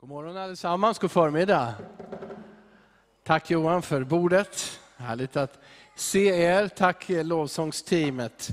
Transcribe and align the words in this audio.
God 0.00 0.10
morgon 0.10 0.36
allesammans, 0.36 0.98
god 0.98 1.10
förmiddag. 1.10 1.74
Tack 3.24 3.50
Johan 3.50 3.82
för 3.82 4.04
bordet. 4.04 4.80
Härligt 4.96 5.36
att 5.36 5.58
se 5.96 6.26
er. 6.26 6.68
Tack 6.68 7.04
lovsångsteamet. 7.08 8.50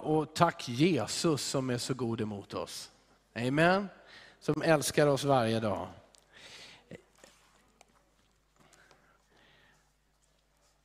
Och 0.00 0.34
tack 0.34 0.68
Jesus 0.68 1.42
som 1.42 1.70
är 1.70 1.78
så 1.78 1.94
god 1.94 2.20
emot 2.20 2.54
oss. 2.54 2.90
Amen. 3.34 3.88
Som 4.40 4.62
älskar 4.62 5.06
oss 5.06 5.24
varje 5.24 5.60
dag. 5.60 5.86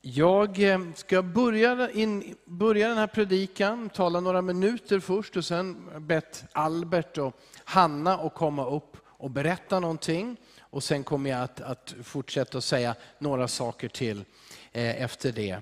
Jag 0.02 0.64
eh, 0.64 0.80
ska 0.96 1.22
börja, 1.22 1.92
in, 1.92 2.36
börja 2.46 2.88
den 2.88 2.98
här 2.98 3.08
predikan, 3.08 3.90
tala 3.90 4.20
några 4.20 4.42
minuter 4.42 5.00
först 5.00 5.38
och 5.38 5.46
sen 5.46 5.90
bett 6.08 6.46
Albert 6.52 7.18
och 7.18 7.36
Hanna 7.64 8.14
att 8.14 8.34
komma 8.34 8.66
upp 8.66 8.89
och 9.20 9.32
berätta 9.32 9.80
någonting. 9.80 10.38
Och 10.60 10.84
sen 10.84 11.04
kommer 11.04 11.30
jag 11.30 11.42
att, 11.42 11.62
att 11.62 11.96
fortsätta 12.04 12.58
att 12.58 12.64
säga 12.64 12.96
några 13.18 13.48
saker 13.48 13.88
till 13.88 14.24
eh, 14.72 15.02
efter 15.02 15.32
det. 15.32 15.58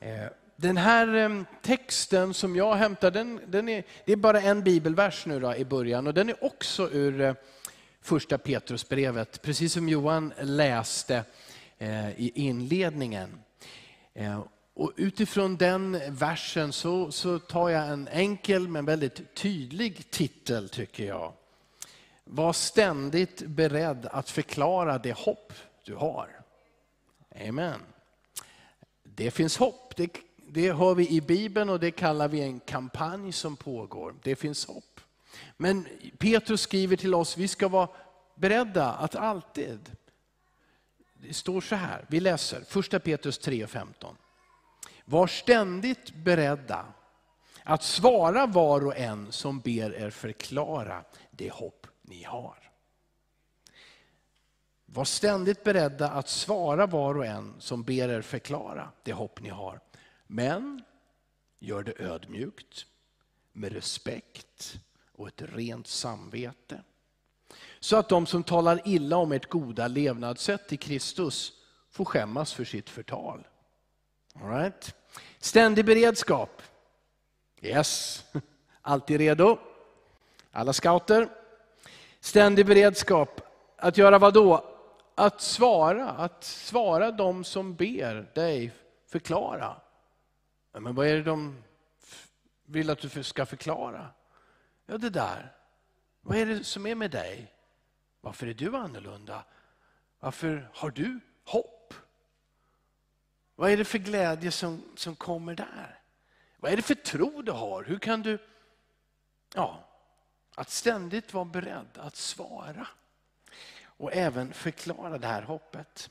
Eh, 0.00 0.26
den 0.56 0.76
här 0.76 1.14
eh, 1.14 1.42
texten 1.62 2.34
som 2.34 2.56
jag 2.56 2.74
hämtar, 2.74 3.10
den, 3.10 3.40
den 3.46 3.68
är, 3.68 3.84
det 4.04 4.12
är 4.12 4.16
bara 4.16 4.40
en 4.40 4.62
bibelvers 4.62 5.26
nu 5.26 5.40
då, 5.40 5.54
i 5.54 5.64
början 5.64 6.06
och 6.06 6.14
den 6.14 6.28
är 6.28 6.44
också 6.44 6.90
ur 6.90 7.20
eh, 7.20 7.34
första 8.00 8.38
Petrusbrevet, 8.38 9.42
precis 9.42 9.72
som 9.72 9.88
Johan 9.88 10.32
läste 10.40 11.24
eh, 11.78 12.20
i 12.20 12.32
inledningen. 12.34 13.38
Eh, 14.14 14.44
och 14.74 14.92
utifrån 14.96 15.56
den 15.56 16.00
versen 16.08 16.72
så, 16.72 17.12
så 17.12 17.38
tar 17.38 17.68
jag 17.68 17.88
en 17.88 18.08
enkel 18.08 18.68
men 18.68 18.84
väldigt 18.84 19.34
tydlig 19.34 20.10
titel 20.10 20.68
tycker 20.68 21.04
jag. 21.04 21.32
Var 22.34 22.52
ständigt 22.52 23.42
beredd 23.46 24.06
att 24.06 24.30
förklara 24.30 24.98
det 24.98 25.12
hopp 25.12 25.52
du 25.84 25.94
har. 25.94 26.40
Amen. 27.48 27.80
Det 29.02 29.30
finns 29.30 29.56
hopp, 29.56 29.96
det, 29.96 30.10
det 30.36 30.72
hör 30.72 30.94
vi 30.94 31.08
i 31.10 31.20
Bibeln 31.20 31.70
och 31.70 31.80
det 31.80 31.90
kallar 31.90 32.28
vi 32.28 32.40
en 32.40 32.60
kampanj 32.60 33.32
som 33.32 33.56
pågår. 33.56 34.14
Det 34.22 34.36
finns 34.36 34.66
hopp. 34.66 35.00
Men 35.56 35.86
Petrus 36.18 36.60
skriver 36.60 36.96
till 36.96 37.14
oss, 37.14 37.36
vi 37.36 37.48
ska 37.48 37.68
vara 37.68 37.88
beredda 38.34 38.92
att 38.92 39.16
alltid, 39.16 39.96
det 41.14 41.34
står 41.34 41.60
så 41.60 41.74
här, 41.74 42.04
vi 42.08 42.20
läser 42.20 42.96
1 42.96 43.04
Petrus 43.04 43.40
3.15. 43.40 44.16
Var 45.04 45.26
ständigt 45.26 46.14
beredda 46.14 46.86
att 47.62 47.82
svara 47.82 48.46
var 48.46 48.86
och 48.86 48.96
en 48.96 49.32
som 49.32 49.60
ber 49.60 49.94
er 49.94 50.10
förklara 50.10 51.04
det 51.30 51.52
hopp 51.52 51.86
ni 52.02 52.22
har. 52.22 52.70
Var 54.86 55.04
ständigt 55.04 55.64
beredda 55.64 56.10
att 56.10 56.28
svara 56.28 56.86
var 56.86 57.14
och 57.14 57.26
en 57.26 57.54
som 57.58 57.82
ber 57.82 58.08
er 58.08 58.22
förklara 58.22 58.90
det 59.02 59.12
hopp 59.12 59.40
ni 59.40 59.48
har. 59.48 59.80
Men 60.26 60.82
gör 61.58 61.82
det 61.82 62.00
ödmjukt, 62.00 62.86
med 63.52 63.72
respekt 63.72 64.78
och 65.12 65.28
ett 65.28 65.42
rent 65.42 65.86
samvete. 65.86 66.82
Så 67.80 67.96
att 67.96 68.08
de 68.08 68.26
som 68.26 68.42
talar 68.42 68.80
illa 68.84 69.16
om 69.16 69.32
ert 69.32 69.48
goda 69.48 69.88
levnadssätt 69.88 70.72
i 70.72 70.76
Kristus 70.76 71.52
får 71.90 72.04
skämmas 72.04 72.52
för 72.52 72.64
sitt 72.64 72.90
förtal. 72.90 73.46
All 74.34 74.50
right. 74.50 74.94
Ständig 75.38 75.84
beredskap. 75.84 76.62
Yes, 77.60 78.24
alltid 78.82 79.18
redo. 79.18 79.58
Alla 80.52 80.72
scouter. 80.72 81.41
Ständig 82.22 82.66
beredskap. 82.66 83.40
Att 83.76 83.98
göra 83.98 84.18
vad 84.18 84.34
då? 84.34 84.64
Att 85.14 85.40
svara, 85.40 86.10
att 86.10 86.44
svara 86.44 87.10
de 87.10 87.44
som 87.44 87.74
ber 87.74 88.30
dig 88.34 88.72
förklara. 89.06 89.76
Men 90.72 90.94
vad 90.94 91.06
är 91.06 91.14
det 91.14 91.22
de 91.22 91.62
vill 92.66 92.90
att 92.90 92.98
du 92.98 93.22
ska 93.22 93.46
förklara? 93.46 94.08
Ja, 94.86 94.98
det 94.98 95.10
där. 95.10 95.52
Vad 96.20 96.38
är 96.38 96.46
det 96.46 96.64
som 96.64 96.86
är 96.86 96.94
med 96.94 97.10
dig? 97.10 97.52
Varför 98.20 98.46
är 98.46 98.54
du 98.54 98.76
annorlunda? 98.76 99.44
Varför 100.20 100.70
har 100.74 100.90
du 100.90 101.20
hopp? 101.44 101.94
Vad 103.54 103.70
är 103.70 103.76
det 103.76 103.84
för 103.84 103.98
glädje 103.98 104.50
som, 104.50 104.82
som 104.96 105.16
kommer 105.16 105.54
där? 105.54 106.00
Vad 106.56 106.72
är 106.72 106.76
det 106.76 106.82
för 106.82 106.94
tro 106.94 107.42
du 107.42 107.52
har? 107.52 107.84
Hur 107.84 107.98
kan 107.98 108.22
du... 108.22 108.38
Ja, 109.54 109.88
att 110.54 110.70
ständigt 110.70 111.34
vara 111.34 111.44
beredd 111.44 111.98
att 111.98 112.16
svara 112.16 112.86
och 113.84 114.12
även 114.12 114.52
förklara 114.52 115.18
det 115.18 115.26
här 115.26 115.42
hoppet. 115.42 116.10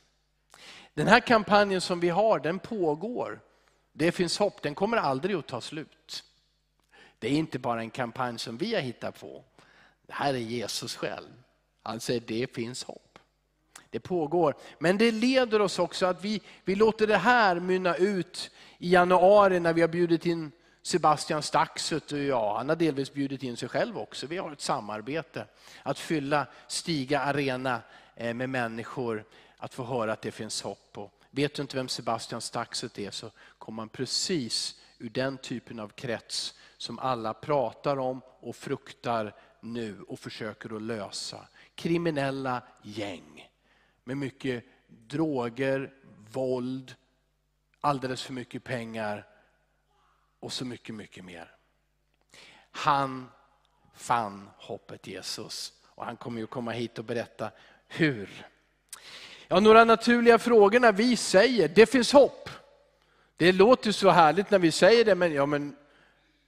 Den 0.94 1.08
här 1.08 1.20
kampanjen 1.20 1.82
som 1.82 2.00
vi 2.00 2.10
har, 2.10 2.40
den 2.40 2.60
pågår. 2.60 3.40
Det 3.94 4.12
finns 4.12 4.38
hopp, 4.38 4.62
den 4.62 4.76
kommer 4.76 4.98
aldrig 4.98 5.36
att 5.36 5.48
ta 5.48 5.62
slut. 5.62 6.24
Det 7.20 7.28
är 7.28 7.32
inte 7.32 7.60
bara 7.60 7.82
en 7.82 7.90
kampanj 7.90 8.40
som 8.40 8.58
vi 8.58 8.76
har 8.76 8.82
hittat 8.82 9.20
på. 9.20 9.44
Det 10.08 10.14
här 10.14 10.34
är 10.34 10.38
Jesus 10.38 10.96
själv. 10.96 11.30
Han 11.84 12.00
säger 12.00 12.20
det 12.20 12.56
finns 12.56 12.84
hopp. 12.84 13.20
Det 13.90 14.00
pågår. 14.00 14.56
Men 14.80 14.98
det 14.98 15.12
leder 15.12 15.62
oss 15.62 15.80
också 15.80 16.06
att 16.06 16.24
vi, 16.24 16.42
vi 16.64 16.76
låter 16.76 17.08
det 17.08 17.18
här 17.18 17.60
mynna 17.60 17.96
ut 17.96 18.52
i 18.78 18.94
januari 18.94 19.60
när 19.60 19.74
vi 19.74 19.82
har 19.82 19.88
bjudit 19.88 20.26
in 20.26 20.52
Sebastian 20.84 21.44
Staxet 21.44 22.12
och 22.12 22.20
jag, 22.20 22.56
han 22.56 22.70
har 22.70 22.76
delvis 22.76 23.14
bjudit 23.14 23.44
in 23.44 23.58
sig 23.58 23.70
själv 23.70 23.98
också. 23.98 24.28
Vi 24.28 24.38
har 24.38 24.52
ett 24.52 24.62
samarbete 24.62 25.46
att 25.84 26.00
fylla 26.00 26.48
Stiga 26.68 27.20
Arena 27.20 27.82
eh, 28.16 28.34
med 28.34 28.50
människor, 28.50 29.26
att 29.58 29.74
få 29.74 29.84
höra 29.84 30.14
att 30.14 30.22
det 30.22 30.32
finns 30.32 30.62
hopp. 30.62 30.98
Och 30.98 31.14
vet 31.30 31.56
du 31.56 31.62
inte 31.62 31.78
vem 31.78 31.88
Sebastian 31.88 32.42
Staxet 32.42 33.00
är 33.00 33.12
så 33.12 33.32
kommer 33.58 33.76
man 33.76 33.90
precis 33.90 34.80
ur 34.98 35.10
den 35.10 35.38
typen 35.38 35.80
av 35.80 35.88
krets 35.88 36.54
som 36.78 37.00
alla 37.00 37.34
pratar 37.34 37.98
om 37.98 38.22
och 38.40 38.56
fruktar 38.56 39.36
nu 39.60 40.02
och 40.08 40.20
försöker 40.20 40.76
att 40.76 40.82
lösa. 40.82 41.48
Kriminella 41.76 42.62
gäng 42.82 43.50
med 44.04 44.18
mycket 44.18 44.64
droger, 44.88 45.94
våld, 46.32 46.96
alldeles 47.82 48.24
för 48.24 48.34
mycket 48.34 48.64
pengar 48.64 49.28
och 50.42 50.54
så 50.54 50.66
mycket, 50.66 50.96
mycket 50.96 51.26
mer. 51.26 51.56
Han 52.72 53.30
fann 53.96 54.50
hoppet 54.58 55.08
Jesus 55.08 55.74
och 55.86 56.06
han 56.06 56.18
kommer 56.18 56.42
ju 56.42 56.48
komma 56.48 56.72
hit 56.72 57.00
och 57.00 57.06
berätta 57.06 57.52
hur. 57.88 58.48
Ja, 59.48 59.60
några 59.60 59.84
naturliga 59.84 60.40
frågor 60.40 60.80
när 60.80 60.92
vi 60.92 61.16
säger 61.16 61.68
det 61.68 61.86
finns 61.86 62.14
hopp. 62.14 62.50
Det 63.38 63.52
låter 63.52 63.92
så 63.92 64.10
härligt 64.10 64.52
när 64.52 64.60
vi 64.60 64.72
säger 64.72 65.06
det, 65.06 65.16
men, 65.16 65.34
ja, 65.34 65.46
men 65.46 65.76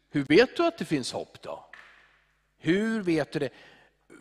hur 0.09 0.23
vet 0.23 0.57
du 0.57 0.65
att 0.65 0.77
det 0.77 0.85
finns 0.85 1.11
hopp 1.11 1.41
då? 1.41 1.65
Hur 2.57 3.01
vet 3.01 3.31
du 3.31 3.39
det? 3.39 3.49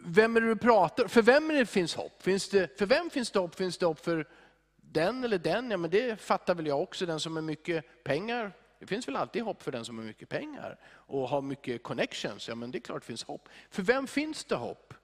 Vem 0.04 0.36
är 0.36 0.40
det 0.40 0.46
du 0.46 0.56
pratar 0.56 1.06
För 1.08 1.22
vem 1.22 1.50
är 1.50 1.54
det 1.54 1.66
finns 1.66 1.94
hopp? 1.94 2.22
Finns 2.22 2.48
det, 2.48 2.78
för 2.78 2.86
vem 2.86 3.10
finns 3.10 3.30
det 3.30 3.38
hopp? 3.38 3.54
Finns 3.54 3.78
det 3.78 3.86
hopp 3.86 4.04
för 4.04 4.28
den 4.76 5.24
eller 5.24 5.38
den? 5.38 5.70
Ja, 5.70 5.76
men 5.76 5.90
det 5.90 6.20
fattar 6.20 6.54
väl 6.54 6.66
jag 6.66 6.82
också, 6.82 7.06
den 7.06 7.20
som 7.20 7.36
har 7.36 7.42
mycket 7.42 8.04
pengar 8.04 8.52
det 8.82 8.86
finns 8.86 9.08
väl 9.08 9.16
alltid 9.16 9.42
hopp 9.42 9.62
för 9.62 9.72
den 9.72 9.84
som 9.84 9.98
har 9.98 10.04
mycket 10.04 10.28
pengar 10.28 10.76
och 10.86 11.28
har 11.28 11.42
mycket 11.42 11.82
connections. 11.82 12.48
Ja, 12.48 12.54
men 12.54 12.70
det 12.70 12.78
är 12.78 12.80
klart 12.80 13.02
det 13.02 13.06
finns 13.06 13.24
hopp. 13.24 13.48
För 13.70 13.82
vem 13.82 14.06
finns 14.06 14.44
det 14.44 14.54
hopp? 14.54 14.94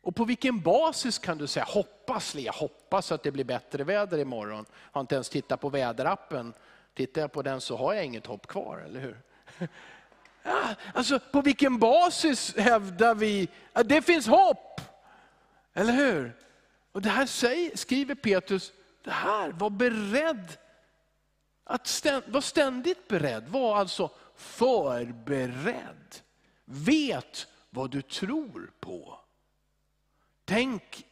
Och 0.00 0.16
på 0.16 0.24
vilken 0.24 0.60
basis 0.60 1.18
kan 1.18 1.38
du 1.38 1.46
säga 1.46 1.64
hoppas, 1.64 2.34
jag 2.34 2.52
hoppas 2.52 3.12
att 3.12 3.22
det 3.22 3.30
blir 3.30 3.44
bättre 3.44 3.84
väder 3.84 4.18
imorgon. 4.18 4.64
Har 4.72 5.00
inte 5.00 5.14
ens 5.14 5.28
tittat 5.28 5.60
på 5.60 5.68
väderappen. 5.68 6.54
Tittar 6.94 7.20
jag 7.20 7.32
på 7.32 7.42
den 7.42 7.60
så 7.60 7.76
har 7.76 7.94
jag 7.94 8.04
inget 8.04 8.26
hopp 8.26 8.46
kvar, 8.46 8.78
eller 8.78 9.00
hur? 9.00 9.20
Ja, 9.58 9.66
ah, 10.42 10.74
alltså, 10.94 11.18
på 11.18 11.40
vilken 11.40 11.78
basis 11.78 12.56
hävdar 12.56 13.14
vi 13.14 13.48
att 13.72 13.88
det 13.88 14.02
finns 14.02 14.26
hopp? 14.26 14.80
Eller 15.74 15.92
hur? 15.92 16.32
Och 16.92 17.02
det 17.02 17.10
här 17.10 17.26
säger, 17.26 17.76
skriver 17.76 18.14
Petrus, 18.14 18.72
det 19.04 19.10
här, 19.10 19.50
var 19.50 19.70
beredd 19.70 20.56
att 21.72 21.86
ständ, 21.86 22.24
vara 22.26 22.42
ständigt 22.42 23.08
beredd, 23.08 23.48
var 23.48 23.76
alltså 23.76 24.10
förberedd. 24.34 26.16
Vet 26.64 27.46
vad 27.70 27.90
du 27.90 28.02
tror 28.02 28.72
på. 28.80 29.18
Tänk 30.44 31.06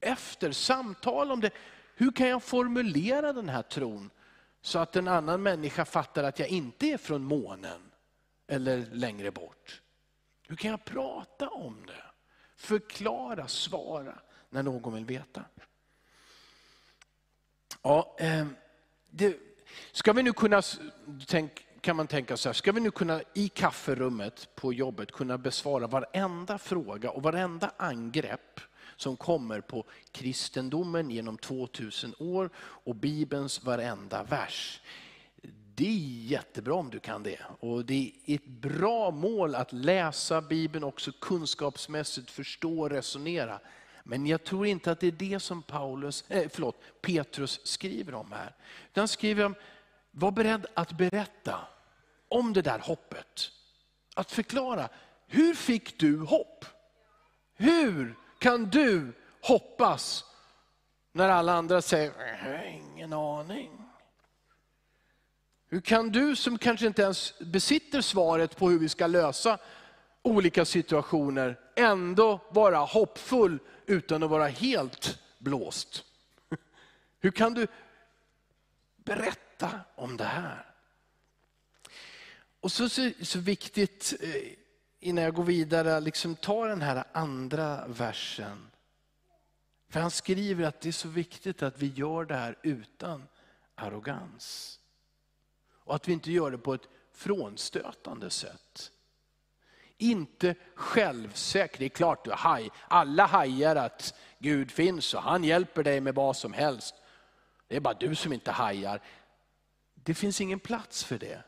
efter, 0.00 0.52
samtala 0.52 1.32
om 1.32 1.40
det. 1.40 1.50
Hur 1.94 2.12
kan 2.12 2.28
jag 2.28 2.42
formulera 2.42 3.32
den 3.32 3.48
här 3.48 3.62
tron 3.62 4.10
så 4.60 4.78
att 4.78 4.96
en 4.96 5.08
annan 5.08 5.42
människa 5.42 5.84
fattar 5.84 6.24
att 6.24 6.38
jag 6.38 6.48
inte 6.48 6.86
är 6.86 6.98
från 6.98 7.24
månen 7.24 7.90
eller 8.46 8.86
längre 8.92 9.30
bort? 9.30 9.82
Hur 10.48 10.56
kan 10.56 10.70
jag 10.70 10.84
prata 10.84 11.48
om 11.48 11.86
det? 11.86 12.04
Förklara, 12.56 13.48
svara 13.48 14.18
när 14.50 14.62
någon 14.62 14.94
vill 14.94 15.04
veta. 15.04 15.44
Ja, 17.82 18.16
eh, 18.18 18.46
det, 19.10 19.47
Ska 19.92 20.12
vi 20.12 20.22
nu 20.22 20.32
kunna, 20.32 20.62
kan 21.80 21.96
man 21.96 22.06
tänka 22.06 22.36
så 22.36 22.48
här, 22.48 22.54
ska 22.54 22.72
vi 22.72 22.80
nu 22.80 22.90
kunna 22.90 23.20
i 23.34 23.48
kafferummet 23.48 24.48
på 24.54 24.72
jobbet 24.72 25.12
kunna 25.12 25.38
besvara 25.38 25.86
varenda 25.86 26.58
fråga 26.58 27.10
och 27.10 27.22
varenda 27.22 27.70
angrepp 27.76 28.60
som 28.96 29.16
kommer 29.16 29.60
på 29.60 29.84
kristendomen 30.12 31.10
genom 31.10 31.38
2000 31.38 32.14
år 32.18 32.50
och 32.56 32.94
Bibelns 32.94 33.64
varenda 33.64 34.22
vers. 34.22 34.80
Det 35.74 35.88
är 35.88 36.28
jättebra 36.30 36.74
om 36.74 36.90
du 36.90 37.00
kan 37.00 37.22
det. 37.22 37.38
Och 37.60 37.84
det 37.84 38.12
är 38.26 38.34
ett 38.34 38.46
bra 38.46 39.10
mål 39.10 39.54
att 39.54 39.72
läsa 39.72 40.40
Bibeln 40.40 40.84
också 40.84 41.12
kunskapsmässigt, 41.20 42.30
förstå 42.30 42.80
och 42.80 42.90
resonera. 42.90 43.60
Men 44.10 44.26
jag 44.26 44.44
tror 44.44 44.66
inte 44.66 44.92
att 44.92 45.00
det 45.00 45.06
är 45.06 45.12
det 45.12 45.40
som 45.40 45.62
Paulus, 45.62 46.24
eh, 46.28 46.48
förlåt, 46.52 46.82
Petrus 47.00 47.60
skriver 47.64 48.14
om 48.14 48.32
här. 48.32 48.54
Han 48.94 49.08
skriver 49.08 49.44
om, 49.44 49.54
var 50.10 50.30
beredd 50.30 50.66
att 50.74 50.92
berätta 50.92 51.60
om 52.28 52.52
det 52.52 52.62
där 52.62 52.78
hoppet. 52.78 53.50
Att 54.14 54.30
förklara, 54.30 54.88
hur 55.26 55.54
fick 55.54 55.98
du 55.98 56.20
hopp? 56.20 56.64
Hur 57.54 58.16
kan 58.38 58.70
du 58.70 59.12
hoppas 59.40 60.24
när 61.12 61.28
alla 61.28 61.52
andra 61.52 61.82
säger, 61.82 62.12
jag 62.18 62.52
har 62.52 62.64
ingen 62.64 63.12
aning. 63.12 63.70
Hur 65.68 65.80
kan 65.80 66.08
du 66.10 66.36
som 66.36 66.58
kanske 66.58 66.86
inte 66.86 67.02
ens 67.02 67.38
besitter 67.38 68.00
svaret 68.00 68.56
på 68.56 68.70
hur 68.70 68.78
vi 68.78 68.88
ska 68.88 69.06
lösa 69.06 69.58
olika 70.22 70.64
situationer, 70.64 71.58
ändå 71.76 72.40
vara 72.50 72.78
hoppfull 72.78 73.58
utan 73.88 74.22
att 74.22 74.30
vara 74.30 74.46
helt 74.46 75.18
blåst? 75.38 76.04
Hur 77.20 77.30
kan 77.30 77.54
du 77.54 77.66
berätta 78.96 79.80
om 79.94 80.16
det 80.16 80.24
här? 80.24 80.64
Och 82.60 82.72
så, 82.72 82.88
så, 82.88 83.10
så 83.22 83.38
viktigt, 83.38 84.14
eh, 84.20 84.52
innan 85.00 85.24
jag 85.24 85.34
går 85.34 85.44
vidare, 85.44 86.00
liksom 86.00 86.36
ta 86.36 86.66
den 86.66 86.82
här 86.82 87.04
andra 87.12 87.86
versen. 87.88 88.70
För 89.88 90.00
han 90.00 90.10
skriver 90.10 90.64
att 90.64 90.80
det 90.80 90.88
är 90.88 90.92
så 90.92 91.08
viktigt 91.08 91.62
att 91.62 91.78
vi 91.78 91.86
gör 91.86 92.24
det 92.24 92.34
här 92.34 92.58
utan 92.62 93.28
arrogans. 93.74 94.78
Och 95.70 95.94
att 95.94 96.08
vi 96.08 96.12
inte 96.12 96.32
gör 96.32 96.50
det 96.50 96.58
på 96.58 96.74
ett 96.74 96.88
frånstötande 97.12 98.30
sätt. 98.30 98.92
Inte 99.98 100.54
självsäker. 100.74 101.78
Det 101.78 101.84
är 101.84 101.88
klart, 101.88 102.24
du 102.24 102.32
haj. 102.32 102.70
alla 102.88 103.26
hajar 103.26 103.76
att 103.76 104.14
Gud 104.38 104.70
finns 104.70 105.14
och 105.14 105.22
han 105.22 105.44
hjälper 105.44 105.82
dig 105.82 106.00
med 106.00 106.14
vad 106.14 106.36
som 106.36 106.52
helst. 106.52 106.94
Det 107.68 107.76
är 107.76 107.80
bara 107.80 107.94
du 107.94 108.14
som 108.14 108.32
inte 108.32 108.50
hajar. 108.50 109.00
Det 109.94 110.14
finns 110.14 110.40
ingen 110.40 110.60
plats 110.60 111.04
för 111.04 111.18
det. 111.18 111.42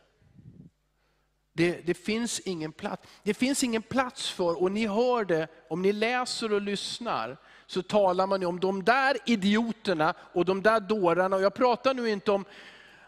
Det, 1.53 1.87
det, 1.87 1.95
finns 1.95 2.41
ingen 2.41 2.73
plats. 2.73 3.09
Det 3.23 3.35
finns 3.35 3.65
ingen 3.65 3.83
plats 3.83 4.31
för, 4.31 4.63
och 4.63 4.73
ni 4.73 4.87
hör 4.87 5.25
det, 5.25 5.49
om 5.69 5.83
ni 5.83 5.93
läser 5.93 6.53
och 6.53 6.61
lyssnar, 6.61 7.37
så 7.67 7.83
talar 7.83 8.27
man 8.27 8.45
om 8.45 8.61
de 8.61 8.85
där 8.85 9.17
idioterna 9.27 10.15
och 10.33 10.45
de 10.45 10.63
där 10.63 10.81
dårarna. 10.81 11.37
Och 11.37 11.43
jag 11.43 11.55
pratar 11.55 11.95
nu 11.95 12.11
inte 12.11 12.33
om 12.33 12.45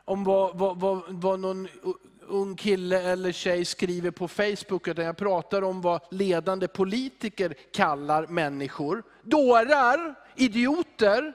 om 0.04 0.24
vad, 0.24 0.58
vad, 0.58 0.80
vad, 0.80 1.02
vad 1.08 1.40
någon 1.40 1.68
ung 2.26 2.56
kille 2.56 3.02
eller 3.02 3.32
tjej 3.32 3.64
skriver 3.64 4.10
på 4.10 4.28
Facebook, 4.28 4.88
utan 4.88 5.04
jag 5.04 5.16
pratar 5.16 5.62
om 5.62 5.80
vad 5.80 6.00
ledande 6.10 6.68
politiker 6.68 7.54
kallar 7.72 8.26
människor. 8.26 9.02
Dårar, 9.22 10.14
idioter. 10.36 11.32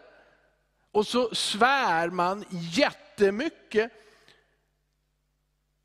Och 0.91 1.07
så 1.07 1.35
svär 1.35 2.09
man 2.09 2.45
jättemycket 2.49 3.91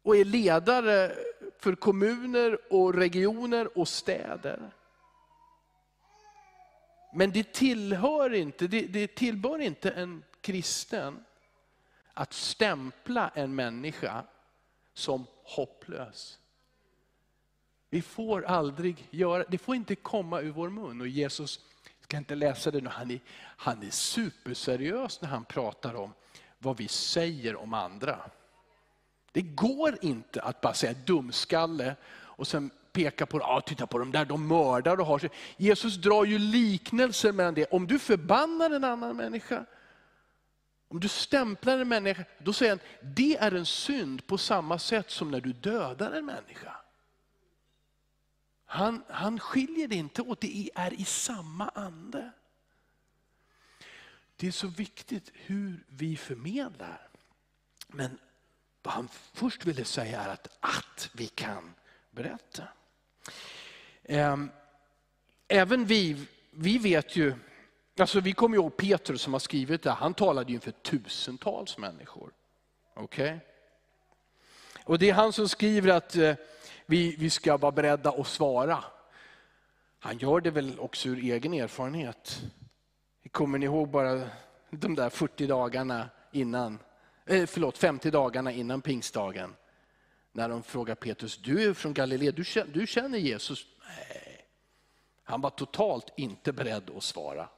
och 0.03 0.17
är 0.17 0.25
ledare 0.25 1.13
för 1.59 1.75
kommuner 1.75 2.73
och 2.73 2.95
regioner 2.95 3.79
och 3.79 3.89
städer. 3.89 4.71
Men 7.15 7.33
det 7.33 7.53
tillhör 7.53 8.35
inte, 8.35 8.67
det, 8.67 8.81
det 8.81 9.15
tillbör 9.15 9.59
inte 9.59 9.91
en 9.91 10.23
kristen 10.41 11.25
att 12.15 12.33
stämpla 12.33 13.31
en 13.35 13.55
människa 13.55 14.25
som 14.95 15.27
hopplös. 15.45 16.39
Vi 17.91 18.03
får 18.03 18.45
aldrig 18.45 19.09
göra, 19.11 19.45
det 19.49 19.59
får 19.59 19.77
inte 19.77 19.95
komma 19.95 20.41
ur 20.41 20.51
vår 20.51 20.71
mun. 20.71 21.01
Och 21.01 21.09
Jesus, 21.09 21.61
jag 21.85 22.05
ska 22.05 22.17
inte 22.17 22.35
läsa 22.35 22.71
det 22.71 22.81
nu, 22.81 22.89
han 22.89 23.11
är, 23.11 23.21
han 23.37 23.83
är 23.83 23.91
superseriös 23.91 25.21
när 25.21 25.29
han 25.29 25.45
pratar 25.45 25.95
om 25.95 26.13
vad 26.59 26.77
vi 26.77 26.89
säger 26.89 27.57
om 27.57 27.75
andra. 27.75 28.19
Det 29.33 29.43
går 29.43 29.99
inte 30.01 30.43
att 30.43 30.61
bara 30.61 30.75
säga 30.75 30.95
dumskalle 31.07 31.97
och 32.15 32.47
sen 32.47 32.71
peka 32.93 33.27
på, 33.27 33.39
ah, 33.39 33.61
titta 33.61 33.87
på 33.87 33.99
de 33.99 34.13
där, 34.13 34.25
de 34.25 34.49
mördar 34.49 35.01
och 35.01 35.07
har 35.07 35.19
sig. 35.19 35.31
Jesus 35.57 35.97
drar 35.97 36.25
ju 36.25 36.39
liknelser 36.39 37.33
mellan 37.33 37.55
det. 37.55 37.65
Om 37.65 37.87
du 37.87 37.99
förbannar 37.99 38.71
en 38.71 38.85
annan 38.85 39.17
människa, 39.17 39.65
om 40.93 41.01
du 41.01 41.09
stämplar 41.09 41.79
en 41.79 41.89
människa, 41.89 42.25
då 42.39 42.53
säger 42.53 42.73
han, 42.73 42.81
det 43.15 43.37
är 43.37 43.53
en 43.53 43.67
synd 43.67 44.27
på 44.27 44.39
samma 44.39 44.79
sätt 44.79 45.11
som 45.11 45.31
när 45.31 45.41
du 45.41 45.53
dödar 45.53 46.13
en 46.13 46.27
människa. 46.27 46.77
Han, 48.65 49.05
han 49.09 49.41
skiljer 49.41 49.89
det 49.89 49.95
inte 49.95 50.23
åt, 50.23 50.41
det 50.41 50.71
är 50.75 50.95
i 50.95 51.05
samma 51.05 51.69
ande. 51.69 52.33
Det 54.37 54.47
är 54.47 54.53
så 54.53 54.67
viktigt 54.67 55.31
hur 55.35 55.85
vi 55.89 56.17
förmedlar. 56.17 57.09
Men 57.87 58.19
vad 58.83 58.95
han 58.95 59.09
först 59.33 59.65
ville 59.65 59.85
säga 59.85 60.23
är 60.23 60.29
att, 60.29 60.49
att 60.61 61.11
vi 61.13 61.27
kan 61.27 61.75
berätta. 62.11 62.69
Ehm, 64.05 64.51
även 65.49 65.85
vi, 65.85 66.27
vi 66.51 66.79
vet 66.79 67.17
ju 67.17 67.35
Alltså, 67.99 68.21
vi 68.21 68.33
kommer 68.33 68.57
ihåg 68.57 68.77
Petrus 68.77 69.23
som 69.23 69.33
har 69.33 69.41
skrivit 69.41 69.83
det, 69.83 69.91
han 69.91 70.15
talade 70.15 70.53
inför 70.53 70.71
tusentals 70.71 71.79
människor. 71.79 72.33
Okay? 72.95 73.39
Och 74.85 74.99
Det 74.99 75.11
är 75.11 75.15
han 75.15 75.33
som 75.33 75.49
skriver 75.49 75.93
att 75.93 76.17
eh, 76.17 76.35
vi, 76.87 77.17
vi 77.17 77.31
ska 77.31 77.57
vara 77.57 77.73
beredda 77.73 78.11
att 78.11 78.27
svara. 78.27 78.85
Han 79.99 80.19
gör 80.19 80.41
det 80.41 80.51
väl 80.51 80.79
också 80.79 81.09
ur 81.09 81.19
egen 81.19 81.55
erfarenhet. 81.55 82.43
Kommer 83.31 83.59
ni 83.59 83.67
ihåg 83.67 83.89
bara 83.89 84.29
de 84.71 84.95
där 84.95 85.11
40 85.11 85.47
dagarna 85.47 86.09
innan, 86.33 86.79
eh, 87.27 87.47
förlåt 87.47 87.79
50 87.79 88.11
dagarna 88.11 88.53
innan 88.53 88.83
pingstdagen? 88.83 89.55
När 90.33 90.49
de 90.49 90.63
frågar 90.63 90.95
Petrus, 90.95 91.37
du 91.37 91.63
är 91.63 91.75
från 91.75 91.95
Galileen, 91.95 92.35
du 92.35 92.65
du 92.73 92.87
känner 92.87 93.19
Jesus? 93.19 93.67
Nej. 93.87 94.47
Han 95.25 95.41
var 95.41 95.51
totalt 95.51 96.13
inte 96.17 96.53
beredd 96.53 96.91
att 96.97 97.03
svara. 97.03 97.49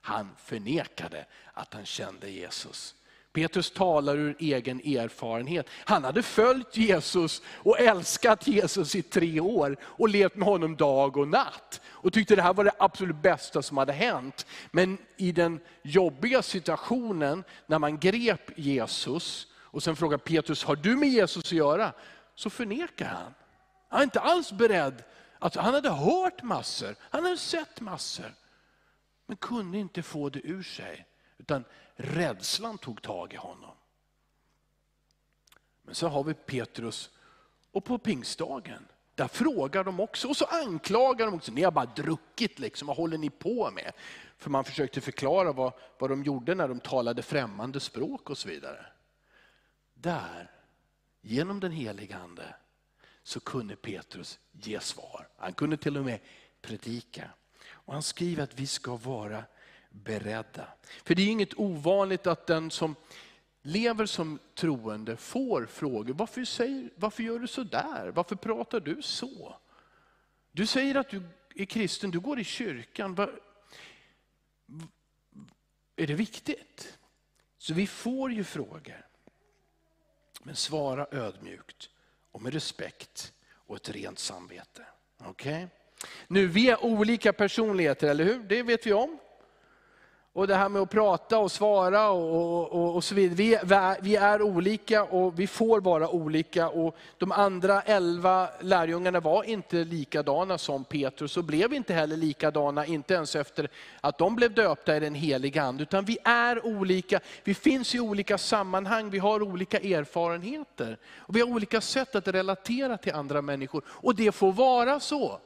Han 0.00 0.28
förnekade 0.44 1.24
att 1.52 1.74
han 1.74 1.86
kände 1.86 2.30
Jesus. 2.30 2.94
Petrus 3.32 3.70
talar 3.70 4.16
ur 4.16 4.36
egen 4.38 4.80
erfarenhet. 4.80 5.66
Han 5.84 6.04
hade 6.04 6.22
följt 6.22 6.76
Jesus 6.76 7.42
och 7.54 7.80
älskat 7.80 8.46
Jesus 8.46 8.94
i 8.94 9.02
tre 9.02 9.40
år 9.40 9.76
och 9.82 10.08
levt 10.08 10.36
med 10.36 10.48
honom 10.48 10.76
dag 10.76 11.16
och 11.16 11.28
natt. 11.28 11.80
Och 11.86 12.12
tyckte 12.12 12.36
det 12.36 12.42
här 12.42 12.54
var 12.54 12.64
det 12.64 12.72
absolut 12.78 13.16
bästa 13.16 13.62
som 13.62 13.76
hade 13.76 13.92
hänt. 13.92 14.46
Men 14.70 14.98
i 15.16 15.32
den 15.32 15.60
jobbiga 15.82 16.42
situationen 16.42 17.44
när 17.66 17.78
man 17.78 17.98
grep 17.98 18.50
Jesus 18.58 19.46
och 19.58 19.82
sen 19.82 19.96
frågar 19.96 20.18
Petrus, 20.18 20.64
har 20.64 20.76
du 20.76 20.96
med 20.96 21.08
Jesus 21.08 21.44
att 21.44 21.52
göra? 21.52 21.92
Så 22.34 22.50
förnekar 22.50 23.06
han. 23.06 23.34
Han 23.88 24.00
är 24.00 24.04
inte 24.04 24.20
alls 24.20 24.52
beredd. 24.52 25.02
Alltså, 25.38 25.60
han 25.60 25.74
hade 25.74 25.90
hört 25.90 26.42
massor, 26.42 26.94
han 27.00 27.24
hade 27.24 27.36
sett 27.36 27.80
massor 27.80 28.32
men 29.30 29.36
kunde 29.36 29.78
inte 29.78 30.02
få 30.02 30.28
det 30.28 30.40
ur 30.46 30.62
sig. 30.62 31.06
Utan 31.38 31.64
rädslan 31.94 32.78
tog 32.78 33.02
tag 33.02 33.32
i 33.32 33.36
honom. 33.36 33.74
Men 35.82 35.94
så 35.94 36.08
har 36.08 36.24
vi 36.24 36.34
Petrus 36.34 37.10
och 37.72 37.84
på 37.84 37.98
pingstdagen, 37.98 38.86
där 39.14 39.28
frågar 39.28 39.84
de 39.84 40.00
också 40.00 40.28
och 40.28 40.36
så 40.36 40.44
anklagar 40.44 41.26
de 41.26 41.34
också. 41.34 41.52
Ni 41.52 41.62
har 41.62 41.70
bara 41.70 41.86
druckit, 41.86 42.58
liksom, 42.58 42.88
vad 42.88 42.96
håller 42.96 43.18
ni 43.18 43.30
på 43.30 43.70
med? 43.70 43.92
För 44.36 44.50
man 44.50 44.64
försökte 44.64 45.00
förklara 45.00 45.52
vad, 45.52 45.72
vad 45.98 46.10
de 46.10 46.24
gjorde 46.24 46.54
när 46.54 46.68
de 46.68 46.80
talade 46.80 47.22
främmande 47.22 47.80
språk 47.80 48.30
och 48.30 48.38
så 48.38 48.48
vidare. 48.48 48.86
Där, 49.94 50.50
genom 51.20 51.60
den 51.60 51.72
heliga 51.72 52.18
Ande, 52.18 52.54
så 53.22 53.40
kunde 53.40 53.76
Petrus 53.76 54.38
ge 54.52 54.80
svar. 54.80 55.28
Han 55.36 55.52
kunde 55.52 55.76
till 55.76 55.96
och 55.96 56.04
med 56.04 56.20
predika. 56.62 57.30
Och 57.90 57.94
han 57.94 58.02
skriver 58.02 58.42
att 58.42 58.60
vi 58.60 58.66
ska 58.66 58.96
vara 58.96 59.44
beredda. 59.90 60.68
För 61.04 61.14
det 61.14 61.22
är 61.22 61.26
inget 61.26 61.58
ovanligt 61.58 62.26
att 62.26 62.46
den 62.46 62.70
som 62.70 62.96
lever 63.62 64.06
som 64.06 64.38
troende 64.54 65.16
får 65.16 65.66
frågor. 65.66 66.14
Varför, 66.14 66.44
säger, 66.44 66.90
varför 66.96 67.22
gör 67.22 67.38
du 67.38 67.46
så 67.46 67.62
där? 67.62 68.08
Varför 68.14 68.36
pratar 68.36 68.80
du 68.80 69.02
så? 69.02 69.56
Du 70.52 70.66
säger 70.66 70.94
att 70.94 71.08
du 71.08 71.22
är 71.54 71.64
kristen, 71.64 72.10
du 72.10 72.20
går 72.20 72.40
i 72.40 72.44
kyrkan. 72.44 73.14
Var, 73.14 73.40
är 75.96 76.06
det 76.06 76.14
viktigt? 76.14 76.98
Så 77.58 77.74
vi 77.74 77.86
får 77.86 78.32
ju 78.32 78.44
frågor. 78.44 79.06
Men 80.42 80.56
svara 80.56 81.06
ödmjukt 81.10 81.90
och 82.30 82.42
med 82.42 82.52
respekt 82.52 83.32
och 83.52 83.76
ett 83.76 83.90
rent 83.90 84.18
samvete. 84.18 84.86
Okej? 85.18 85.64
Okay? 85.64 85.79
Nu, 86.28 86.46
vi 86.46 86.70
är 86.70 86.84
olika 86.84 87.32
personligheter, 87.32 88.08
eller 88.08 88.24
hur? 88.24 88.38
Det 88.38 88.62
vet 88.62 88.86
vi 88.86 88.92
om. 88.92 89.18
Och 90.32 90.46
det 90.46 90.54
här 90.54 90.68
med 90.68 90.82
att 90.82 90.90
prata 90.90 91.38
och 91.38 91.52
svara 91.52 92.10
och, 92.10 92.72
och, 92.72 92.94
och 92.94 93.04
så 93.04 93.14
vidare. 93.14 93.36
Vi, 93.36 93.58
vi, 94.00 94.16
är 94.16 94.42
olika 94.42 95.04
och 95.04 95.38
vi 95.38 95.46
får 95.46 95.80
vara 95.80 96.08
olika. 96.08 96.68
Och 96.68 96.96
de 97.18 97.32
andra 97.32 97.82
elva 97.82 98.48
lärjungarna 98.60 99.20
var 99.20 99.44
inte 99.44 99.76
likadana 99.76 100.58
som 100.58 100.84
Petrus 100.84 101.36
och 101.36 101.44
blev 101.44 101.74
inte 101.74 101.94
heller 101.94 102.16
likadana, 102.16 102.86
inte 102.86 103.14
ens 103.14 103.36
efter 103.36 103.68
att 104.00 104.18
de 104.18 104.36
blev 104.36 104.54
döpta 104.54 104.96
i 104.96 105.00
den 105.00 105.14
heliga 105.14 105.62
Ande. 105.62 105.82
Utan 105.82 106.04
vi 106.04 106.18
är 106.24 106.66
olika, 106.66 107.20
vi 107.44 107.54
finns 107.54 107.94
i 107.94 108.00
olika 108.00 108.38
sammanhang, 108.38 109.10
vi 109.10 109.18
har 109.18 109.42
olika 109.42 109.78
erfarenheter. 109.78 110.98
Och 111.16 111.36
vi 111.36 111.40
har 111.40 111.48
olika 111.48 111.80
sätt 111.80 112.14
att 112.14 112.28
relatera 112.28 112.96
till 112.96 113.14
andra 113.14 113.42
människor. 113.42 113.84
Och 113.88 114.14
det 114.14 114.32
får 114.32 114.52
vara 114.52 115.00
så. 115.00 115.40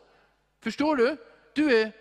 Förstår 0.64 0.96
du? 0.96 1.16
Du 1.52 1.80
är 1.80 1.92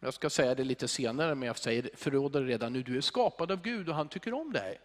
jag 0.00 0.14
ska 0.14 0.30
säga 0.30 0.54
det 0.54 0.64
lite 0.64 0.88
senare, 0.88 1.34
men 1.34 1.46
jag 1.46 1.58
säger 1.58 1.90
förråder 1.94 2.40
det 2.40 2.46
redan 2.46 2.72
nu. 2.72 2.82
Du 2.82 2.96
är 2.96 3.00
skapad 3.00 3.52
av 3.52 3.62
Gud 3.62 3.88
och 3.88 3.94
han 3.94 4.08
tycker 4.08 4.34
om 4.34 4.52
dig. 4.52 4.80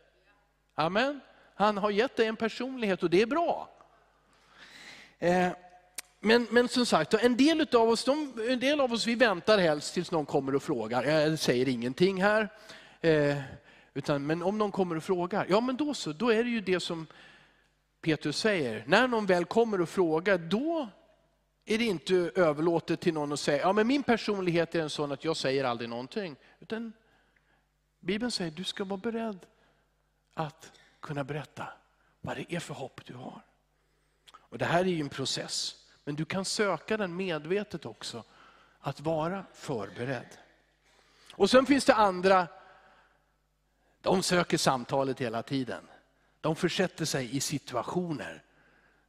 Amen. 0.76 1.20
Han 1.56 1.78
har 1.78 1.92
gett 1.92 2.16
dig 2.16 2.28
en 2.28 2.36
personlighet 2.36 3.04
och 3.04 3.10
det 3.10 3.22
är 3.22 3.26
bra. 3.26 3.70
Eh, 5.20 5.50
men, 6.20 6.48
men 6.52 6.68
som 6.68 6.86
sagt, 6.86 7.14
en 7.14 7.38
del 7.38 7.68
av 7.76 7.90
oss, 7.90 8.04
de, 8.04 8.34
en 8.50 8.60
del 8.60 8.82
av 8.82 8.94
oss 8.94 9.08
vi 9.08 9.16
väntar 9.16 9.58
helst 9.58 9.94
tills 9.94 10.12
någon 10.12 10.26
kommer 10.26 10.56
och 10.56 10.64
frågar. 10.64 11.04
Jag 11.04 11.40
säger 11.40 11.68
ingenting 11.68 12.24
här. 12.24 12.50
Eh, 13.02 13.38
utan, 13.94 14.26
men 14.26 14.44
om 14.44 14.58
någon 14.58 14.72
kommer 14.72 14.96
och 14.96 15.04
frågar, 15.04 15.46
ja 15.50 15.62
men 15.62 15.78
då 15.78 15.94
så, 15.94 16.12
då 16.12 16.30
är 16.30 16.44
det 16.44 16.50
ju 16.50 16.62
det 16.62 16.80
som 16.80 17.08
Petrus 18.02 18.38
säger. 18.38 18.84
När 18.88 19.08
någon 19.08 19.26
väl 19.26 19.46
kommer 19.46 19.82
och 19.82 19.90
frågar, 19.90 20.38
då 20.38 20.90
är 21.70 21.78
det 21.78 21.86
inte 21.86 22.16
överlåtet 22.36 23.00
till 23.00 23.14
någon 23.14 23.32
att 23.32 23.40
säga, 23.40 23.62
ja 23.62 23.74
men 23.74 23.88
min 23.88 24.04
personlighet 24.04 24.76
är 24.76 24.82
en 24.82 24.90
sån 24.90 25.12
att 25.12 25.24
jag 25.24 25.38
säger 25.38 25.64
aldrig 25.64 25.90
någonting. 25.90 26.36
Utan 26.60 26.94
Bibeln 28.00 28.32
säger, 28.32 28.52
du 28.52 28.64
ska 28.64 28.84
vara 28.84 28.98
beredd 28.98 29.46
att 30.34 30.72
kunna 31.00 31.24
berätta 31.24 31.68
vad 32.22 32.38
det 32.38 32.56
är 32.56 32.60
för 32.60 32.74
hopp 32.74 33.06
du 33.06 33.14
har. 33.14 33.42
Och 34.34 34.58
Det 34.58 34.66
här 34.66 34.80
är 34.80 34.86
ju 34.86 35.02
en 35.02 35.10
process, 35.10 35.86
men 36.04 36.16
du 36.16 36.26
kan 36.26 36.46
söka 36.46 36.98
den 36.98 37.16
medvetet 37.16 37.86
också. 37.86 38.24
Att 38.80 39.00
vara 39.00 39.46
förberedd. 39.54 40.38
Och 41.32 41.50
sen 41.50 41.66
finns 41.66 41.86
det 41.86 41.94
andra, 41.94 42.48
de 44.02 44.24
söker 44.24 44.58
samtalet 44.58 45.22
hela 45.22 45.44
tiden. 45.44 45.88
De 46.42 46.56
försätter 46.56 47.06
sig 47.06 47.36
i 47.36 47.40
situationer 47.40 48.44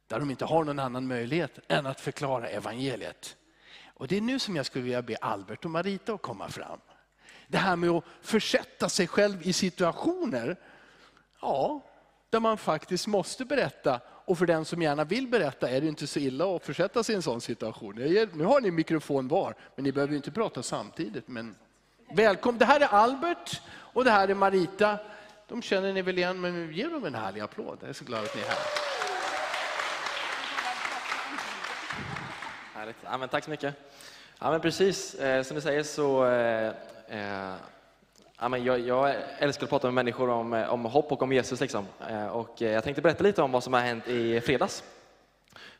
där 0.09 0.19
de 0.19 0.31
inte 0.31 0.45
har 0.45 0.63
någon 0.63 0.79
annan 0.79 1.07
möjlighet 1.07 1.59
än 1.67 1.85
att 1.85 1.99
förklara 1.99 2.47
evangeliet. 2.47 3.35
Och 3.93 4.07
Det 4.07 4.17
är 4.17 4.21
nu 4.21 4.39
som 4.39 4.55
jag 4.55 4.65
skulle 4.65 4.83
vilja 4.83 5.01
be 5.01 5.15
Albert 5.15 5.65
och 5.65 5.71
Marita 5.71 6.13
att 6.13 6.21
komma 6.21 6.49
fram. 6.49 6.79
Det 7.47 7.57
här 7.57 7.75
med 7.75 7.89
att 7.89 8.03
försätta 8.21 8.89
sig 8.89 9.07
själv 9.07 9.47
i 9.47 9.53
situationer, 9.53 10.55
ja, 11.41 11.81
där 12.29 12.39
man 12.39 12.57
faktiskt 12.57 13.07
måste 13.07 13.45
berätta. 13.45 13.99
Och 14.25 14.37
för 14.37 14.45
den 14.45 14.65
som 14.65 14.81
gärna 14.81 15.03
vill 15.03 15.27
berätta 15.27 15.69
är 15.69 15.81
det 15.81 15.87
inte 15.87 16.07
så 16.07 16.19
illa 16.19 16.55
att 16.55 16.65
försätta 16.65 17.03
sig 17.03 17.13
i 17.13 17.15
en 17.15 17.21
sån 17.21 17.41
situation. 17.41 17.95
Nu 18.33 18.43
har 18.43 18.61
ni 18.61 18.71
mikrofon 18.71 19.27
var, 19.27 19.55
men 19.75 19.83
ni 19.83 19.91
behöver 19.91 20.15
inte 20.15 20.31
prata 20.31 20.63
samtidigt. 20.63 21.27
Men 21.27 21.55
välkommen, 22.13 22.59
det 22.59 22.65
här 22.65 22.79
är 22.79 22.87
Albert 22.87 23.61
och 23.69 24.03
det 24.03 24.11
här 24.11 24.27
är 24.27 24.35
Marita. 24.35 24.99
De 25.47 25.61
känner 25.61 25.93
ni 25.93 26.01
väl 26.01 26.17
igen, 26.17 26.41
men 26.41 26.73
ge 26.73 26.87
dem 26.87 27.05
en 27.05 27.15
härlig 27.15 27.41
applåd. 27.41 27.77
Jag 27.81 27.89
är 27.89 27.93
så 27.93 28.05
glad 28.05 28.23
att 28.23 28.35
ni 28.35 28.41
är 28.41 28.47
här. 28.47 28.88
Härligt. 32.79 32.97
Ja, 33.03 33.17
men 33.17 33.29
tack 33.29 33.43
så 33.43 33.49
mycket. 33.49 33.75
Ja, 34.39 34.51
men 34.51 34.61
precis, 34.61 35.15
eh, 35.15 35.43
som 35.43 35.55
du 35.55 35.61
säger 35.61 35.83
så 35.83 36.25
eh, 36.25 36.67
eh 37.07 37.53
ja, 38.39 38.49
men 38.49 38.63
jag, 38.63 38.79
jag, 38.79 39.15
älskar 39.39 39.63
att 39.63 39.69
prata 39.69 39.87
med 39.87 39.93
människor 39.93 40.29
om, 40.29 40.53
eh, 40.53 40.73
om 40.73 40.85
hopp 40.85 41.11
och 41.11 41.21
om 41.21 41.33
Jesus. 41.33 41.61
Liksom. 41.61 41.87
Eh, 42.09 42.27
och 42.27 42.61
eh, 42.61 42.71
jag 42.71 42.83
tänkte 42.83 43.01
berätta 43.01 43.23
lite 43.23 43.41
om 43.41 43.51
vad 43.51 43.63
som 43.63 43.73
har 43.73 43.79
hänt 43.79 44.07
i 44.07 44.41
fredags. 44.41 44.83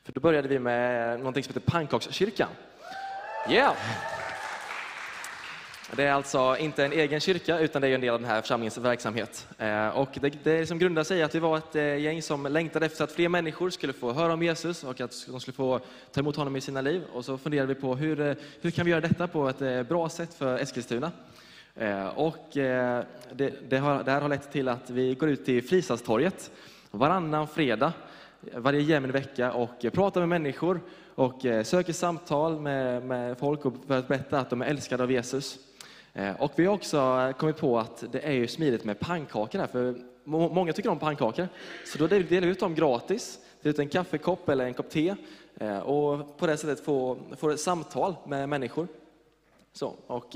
För 0.03 0.11
då 0.11 0.19
började 0.19 0.47
vi 0.47 0.59
med 0.59 1.19
någonting 1.19 1.43
som 1.43 1.53
heter 1.53 1.71
pannkakskyrkan. 1.71 2.49
Yeah! 3.49 3.73
Det 5.95 6.03
är 6.03 6.11
alltså 6.11 6.57
inte 6.59 6.85
en 6.85 6.91
egen 6.91 7.19
kyrka, 7.19 7.59
utan 7.59 7.81
det 7.81 7.87
är 7.87 7.95
en 7.95 8.01
del 8.01 8.13
av 8.13 8.21
den 8.21 8.29
här 8.29 8.41
församlingens 8.41 8.77
verksamhet. 8.77 9.47
Eh, 9.57 9.87
och 9.87 10.09
det, 10.21 10.43
det 10.43 10.67
som 10.67 10.79
grundar 10.79 11.03
sig 11.03 11.19
i 11.19 11.23
att 11.23 11.35
vi 11.35 11.39
var 11.39 11.57
ett 11.57 11.75
eh, 11.75 11.97
gäng 11.97 12.21
som 12.21 12.45
längtade 12.45 12.85
efter 12.85 13.03
att 13.03 13.11
fler 13.11 13.29
människor 13.29 13.69
skulle 13.69 13.93
få 13.93 14.13
höra 14.13 14.33
om 14.33 14.43
Jesus 14.43 14.83
och 14.83 15.01
att 15.01 15.25
de 15.27 15.39
skulle 15.39 15.55
få 15.55 15.79
ta 16.11 16.19
emot 16.19 16.35
honom 16.35 16.55
i 16.55 16.61
sina 16.61 16.81
liv. 16.81 17.03
Och 17.13 17.25
så 17.25 17.37
funderade 17.37 17.73
vi 17.73 17.81
på 17.81 17.95
hur, 17.95 18.21
eh, 18.21 18.33
hur 18.61 18.71
kan 18.71 18.85
vi 18.85 18.91
göra 18.91 19.01
detta 19.01 19.27
på 19.27 19.49
ett 19.49 19.87
bra 19.87 20.09
sätt 20.09 20.33
för 20.33 20.57
Eskilstuna? 20.57 21.11
Och 22.15 22.47
det, 22.53 23.53
det, 23.69 23.77
har, 23.77 24.03
det 24.03 24.11
här 24.11 24.21
har 24.21 24.29
lett 24.29 24.51
till 24.51 24.67
att 24.67 24.89
vi 24.89 25.15
går 25.15 25.29
ut 25.29 25.45
till 25.45 25.63
Fristadstorget 25.63 26.51
varannan 26.91 27.47
fredag, 27.47 27.93
varje 28.55 28.81
jämn 28.81 29.11
vecka 29.11 29.51
och 29.51 29.85
pratar 29.93 30.21
med 30.21 30.29
människor 30.29 30.81
och 31.15 31.41
söker 31.63 31.93
samtal 31.93 32.59
med, 32.59 33.05
med 33.05 33.37
folk 33.37 33.61
för 33.87 33.97
att 33.97 34.07
berätta 34.07 34.39
att 34.39 34.49
de 34.49 34.61
är 34.61 34.65
älskade 34.65 35.03
av 35.03 35.11
Jesus. 35.11 35.59
Eh, 36.19 36.41
och 36.41 36.51
vi 36.55 36.65
har 36.65 36.73
också 36.73 36.97
eh, 36.97 37.31
kommit 37.31 37.57
på 37.57 37.79
att 37.79 38.03
det 38.11 38.19
är 38.19 38.31
ju 38.31 38.47
smidigt 38.47 38.83
med 38.83 38.99
pannkakor 38.99 39.59
här, 39.59 39.67
för 39.67 39.95
många 40.23 40.73
tycker 40.73 40.89
om 40.89 40.99
pannkakor. 40.99 41.47
Så 41.85 41.97
då 41.97 42.07
delar 42.07 42.27
vi 42.27 42.47
ut 42.47 42.59
dem 42.59 42.75
gratis, 42.75 43.39
delar 43.61 43.73
ut 43.73 43.79
en 43.79 43.89
kaffekopp 43.89 44.49
eller 44.49 44.65
en 44.65 44.73
kopp 44.73 44.89
te 44.89 45.15
eh, 45.59 45.79
och 45.79 46.37
på 46.37 46.47
det 46.47 46.57
sättet 46.57 46.85
får, 46.85 47.17
får 47.37 47.51
ett 47.51 47.59
samtal 47.59 48.15
med 48.27 48.49
människor. 48.49 48.87
Så, 49.73 49.95
och, 50.07 50.35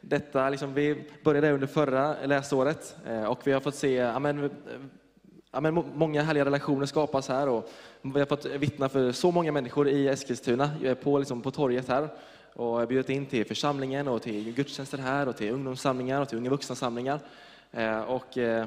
detta, 0.00 0.48
liksom, 0.48 0.74
vi 0.74 1.04
började 1.24 1.52
under 1.52 1.66
förra 1.66 2.16
läsåret 2.26 2.96
och 3.28 3.46
vi 3.46 3.52
har 3.52 3.60
fått 3.60 3.74
se 3.74 3.94
ja, 3.94 4.18
men, 4.18 4.50
ja, 5.52 5.60
men, 5.60 5.84
många 5.94 6.22
härliga 6.22 6.44
relationer 6.44 6.86
skapas 6.86 7.28
här 7.28 7.48
och 7.48 7.70
vi 8.02 8.18
har 8.18 8.26
fått 8.26 8.44
vittna 8.44 8.88
för 8.88 9.12
så 9.12 9.30
många 9.30 9.52
människor 9.52 9.88
i 9.88 10.08
Eskilstuna 10.08 10.70
på, 11.02 11.18
liksom, 11.18 11.42
på 11.42 11.50
torget 11.50 11.88
här 11.88 12.08
och 12.54 12.88
bjudit 12.88 13.10
in 13.10 13.26
till 13.26 13.46
församlingen 13.46 14.08
och 14.08 14.22
till 14.22 14.54
gudstjänster 14.54 14.98
här 14.98 15.28
och 15.28 15.36
till 15.36 15.52
ungdomssamlingar 15.52 16.20
och 16.20 16.28
till 16.28 16.38
unga 16.38 16.50
vuxna-samlingar. 16.50 17.20
Eh, 17.72 18.00
och 18.00 18.38
eh, 18.38 18.66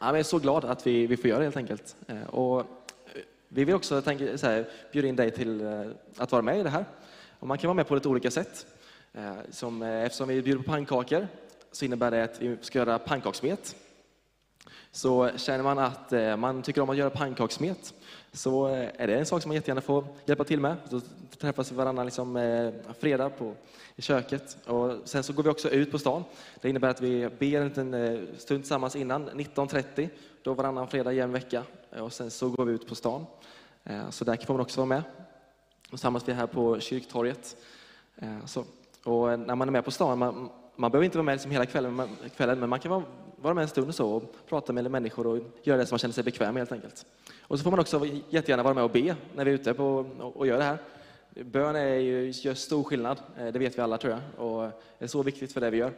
jag 0.00 0.18
är 0.18 0.22
så 0.22 0.38
glad 0.38 0.64
att 0.64 0.86
vi, 0.86 1.06
vi 1.06 1.16
får 1.16 1.30
göra 1.30 1.38
det 1.38 1.44
helt 1.44 1.56
enkelt. 1.56 1.96
Eh, 2.06 2.22
och 2.22 2.66
vi 3.48 3.64
vill 3.64 3.74
också 3.74 4.02
tänka, 4.02 4.38
så 4.38 4.46
här, 4.46 4.68
bjuda 4.92 5.08
in 5.08 5.16
dig 5.16 5.30
till 5.30 5.84
att 6.16 6.32
vara 6.32 6.42
med 6.42 6.58
i 6.58 6.62
det 6.62 6.70
här. 6.70 6.84
Och 7.38 7.48
man 7.48 7.58
kan 7.58 7.68
vara 7.68 7.74
med 7.74 7.88
på 7.88 7.94
lite 7.94 8.08
olika 8.08 8.30
sätt. 8.30 8.66
Som, 9.50 9.82
eftersom 9.82 10.28
vi 10.28 10.42
bjuder 10.42 10.62
på 10.62 10.70
pannkakor 10.70 11.28
så 11.72 11.84
innebär 11.84 12.10
det 12.10 12.24
att 12.24 12.42
vi 12.42 12.56
ska 12.60 12.78
göra 12.78 12.98
pannkakssmet, 12.98 13.76
så 14.94 15.30
känner 15.36 15.64
man 15.64 15.78
att 15.78 16.12
eh, 16.12 16.36
man 16.36 16.62
tycker 16.62 16.80
om 16.80 16.90
att 16.90 16.96
göra 16.96 17.10
pannkakssmet 17.10 17.94
så 18.32 18.68
eh, 18.68 18.88
är 18.96 19.06
det 19.06 19.18
en 19.18 19.26
sak 19.26 19.42
som 19.42 19.48
man 19.48 19.54
jättegärna 19.54 19.80
får 19.80 20.04
hjälpa 20.26 20.44
till 20.44 20.60
med. 20.60 20.76
Då 20.90 21.00
träffas 21.38 21.72
vi 21.72 21.76
varannan 21.76 22.04
liksom, 22.04 22.36
eh, 22.36 22.72
fredag 22.98 23.30
på, 23.30 23.54
i 23.96 24.02
köket. 24.02 24.56
Och 24.66 24.92
sen 25.04 25.22
så 25.22 25.32
går 25.32 25.42
vi 25.42 25.48
också 25.48 25.70
ut 25.70 25.90
på 25.90 25.98
stan. 25.98 26.24
Det 26.60 26.68
innebär 26.68 26.88
att 26.88 27.00
vi 27.00 27.28
ber 27.38 27.60
en 27.60 27.68
liten 27.68 28.28
stund 28.38 28.62
tillsammans 28.62 28.96
innan, 28.96 29.30
19.30, 29.30 30.08
då 30.42 30.54
varannan 30.54 30.88
fredag 30.88 31.12
i 31.12 31.20
en 31.20 31.32
vecka. 31.32 31.62
Och 32.00 32.12
sen 32.12 32.30
så 32.30 32.48
går 32.48 32.64
vi 32.64 32.72
ut 32.72 32.88
på 32.88 32.94
stan. 32.94 33.26
Så 34.10 34.24
där 34.24 34.46
får 34.46 34.54
man 34.54 34.60
också 34.60 34.80
vara 34.80 34.88
med. 34.88 35.02
Och 35.92 36.00
samlas 36.00 36.28
vi 36.28 36.32
här 36.32 36.46
på 36.46 36.80
kyrktorget. 36.80 37.56
Så. 38.46 38.64
Och 39.04 39.38
när 39.38 39.54
man 39.54 39.68
är 39.68 39.72
med 39.72 39.84
på 39.84 39.90
stan, 39.90 40.18
man, 40.18 40.50
man 40.76 40.90
behöver 40.90 41.04
inte 41.04 41.18
vara 41.18 41.24
med 41.24 41.32
liksom 41.32 41.50
hela 41.50 41.66
kvällen, 41.66 42.08
kvällen, 42.36 42.60
men 42.60 42.68
man 42.70 42.80
kan 42.80 42.90
vara, 42.90 43.02
vara 43.36 43.54
med 43.54 43.62
en 43.62 43.68
stund 43.68 43.88
och, 43.88 43.94
så, 43.94 44.10
och 44.10 44.36
prata 44.48 44.72
med 44.72 44.90
människor 44.90 45.26
och 45.26 45.38
göra 45.62 45.78
det 45.78 45.86
som 45.86 45.94
man 45.94 45.98
känner 45.98 46.14
sig 46.14 46.24
bekväm 46.24 46.54
med 46.54 46.60
helt 46.60 46.72
enkelt. 46.72 47.06
Och 47.40 47.58
så 47.58 47.62
får 47.62 47.70
man 47.70 47.80
också 47.80 48.06
jättegärna 48.30 48.62
vara 48.62 48.74
med 48.74 48.84
och 48.84 48.90
be 48.90 49.16
när 49.34 49.44
vi 49.44 49.50
är 49.50 49.54
ute 49.54 49.74
på, 49.74 50.06
och 50.34 50.46
gör 50.46 50.58
det 50.58 50.64
här. 50.64 50.78
Bön 51.30 51.76
är 51.76 51.94
ju, 51.94 52.30
gör 52.30 52.54
stor 52.54 52.84
skillnad, 52.84 53.18
eh, 53.38 53.46
det 53.46 53.58
vet 53.58 53.78
vi 53.78 53.82
alla 53.82 53.98
tror 53.98 54.12
jag, 54.12 54.46
och 54.46 54.70
är 54.98 55.06
så 55.06 55.22
viktigt 55.22 55.52
för 55.52 55.60
det 55.60 55.70
vi 55.70 55.76
gör. 55.76 55.92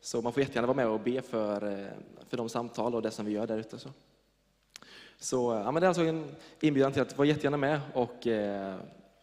Så 0.00 0.22
man 0.22 0.32
får 0.32 0.42
jättegärna 0.42 0.66
vara 0.66 0.76
med 0.76 0.86
och 0.86 1.00
be 1.00 1.22
för, 1.22 1.72
eh, 1.72 1.86
för 2.28 2.36
de 2.36 2.48
samtal 2.48 2.94
och 2.94 3.02
det 3.02 3.10
som 3.10 3.26
vi 3.26 3.32
gör 3.32 3.46
där 3.46 3.58
ute. 3.58 3.78
Så, 3.78 3.88
så 5.18 5.62
ja, 5.64 5.70
men 5.70 5.80
det 5.80 5.86
är 5.86 5.88
alltså 5.88 6.02
en 6.02 6.36
inbjudan 6.60 6.92
till 6.92 7.02
att 7.02 7.18
vara 7.18 7.28
jättegärna 7.28 7.56
med 7.56 7.80
och, 7.94 8.26
eh, 8.26 8.76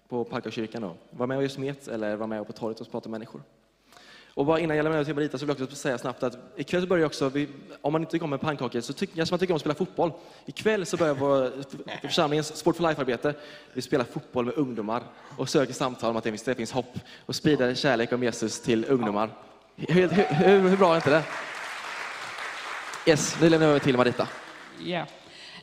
på 0.07 0.23
Parkakyrkan. 0.23 0.91
Var 1.09 1.27
med 1.27 1.37
och 1.37 1.43
gör 1.43 1.49
smet 1.49 1.87
eller 1.87 2.15
var 2.15 2.27
med 2.27 2.47
på 2.47 2.53
torget 2.53 2.81
och 2.81 2.91
prata 2.91 3.09
med 3.09 3.19
människor. 3.19 3.41
Och 4.37 4.45
bara 4.45 4.59
innan 4.59 4.77
jag 4.77 4.83
lämnar 4.83 4.97
över 4.97 5.05
till 5.05 5.15
Marita 5.15 5.37
så 5.37 5.45
vill 5.45 5.55
jag 5.57 5.63
också 5.63 5.75
säga 5.75 5.97
snabbt 5.97 6.23
att 6.23 6.37
ikväll 6.55 6.81
så 6.81 6.87
börjar 6.87 7.05
också, 7.05 7.29
vi, 7.29 7.47
om 7.81 7.93
man 7.93 8.01
inte 8.01 8.11
tycker 8.11 8.33
om 8.33 8.39
pannkakor 8.39 8.81
så 8.81 8.93
tycker 8.93 9.17
jag 9.17 9.27
som 9.27 9.33
man 9.33 9.39
tycker 9.39 9.53
om 9.53 9.55
att 9.55 9.61
spela 9.61 9.75
fotboll. 9.75 10.11
Ikväll 10.45 10.85
så 10.85 10.97
börjar 10.97 11.13
vår 11.13 11.51
församlingens 12.01 12.57
Sport 12.57 12.75
for 12.75 12.83
Life-arbete. 12.83 13.33
Vi 13.73 13.81
spelar 13.81 14.05
fotboll 14.05 14.45
med 14.45 14.53
ungdomar 14.57 15.03
och 15.37 15.49
söker 15.49 15.73
samtal 15.73 16.09
om 16.09 16.17
att 16.17 16.23
det 16.23 16.55
finns 16.55 16.71
hopp 16.71 16.99
och 17.25 17.35
sprider 17.35 17.75
kärlek 17.75 18.13
om 18.13 18.23
Jesus 18.23 18.61
till 18.61 18.85
ungdomar. 18.85 19.29
Hur, 19.75 20.09
hur, 20.09 20.59
hur 20.69 20.77
bra 20.77 20.91
är 20.91 20.95
inte 20.95 21.09
det? 21.09 21.23
Yes, 23.11 23.37
nu 23.41 23.49
lämnar 23.49 23.67
jag 23.67 23.69
över 23.69 23.79
till 23.79 23.97
Marita. 23.97 24.27
Ja. 24.85 25.05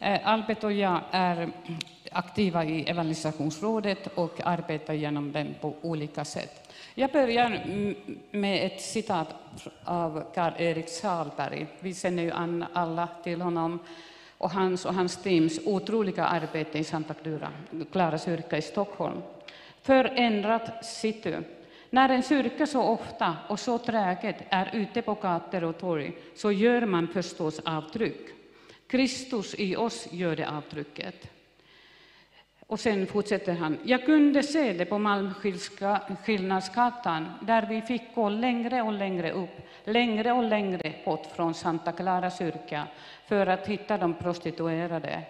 Eh, 0.00 0.28
Albert 0.28 0.64
och 0.64 0.72
jag 0.72 1.00
är 1.10 1.52
aktiva 2.12 2.64
i 2.64 2.90
evangelisationsrådet 2.90 4.08
och 4.14 4.40
arbetar 4.44 4.94
genom 4.94 5.32
den 5.32 5.54
på 5.60 5.74
olika 5.82 6.24
sätt. 6.24 6.63
Jag 6.96 7.12
börjar 7.12 7.62
med 8.30 8.66
ett 8.66 8.80
citat 8.80 9.34
av 9.84 10.32
Karl-Erik 10.34 10.88
Salberg. 10.88 11.66
Vi 11.80 11.94
känner 11.94 12.22
ju 12.22 12.30
alla 12.72 13.08
till 13.24 13.40
honom 13.40 13.78
och 14.38 14.50
hans 14.50 14.84
och 14.84 14.94
hans 14.94 15.22
teams 15.22 15.60
otroliga 15.64 16.24
arbete 16.24 16.78
i 16.78 16.84
Santa 16.84 17.14
Clara, 17.14 17.48
Clara 17.92 18.18
kyrka 18.18 18.58
i 18.58 18.62
Stockholm. 18.62 19.22
Förändrat 19.82 20.84
city. 20.84 21.36
När 21.90 22.08
en 22.08 22.22
kyrka 22.22 22.66
så 22.66 22.82
ofta 22.82 23.36
och 23.48 23.60
så 23.60 23.78
träget 23.78 24.36
är 24.48 24.70
ute 24.72 25.02
på 25.02 25.14
gator 25.14 25.64
och 25.64 25.78
torg 25.78 26.12
så 26.36 26.52
gör 26.52 26.86
man 26.86 27.08
förstås 27.08 27.60
avtryck. 27.64 28.28
Kristus 28.86 29.54
i 29.58 29.76
oss 29.76 30.08
gör 30.10 30.36
det 30.36 30.48
avtrycket. 30.48 31.33
Och 32.74 32.80
sen 32.80 33.06
fortsätter 33.06 33.52
han. 33.52 33.78
Jag 33.84 34.04
kunde 34.04 34.42
se 34.42 34.72
det 34.72 34.84
på 34.84 34.98
Malmskillnadsgatan 34.98 37.28
där 37.42 37.66
vi 37.68 37.82
fick 37.82 38.14
gå 38.14 38.28
längre 38.28 38.82
och 38.82 38.92
längre 38.92 39.32
upp, 39.32 39.50
längre 39.84 40.32
och 40.32 40.44
längre 40.44 40.92
bort 41.04 41.26
från 41.36 41.54
Santa 41.54 41.92
Clara 41.92 42.30
kyrka 42.30 42.86
för 43.26 43.46
att 43.46 43.66
hitta 43.66 43.98
de 43.98 44.14
prostituerade. 44.14 45.22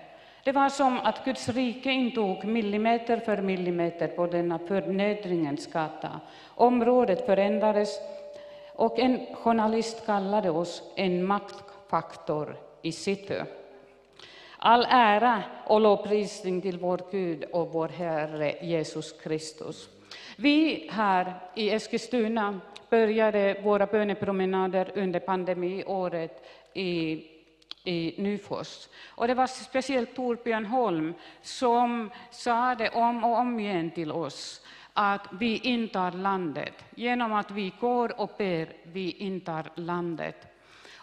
Det 0.44 0.52
var 0.52 0.68
som 0.68 0.98
att 0.98 1.24
Guds 1.24 1.48
rike 1.48 1.90
intog 1.90 2.44
millimeter 2.44 3.18
för 3.18 3.42
millimeter 3.42 4.08
på 4.08 4.26
denna 4.26 4.58
förnedringens 4.58 5.66
gata. 5.66 6.20
Området 6.54 7.26
förändrades 7.26 7.98
och 8.72 8.98
en 8.98 9.26
journalist 9.34 10.06
kallade 10.06 10.50
oss 10.50 10.82
en 10.96 11.24
maktfaktor 11.24 12.56
i 12.82 12.92
city. 12.92 13.42
All 14.66 14.86
ära 14.88 15.42
och 15.64 15.80
lovprisning 15.80 16.60
till 16.60 16.78
vår 16.78 17.00
Gud 17.10 17.44
och 17.44 17.72
vår 17.72 17.88
Herre 17.88 18.54
Jesus 18.62 19.12
Kristus. 19.22 19.88
Vi 20.36 20.88
här 20.92 21.34
i 21.54 21.70
Eskilstuna 21.70 22.60
började 22.90 23.60
våra 23.62 23.86
bönepromenader 23.86 24.92
under 24.94 25.20
pandemiåret 25.20 26.44
i, 26.74 27.24
i 27.84 28.14
Nyfors. 28.18 28.88
Och 29.08 29.28
det 29.28 29.34
var 29.34 29.46
speciellt 29.46 30.16
Torbjörn 30.16 30.66
Holm 30.66 31.14
som 31.42 32.10
sa 32.30 32.74
det 32.74 32.90
om 32.90 33.24
och 33.24 33.38
om 33.38 33.60
igen 33.60 33.90
till 33.90 34.12
oss 34.12 34.62
att 34.92 35.26
vi 35.40 35.58
intar 35.58 36.12
landet. 36.12 36.84
Genom 36.94 37.32
att 37.32 37.50
vi 37.50 37.72
går 37.80 38.20
och 38.20 38.30
ber, 38.38 38.68
vi 38.82 39.10
intar 39.10 39.70
landet. 39.74 40.53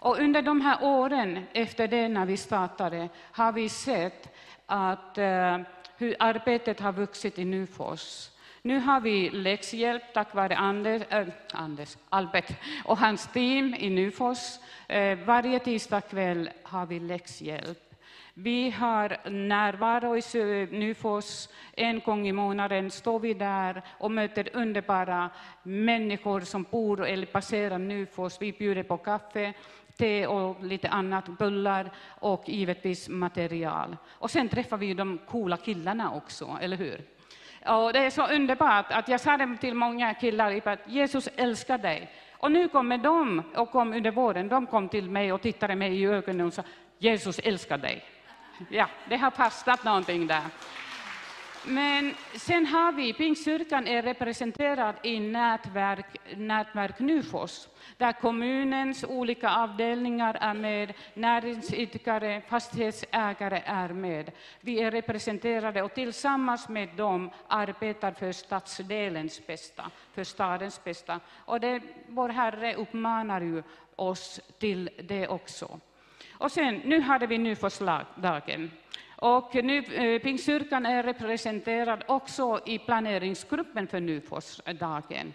Och 0.02 0.20
under 0.20 0.42
de 0.42 0.62
här 0.62 0.78
åren 0.84 1.46
efter 1.54 1.88
det, 1.88 2.08
när 2.08 2.26
vi 2.26 2.38
startade, 2.38 3.10
har 3.32 3.52
vi 3.52 3.70
sett 3.70 4.36
att, 4.66 5.18
eh, 5.18 5.58
hur 5.98 6.16
arbetet 6.20 6.80
har 6.80 6.92
vuxit 6.92 7.40
i 7.40 7.46
Nyfors. 7.46 8.30
Nu 8.62 8.80
har 8.80 9.02
vi 9.02 9.30
läxhjälp 9.30 10.04
tack 10.14 10.36
vare 10.36 10.56
Anders, 10.56 11.02
äh, 11.10 11.18
eh, 11.18 11.28
Anders, 11.54 11.98
Albert 12.10 12.52
och 12.86 12.98
hans 12.98 13.28
team 13.28 13.76
i 13.80 13.90
Nyfors. 13.90 14.60
Eh, 14.88 15.20
varje 15.26 15.60
tisdag 15.60 16.02
kväll 16.02 16.50
har 16.64 16.86
vi 16.86 17.00
läxhjälp. 17.00 17.92
Vi 18.34 18.70
har 18.70 19.30
närvaro 19.30 20.18
i 20.18 20.68
Nyfors. 20.72 21.48
En 21.76 22.00
gång 22.00 22.28
i 22.28 22.32
månaden 22.32 22.92
står 22.92 23.20
vi 23.20 23.34
där 23.34 23.82
och 23.98 24.12
möter 24.12 24.50
underbara 24.54 25.30
människor 25.64 26.42
som 26.42 26.66
bor 26.72 27.06
eller 27.06 27.26
passerar 27.26 27.78
Nyfors. 27.78 28.42
Vi 28.42 28.52
bjuder 28.52 28.84
på 28.84 28.98
kaffe, 28.98 29.54
te 29.98 30.28
och 30.28 30.64
lite 30.64 30.90
annat, 30.90 31.28
bullar 31.28 31.92
och 32.08 32.50
givetvis 32.50 33.10
material. 33.10 33.98
Och 34.10 34.32
sen 34.32 34.50
träffar 34.50 34.78
vi 34.78 34.94
de 34.94 35.18
coola 35.18 35.58
killarna 35.58 36.14
också, 36.14 36.58
eller 36.62 36.78
hur? 36.78 37.02
Och 37.66 37.94
det 37.94 38.00
är 38.00 38.10
så 38.10 38.28
underbart 38.28 38.86
att 38.90 39.08
jag 39.08 39.22
sa 39.22 39.38
det 39.38 39.58
till 39.58 39.74
många 39.74 40.14
killar 40.14 40.62
att 40.66 40.80
Jesus 40.88 41.30
älskar 41.36 41.78
dig. 41.78 42.12
Och 42.32 42.52
nu 42.52 42.68
kommer 42.68 42.98
de, 42.98 43.44
och 43.56 43.72
kom 43.72 43.94
under 43.94 44.12
våren, 44.12 44.48
de 44.48 44.68
kom 44.68 44.90
till 44.90 45.10
mig 45.10 45.34
och 45.34 45.42
tittade 45.42 45.76
mig 45.76 46.02
i 46.02 46.06
ögonen 46.06 46.48
och 46.48 46.54
sa 46.54 46.64
Jesus 46.98 47.40
älskar 47.40 47.78
dig. 47.78 48.04
Ja, 48.70 48.90
det 49.10 49.18
har 49.18 49.32
fastnat 49.32 49.84
någonting 49.84 50.28
där. 50.28 50.44
Men 51.66 52.16
sen 52.36 52.66
har 52.66 52.92
vi, 52.92 53.14
Pingstkyrkan 53.14 53.88
är 53.88 54.02
representerad 54.02 54.96
i 55.04 55.20
nätverk, 55.20 56.06
nätverk 56.36 57.00
Nyfors, 57.00 57.68
där 57.98 58.12
kommunens 58.12 59.04
olika 59.04 59.50
avdelningar 59.50 60.38
är 60.42 60.54
med, 60.54 60.94
näringsidkare, 61.14 62.42
fastighetsägare 62.50 63.62
är 63.66 63.90
med. 63.90 64.32
Vi 64.62 64.82
är 64.82 64.92
representerade 64.92 65.82
och 65.82 65.94
tillsammans 65.94 66.70
med 66.70 66.90
dem 66.96 67.30
arbetar 67.48 68.12
för 68.12 68.32
stadsdelens 68.32 69.48
bästa, 69.48 69.92
för 70.14 70.24
stadens 70.24 70.84
bästa. 70.84 71.20
Och 71.46 71.60
det, 71.60 71.82
vår 72.08 72.30
Herre 72.30 72.76
uppmanar 72.76 73.42
ju 73.42 73.64
oss 73.96 74.40
till 74.60 74.90
det 75.04 75.28
också. 75.28 75.80
Och 76.32 76.52
sen, 76.52 76.82
nu 76.86 77.02
hade 77.02 77.28
vi 77.28 77.38
Nyforsdagen. 77.38 78.72
Och 79.24 79.56
nu, 79.56 79.78
eh, 79.78 80.22
Pingstkyrkan 80.22 80.86
är 80.86 81.04
representerad 81.04 82.04
också 82.08 82.60
i 82.66 82.80
planeringsgruppen 82.80 83.88
för 83.88 84.00
Nyforsdagen. 84.00 85.34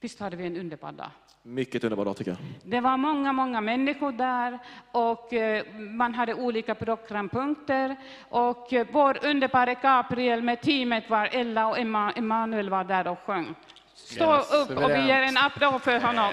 Visst 0.00 0.20
hade 0.20 0.36
vi 0.36 0.46
en 0.46 0.56
underbar 0.56 0.92
dag? 0.92 1.10
Mycket 1.42 1.84
underbar 1.84 2.04
dag 2.04 2.16
tycker 2.16 2.30
jag. 2.30 2.38
Det 2.64 2.80
var 2.80 2.96
många, 2.96 3.32
många 3.32 3.60
människor 3.60 4.12
där 4.12 4.58
och 4.92 5.32
eh, 5.32 5.64
man 5.74 6.14
hade 6.14 6.34
olika 6.34 6.74
programpunkter. 6.74 7.96
Och 8.28 8.72
eh, 8.72 8.86
vår 8.92 9.24
underbara 9.26 9.74
Gabriel 9.74 10.42
med 10.42 10.60
teamet 10.60 11.10
var 11.10 11.28
Ella 11.32 11.66
och 11.68 11.78
Emma, 11.78 12.12
Emanuel 12.12 12.70
var 12.70 12.84
där 12.84 13.06
och 13.08 13.18
sjöng. 13.26 13.54
Stå 13.94 14.36
Yes, 14.36 14.52
upp 14.52 14.78
och 14.78 14.90
vi 14.90 15.06
ger 15.06 15.22
en 15.22 15.36
applåd 15.36 15.82
för 15.82 16.00
honom. 16.00 16.32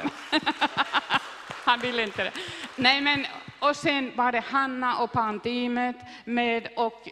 Han 1.65 1.79
ville 1.79 2.03
inte 2.03 2.23
det. 2.23 2.31
Nej, 2.75 3.01
men, 3.01 3.25
och 3.59 3.75
sen 3.75 4.11
var 4.15 4.31
det 4.31 4.39
Hanna 4.39 4.97
och 4.97 5.09
barnteamet 5.09 5.95
med 6.25 6.67
och 6.75 7.09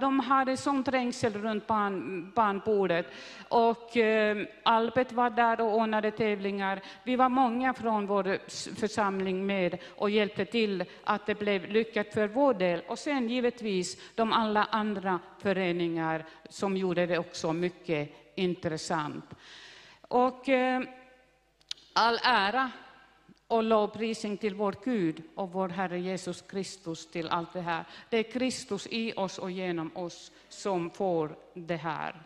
de 0.00 0.20
hade 0.20 0.56
sån 0.56 0.84
trängsel 0.84 1.32
runt 1.32 1.66
barn, 1.66 2.32
barnbordet. 2.34 3.06
Och 3.48 3.96
eh, 3.96 4.46
Albert 4.62 5.12
var 5.12 5.30
där 5.30 5.60
och 5.60 5.76
ordnade 5.76 6.10
tävlingar. 6.10 6.80
Vi 7.04 7.16
var 7.16 7.28
många 7.28 7.74
från 7.74 8.06
vår 8.06 8.38
församling 8.80 9.46
med 9.46 9.78
och 9.96 10.10
hjälpte 10.10 10.44
till 10.44 10.84
att 11.04 11.26
det 11.26 11.34
blev 11.34 11.68
lyckat 11.68 12.14
för 12.14 12.28
vår 12.28 12.54
del. 12.54 12.82
Och 12.88 12.98
sen 12.98 13.28
givetvis 13.28 14.14
de 14.14 14.32
alla 14.32 14.64
andra 14.64 15.20
föreningar 15.38 16.24
som 16.48 16.76
gjorde 16.76 17.06
det 17.06 17.18
också 17.18 17.52
mycket 17.52 18.10
intressant. 18.34 19.24
Och 20.08 20.48
eh, 20.48 20.82
all 21.92 22.18
ära 22.22 22.70
och 23.48 23.62
lovprisning 23.62 24.36
till 24.36 24.54
vår 24.54 24.74
Gud 24.84 25.22
och 25.34 25.52
vår 25.52 25.68
Herre 25.68 25.98
Jesus 25.98 26.42
Kristus 26.42 27.10
till 27.10 27.28
allt 27.28 27.52
det 27.52 27.60
här. 27.60 27.84
Det 28.10 28.18
är 28.18 28.22
Kristus 28.32 28.86
i 28.90 29.12
oss 29.16 29.38
och 29.38 29.50
genom 29.50 29.96
oss 29.96 30.32
som 30.48 30.90
får 30.90 31.36
det 31.54 31.76
här. 31.76 32.22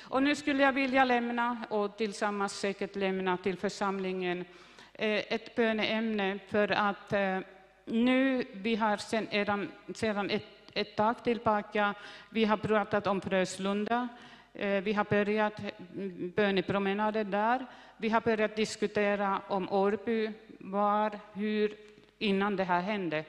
Och 0.00 0.22
nu 0.22 0.34
skulle 0.34 0.62
jag 0.62 0.72
vilja 0.72 1.04
lämna, 1.04 1.64
och 1.70 1.96
tillsammans 1.96 2.52
säkert 2.52 2.96
lämna 2.96 3.36
till 3.36 3.56
församlingen, 3.56 4.44
eh, 4.92 5.32
ett 5.32 5.56
böneämne 5.56 6.38
för 6.48 6.72
att 6.72 7.12
eh, 7.12 7.38
nu, 7.84 8.44
vi 8.52 8.76
har 8.76 8.96
sedan, 8.96 9.68
sedan 9.94 10.30
ett, 10.30 10.46
ett 10.72 10.96
tag 10.96 11.24
tillbaka, 11.24 11.94
vi 12.30 12.44
har 12.44 12.56
pratat 12.56 13.06
om 13.06 13.20
Fröslunda, 13.20 14.08
Eh, 14.52 14.82
vi 14.82 14.92
har 14.92 15.04
börjat 15.04 15.60
mm, 15.94 16.32
bönepromenader 16.36 17.24
där. 17.24 17.66
Vi 17.96 18.08
har 18.08 18.20
börjat 18.20 18.56
diskutera 18.56 19.42
om 19.48 19.72
Årby, 19.72 20.30
var, 20.58 21.18
hur, 21.32 21.76
innan 22.18 22.56
det 22.56 22.64
här 22.64 22.80
hände, 22.80 23.24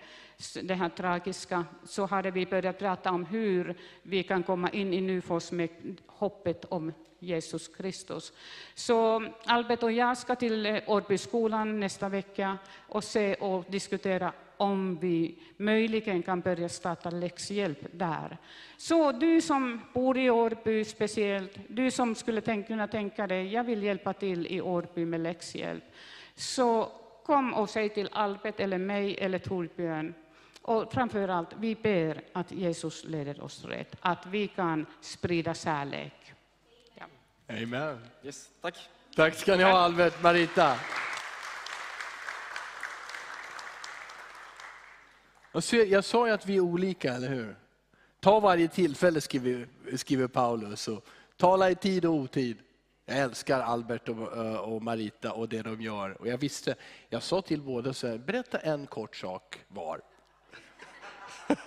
det 0.63 0.73
här 0.73 0.89
tragiska, 0.89 1.65
så 1.83 2.05
hade 2.05 2.31
vi 2.31 2.45
börjat 2.45 2.79
prata 2.79 3.11
om 3.11 3.25
hur 3.25 3.75
vi 4.03 4.23
kan 4.23 4.43
komma 4.43 4.69
in 4.69 4.93
i 4.93 5.01
Nyfors 5.01 5.51
med 5.51 5.69
hoppet 6.07 6.65
om 6.65 6.93
Jesus 7.19 7.67
Kristus. 7.67 8.33
Så 8.75 9.27
Albert 9.45 9.83
och 9.83 9.91
jag 9.91 10.17
ska 10.17 10.35
till 10.35 10.65
eh, 10.65 10.79
Årbyskolan 10.87 11.79
nästa 11.79 12.09
vecka 12.09 12.57
och 12.87 13.03
se 13.03 13.33
och 13.35 13.65
diskutera 13.69 14.33
om 14.59 14.99
vi 14.99 15.39
möjligen 15.57 16.23
kan 16.23 16.41
börja 16.41 16.69
starta 16.69 17.09
läxhjälp 17.09 17.79
där. 17.91 18.37
Så 18.77 19.11
du 19.11 19.41
som 19.41 19.81
bor 19.93 20.17
i 20.17 20.29
Årby 20.29 20.85
speciellt, 20.85 21.51
du 21.67 21.91
som 21.91 22.15
skulle 22.15 22.41
tänka, 22.41 22.67
kunna 22.67 22.87
tänka 22.87 23.27
dig, 23.27 23.53
jag 23.53 23.63
vill 23.63 23.83
hjälpa 23.83 24.13
till 24.13 24.47
i 24.47 24.61
Årby 24.61 25.05
med 25.05 25.19
läxhjälp, 25.19 25.83
så 26.35 26.91
kom 27.25 27.53
och 27.53 27.69
säg 27.69 27.89
till 27.89 28.09
Albert 28.11 28.59
eller 28.59 28.77
mig 28.77 29.17
eller 29.17 29.39
Torbjörn. 29.39 30.13
Och 30.61 30.93
framför 30.93 31.27
allt, 31.27 31.49
vi 31.57 31.75
ber 31.75 32.21
att 32.33 32.51
Jesus 32.51 33.03
leder 33.03 33.43
oss 33.43 33.65
rätt, 33.65 33.95
att 33.99 34.25
vi 34.25 34.47
kan 34.47 34.85
sprida 35.01 35.53
kärlek. 35.53 36.33
Ja. 36.95 37.05
Amen. 37.47 37.99
Yes, 38.23 38.49
tack. 38.61 38.89
Tack 39.15 39.35
ska 39.35 39.55
ni 39.55 39.63
ha 39.63 39.71
Albert, 39.71 40.23
Marita. 40.23 40.77
Jag 45.51 46.03
sa 46.03 46.27
ju 46.27 46.33
att 46.33 46.45
vi 46.45 46.55
är 46.55 46.59
olika, 46.59 47.13
eller 47.13 47.29
hur? 47.29 47.55
Ta 48.19 48.39
varje 48.39 48.67
tillfälle, 48.67 49.21
skriver, 49.21 49.67
skriver 49.95 50.27
Paulus. 50.27 50.87
Och 50.87 51.05
tala 51.37 51.69
i 51.69 51.75
tid 51.75 52.05
och 52.05 52.13
otid. 52.13 52.57
Jag 53.05 53.17
älskar 53.17 53.59
Albert 53.59 54.09
och, 54.09 54.37
eh, 54.37 54.55
och 54.55 54.81
Marita 54.81 55.31
och 55.31 55.49
det 55.49 55.61
de 55.61 55.81
gör. 55.81 56.21
Och 56.21 56.27
jag 56.27 56.37
visste, 56.37 56.75
jag 57.09 57.23
sa 57.23 57.41
till 57.41 57.61
båda 57.61 57.93
så 57.93 58.07
här, 58.07 58.17
berätta 58.17 58.57
en 58.57 58.87
kort 58.87 59.15
sak 59.15 59.59
var. 59.67 60.01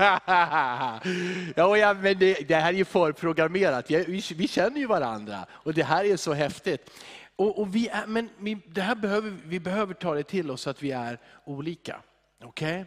ja, 1.56 1.76
ja, 1.76 1.94
men 1.94 2.18
det, 2.18 2.48
det 2.48 2.54
här 2.54 2.72
är 2.72 2.76
ju 2.76 2.84
förprogrammerat. 2.84 3.90
Vi, 3.90 4.04
vi, 4.04 4.22
vi 4.34 4.48
känner 4.48 4.78
ju 4.78 4.86
varandra 4.86 5.46
och 5.50 5.74
det 5.74 5.82
här 5.82 6.04
är 6.04 6.16
så 6.16 6.32
häftigt. 6.32 6.90
Och, 7.36 7.58
och 7.58 7.74
vi, 7.74 7.88
är, 7.88 8.06
men 8.06 8.28
vi, 8.38 8.58
det 8.66 8.80
här 8.80 8.94
behöver, 8.94 9.30
vi 9.44 9.60
behöver 9.60 9.94
ta 9.94 10.14
det 10.14 10.22
till 10.22 10.50
oss 10.50 10.66
att 10.66 10.82
vi 10.82 10.90
är 10.90 11.18
olika. 11.44 12.00
Okej? 12.42 12.84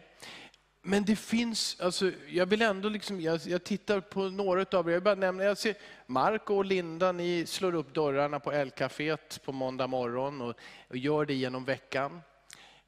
Men 0.88 1.04
det 1.04 1.16
finns, 1.16 1.80
alltså, 1.80 2.10
jag 2.28 2.46
vill 2.46 2.62
ändå 2.62 2.88
liksom, 2.88 3.20
jag, 3.20 3.40
jag 3.46 3.64
tittar 3.64 4.00
på 4.00 4.20
några 4.20 4.78
av 4.78 4.88
er, 4.88 4.92
jag 4.92 5.02
bara 5.02 5.14
nämner, 5.14 5.44
jag 5.44 5.58
ser 5.58 5.74
Marco 6.06 6.54
och 6.54 6.64
Linda, 6.64 7.12
ni 7.12 7.46
slår 7.46 7.74
upp 7.74 7.94
dörrarna 7.94 8.40
på 8.40 8.52
L-caféet 8.52 9.42
på 9.44 9.52
måndag 9.52 9.86
morgon 9.86 10.40
och, 10.40 10.54
och 10.88 10.96
gör 10.96 11.24
det 11.24 11.34
genom 11.34 11.64
veckan 11.64 12.22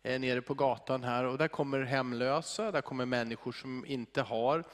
eh, 0.02 0.20
nere 0.20 0.42
på 0.42 0.54
gatan 0.54 1.04
här. 1.04 1.24
Och 1.24 1.38
där 1.38 1.48
kommer 1.48 1.80
hemlösa, 1.80 2.70
där 2.70 2.80
kommer 2.80 3.06
människor 3.06 3.52
som 3.52 3.86
inte 3.86 4.22
har 4.22 4.64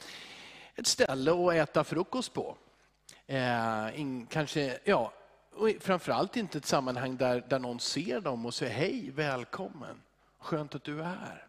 ett 0.74 0.86
ställe 0.86 1.32
att 1.32 1.54
äta 1.54 1.84
frukost 1.84 2.32
på. 2.32 2.56
Eh, 3.26 4.00
in, 4.00 4.26
kanske, 4.26 4.78
ja, 4.84 5.12
och 5.54 5.70
framförallt 5.80 6.36
inte 6.36 6.58
ett 6.58 6.66
sammanhang 6.66 7.16
där, 7.16 7.44
där 7.48 7.58
någon 7.58 7.80
ser 7.80 8.20
dem 8.20 8.46
och 8.46 8.54
säger 8.54 8.72
hej, 8.72 9.10
välkommen, 9.14 10.02
skönt 10.38 10.74
att 10.74 10.84
du 10.84 11.00
är 11.00 11.04
här 11.04 11.44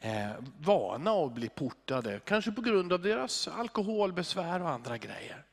Eh, 0.00 0.30
vana 0.60 1.10
att 1.10 1.32
bli 1.32 1.48
portade, 1.48 2.20
kanske 2.24 2.52
på 2.52 2.60
grund 2.60 2.92
av 2.92 3.02
deras 3.02 3.48
alkoholbesvär 3.48 4.62
och 4.62 4.68
andra 4.68 4.98
grejer. 4.98 5.44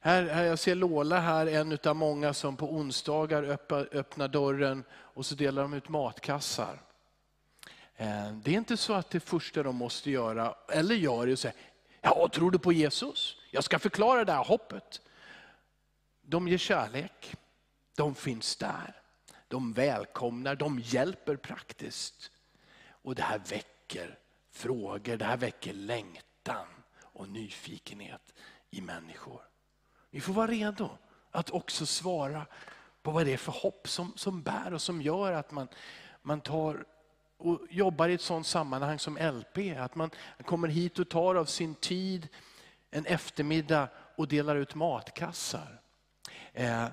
Här, 0.00 0.22
här 0.26 0.44
jag 0.44 0.58
ser 0.58 0.74
Lola 0.74 1.20
här, 1.20 1.46
en 1.46 1.78
av 1.84 1.96
många 1.96 2.34
som 2.34 2.56
på 2.56 2.72
onsdagar 2.72 3.42
öppnar, 3.42 3.88
öppnar 3.92 4.28
dörren 4.28 4.84
och 4.92 5.26
så 5.26 5.34
delar 5.34 5.62
de 5.62 5.74
ut 5.74 5.88
matkassar. 5.88 6.82
Eh, 7.96 8.32
det 8.32 8.50
är 8.50 8.58
inte 8.58 8.76
så 8.76 8.92
att 8.92 9.10
det 9.10 9.20
första 9.20 9.62
de 9.62 9.76
måste 9.76 10.10
göra, 10.10 10.54
eller 10.68 10.94
gör, 10.94 11.28
är 11.28 11.32
att 11.32 11.38
säga, 11.38 11.54
ja, 12.00 12.28
tror 12.32 12.50
du 12.50 12.58
på 12.58 12.72
Jesus? 12.72 13.36
Jag 13.50 13.64
ska 13.64 13.78
förklara 13.78 14.24
det 14.24 14.32
här 14.32 14.44
hoppet. 14.44 15.00
De 16.22 16.48
ger 16.48 16.58
kärlek, 16.58 17.36
de 17.96 18.14
finns 18.14 18.56
där, 18.56 19.02
de 19.48 19.72
välkomnar, 19.72 20.54
de 20.54 20.80
hjälper 20.84 21.36
praktiskt. 21.36 22.31
Och 23.02 23.14
det 23.14 23.22
här 23.22 23.38
väcker 23.38 24.18
frågor, 24.50 25.16
det 25.16 25.24
här 25.24 25.36
väcker 25.36 25.72
längtan 25.72 26.66
och 27.00 27.28
nyfikenhet 27.28 28.34
i 28.70 28.80
människor. 28.80 29.40
Vi 30.10 30.20
får 30.20 30.32
vara 30.32 30.46
redo 30.46 30.90
att 31.30 31.50
också 31.50 31.86
svara 31.86 32.46
på 33.02 33.10
vad 33.10 33.26
det 33.26 33.32
är 33.32 33.36
för 33.36 33.52
hopp 33.52 33.88
som, 33.88 34.12
som 34.16 34.42
bär 34.42 34.74
och 34.74 34.82
som 34.82 35.02
gör 35.02 35.32
att 35.32 35.50
man, 35.50 35.68
man 36.22 36.40
tar 36.40 36.84
och 37.42 37.60
jobbar 37.70 38.08
i 38.08 38.14
ett 38.14 38.20
sådant 38.20 38.46
sammanhang 38.46 38.98
som 38.98 39.16
LP. 39.16 39.78
Att 39.78 39.94
man 39.94 40.10
kommer 40.44 40.68
hit 40.68 40.98
och 40.98 41.08
tar 41.08 41.34
av 41.34 41.44
sin 41.44 41.74
tid 41.74 42.28
en 42.90 43.06
eftermiddag 43.06 43.88
och 44.16 44.28
delar 44.28 44.56
ut 44.56 44.74
matkassar. 44.74 45.80
Eh, 46.52 46.86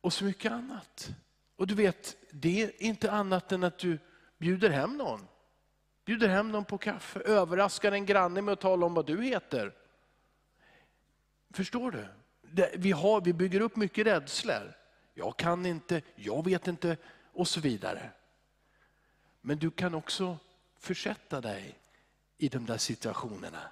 och 0.00 0.12
så 0.12 0.24
mycket 0.24 0.52
annat. 0.52 1.10
Och 1.56 1.66
du 1.66 1.74
vet, 1.74 2.16
det 2.30 2.62
är 2.62 2.82
inte 2.82 3.12
annat 3.12 3.52
än 3.52 3.64
att 3.64 3.78
du 3.78 3.98
bjuder 4.38 4.70
hem 4.70 4.96
någon. 4.96 5.28
Bjuder 6.04 6.28
hem 6.28 6.52
någon 6.52 6.64
på 6.64 6.78
kaffe, 6.78 7.20
överraskar 7.20 7.92
en 7.92 8.06
granne 8.06 8.42
med 8.42 8.52
att 8.52 8.60
tala 8.60 8.86
om 8.86 8.94
vad 8.94 9.06
du 9.06 9.22
heter. 9.22 9.74
Förstår 11.50 11.90
du? 11.90 12.06
Det, 12.42 12.70
vi, 12.74 12.92
har, 12.92 13.20
vi 13.20 13.32
bygger 13.32 13.60
upp 13.60 13.76
mycket 13.76 14.06
rädslor. 14.06 14.76
Jag 15.14 15.36
kan 15.36 15.66
inte, 15.66 16.02
jag 16.14 16.44
vet 16.44 16.66
inte 16.66 16.96
och 17.32 17.48
så 17.48 17.60
vidare. 17.60 18.10
Men 19.40 19.58
du 19.58 19.70
kan 19.70 19.94
också 19.94 20.38
försätta 20.78 21.40
dig 21.40 21.78
i 22.38 22.48
de 22.48 22.66
där 22.66 22.78
situationerna 22.78 23.62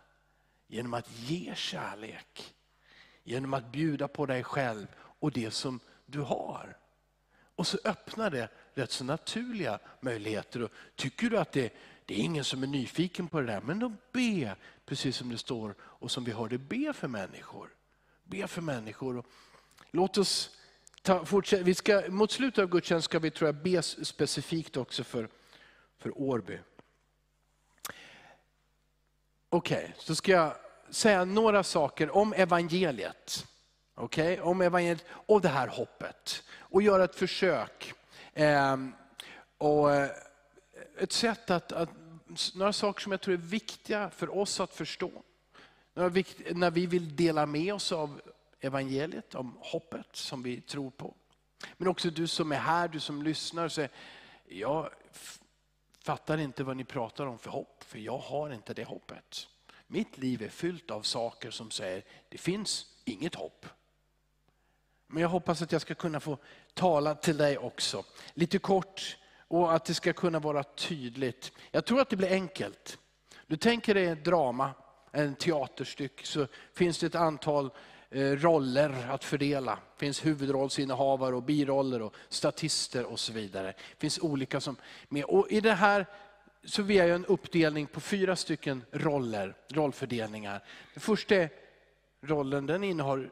genom 0.66 0.94
att 0.94 1.10
ge 1.18 1.54
kärlek. 1.54 2.54
Genom 3.24 3.54
att 3.54 3.72
bjuda 3.72 4.08
på 4.08 4.26
dig 4.26 4.44
själv 4.44 4.86
och 4.98 5.32
det 5.32 5.50
som 5.50 5.80
du 6.06 6.20
har. 6.20 6.76
Och 7.56 7.66
så 7.66 7.78
öppnar 7.84 8.30
det 8.30 8.48
rätt 8.74 8.90
så 8.90 9.04
naturliga 9.04 9.78
möjligheter. 10.00 10.62
Och 10.62 10.70
tycker 10.96 11.30
du 11.30 11.38
att 11.38 11.52
det, 11.52 11.72
det 12.04 12.14
är 12.14 12.18
ingen 12.18 12.44
som 12.44 12.62
är 12.62 12.66
nyfiken 12.66 13.28
på 13.28 13.40
det 13.40 13.46
där, 13.46 13.60
men 13.60 13.78
då 13.78 13.92
be, 14.12 14.56
precis 14.86 15.16
som 15.16 15.28
det 15.28 15.38
står 15.38 15.74
och 15.80 16.10
som 16.10 16.24
vi 16.24 16.32
hörde, 16.32 16.58
be 16.58 16.92
för 16.92 17.08
människor. 17.08 17.74
Be 18.24 18.46
för 18.46 18.62
människor. 18.62 19.16
Och 19.16 19.26
låt 19.90 20.18
oss 20.18 20.58
ta, 21.02 21.24
fortsätta. 21.24 21.62
Vi 21.62 21.74
ska, 21.74 22.02
mot 22.08 22.32
slutet 22.32 22.62
av 22.62 22.68
gudstjänsten 22.68 23.02
ska 23.02 23.18
vi 23.18 23.30
tror 23.30 23.48
jag, 23.48 23.54
be 23.54 23.82
specifikt 23.82 24.76
också 24.76 25.04
för, 25.04 25.28
för 25.98 26.18
Årby. 26.18 26.58
Okej, 29.48 29.78
okay, 29.78 29.90
så 29.98 30.14
ska 30.14 30.32
jag 30.32 30.56
säga 30.90 31.24
några 31.24 31.62
saker 31.62 32.16
om 32.16 32.32
evangeliet. 32.32 33.46
Okay? 33.96 34.40
Om 34.40 34.60
evangeliet 34.60 35.04
och 35.08 35.40
det 35.40 35.48
här 35.48 35.68
hoppet. 35.68 36.42
Och 36.58 36.82
göra 36.82 37.04
ett 37.04 37.14
försök. 37.14 37.94
Ehm, 38.34 38.92
eh, 39.58 39.66
och 39.66 39.90
ett 40.98 41.12
sätt 41.12 41.50
att, 41.50 41.72
att, 41.72 41.88
några 42.54 42.72
saker 42.72 43.02
som 43.02 43.12
jag 43.12 43.20
tror 43.20 43.34
är 43.34 43.38
viktiga 43.38 44.10
för 44.10 44.36
oss 44.38 44.60
att 44.60 44.74
förstå. 44.74 45.10
Vikt, 45.94 46.56
när 46.56 46.70
vi 46.70 46.86
vill 46.86 47.16
dela 47.16 47.46
med 47.46 47.74
oss 47.74 47.92
av 47.92 48.20
evangeliet, 48.60 49.34
om 49.34 49.56
hoppet 49.60 50.16
som 50.16 50.42
vi 50.42 50.60
tror 50.60 50.90
på. 50.90 51.14
Men 51.76 51.88
också 51.88 52.10
du 52.10 52.26
som 52.26 52.52
är 52.52 52.56
här, 52.56 52.88
du 52.88 53.00
som 53.00 53.22
lyssnar 53.22 53.64
och 53.64 53.72
säger, 53.72 53.90
jag 54.48 54.90
fattar 56.00 56.38
inte 56.38 56.64
vad 56.64 56.76
ni 56.76 56.84
pratar 56.84 57.26
om 57.26 57.38
för 57.38 57.50
hopp, 57.50 57.84
för 57.84 57.98
jag 57.98 58.18
har 58.18 58.50
inte 58.50 58.74
det 58.74 58.84
hoppet. 58.84 59.48
Mitt 59.86 60.18
liv 60.18 60.42
är 60.42 60.48
fyllt 60.48 60.90
av 60.90 61.02
saker 61.02 61.50
som 61.50 61.70
säger, 61.70 62.04
det 62.28 62.38
finns 62.38 62.86
inget 63.04 63.34
hopp. 63.34 63.66
Men 65.06 65.22
jag 65.22 65.28
hoppas 65.28 65.62
att 65.62 65.72
jag 65.72 65.80
ska 65.80 65.94
kunna 65.94 66.20
få 66.20 66.38
tala 66.74 67.14
till 67.14 67.36
dig 67.36 67.58
också. 67.58 68.04
Lite 68.34 68.58
kort 68.58 69.16
och 69.48 69.74
att 69.74 69.84
det 69.84 69.94
ska 69.94 70.12
kunna 70.12 70.38
vara 70.38 70.62
tydligt. 70.62 71.52
Jag 71.70 71.84
tror 71.84 72.00
att 72.00 72.10
det 72.10 72.16
blir 72.16 72.32
enkelt. 72.32 72.98
Du 73.46 73.56
tänker 73.56 73.94
dig 73.94 74.06
ett 74.06 74.24
drama, 74.24 74.70
en 75.12 75.34
teaterstyck, 75.34 76.26
så 76.26 76.46
finns 76.74 76.98
det 76.98 77.06
ett 77.06 77.14
antal 77.14 77.70
eh, 78.10 78.20
roller 78.20 79.10
att 79.10 79.24
fördela. 79.24 79.74
Det 79.74 80.00
finns 80.00 80.26
huvudrollsinnehavare 80.26 81.36
och 81.36 81.42
biroller 81.42 82.02
och 82.02 82.14
statister 82.28 83.04
och 83.04 83.20
så 83.20 83.32
vidare. 83.32 83.66
Det 83.66 83.98
finns 83.98 84.18
olika 84.18 84.60
som 84.60 84.76
med. 85.08 85.24
Och 85.24 85.46
I 85.50 85.60
det 85.60 85.74
här 85.74 86.06
så 86.66 86.82
vi 86.82 86.98
har 86.98 87.08
en 87.08 87.26
uppdelning 87.26 87.86
på 87.86 88.00
fyra 88.00 88.36
stycken 88.36 88.84
roller, 88.92 89.56
rollfördelningar. 89.72 90.64
Den 90.94 91.00
första 91.00 91.34
rollen 92.22 92.66
den 92.66 92.84
innehar, 92.84 93.30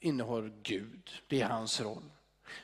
innehar 0.00 0.52
Gud, 0.62 1.10
det 1.26 1.40
är 1.40 1.48
hans 1.48 1.80
roll. 1.80 2.10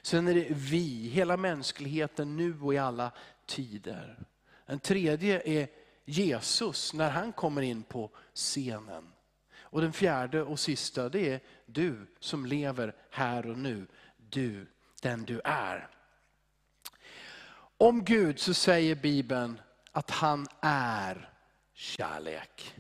Sen 0.03 0.29
är 0.29 0.35
det 0.35 0.47
vi, 0.51 1.09
hela 1.09 1.37
mänskligheten 1.37 2.37
nu 2.37 2.61
och 2.61 2.75
i 2.75 2.79
alla 2.79 3.13
tider. 3.47 4.19
En 4.67 4.79
tredje 4.79 5.43
är 5.45 5.69
Jesus 6.05 6.95
när 6.95 7.11
han 7.11 7.33
kommer 7.33 7.63
in 7.63 7.83
på 7.83 8.11
scenen. 8.35 9.13
Och 9.59 9.81
den 9.81 9.93
fjärde 9.93 10.43
och 10.43 10.61
sista 10.61 11.09
det 11.09 11.33
är 11.33 11.41
du 11.67 12.07
som 12.21 12.47
lever 12.47 12.95
här 13.11 13.51
och 13.51 13.59
nu. 13.59 13.87
Du, 14.17 14.67
den 15.03 15.25
du 15.25 15.41
är. 15.45 15.89
Om 17.79 18.05
Gud 18.05 18.39
så 18.39 18.55
säger 18.55 18.95
Bibeln 18.95 19.61
att 19.93 20.11
han 20.11 20.47
är 20.61 21.31
kärlek. 21.73 22.75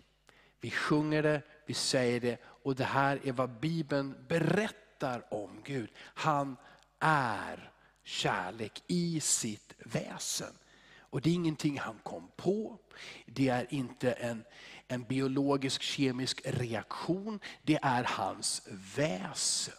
Vi 0.60 0.70
sjunger 0.70 1.22
det, 1.22 1.42
vi 1.66 1.74
säger 1.74 2.20
det 2.20 2.38
och 2.66 2.74
det 2.74 2.84
här 2.84 3.20
är 3.24 3.32
vad 3.32 3.50
Bibeln 3.50 4.14
berättar 4.28 5.34
om 5.34 5.62
Gud. 5.64 5.90
Han 5.98 6.56
är 7.00 7.72
kärlek 8.04 8.82
i 8.86 9.20
sitt 9.20 9.74
väsen. 9.78 10.52
Och 10.98 11.20
det 11.20 11.30
är 11.30 11.34
ingenting 11.34 11.78
han 11.78 11.98
kom 12.02 12.30
på. 12.36 12.78
Det 13.26 13.48
är 13.48 13.66
inte 13.74 14.12
en, 14.12 14.44
en 14.88 15.02
biologisk 15.02 15.82
kemisk 15.82 16.40
reaktion. 16.44 17.40
Det 17.62 17.78
är 17.82 18.04
hans 18.04 18.68
väsen. 18.96 19.74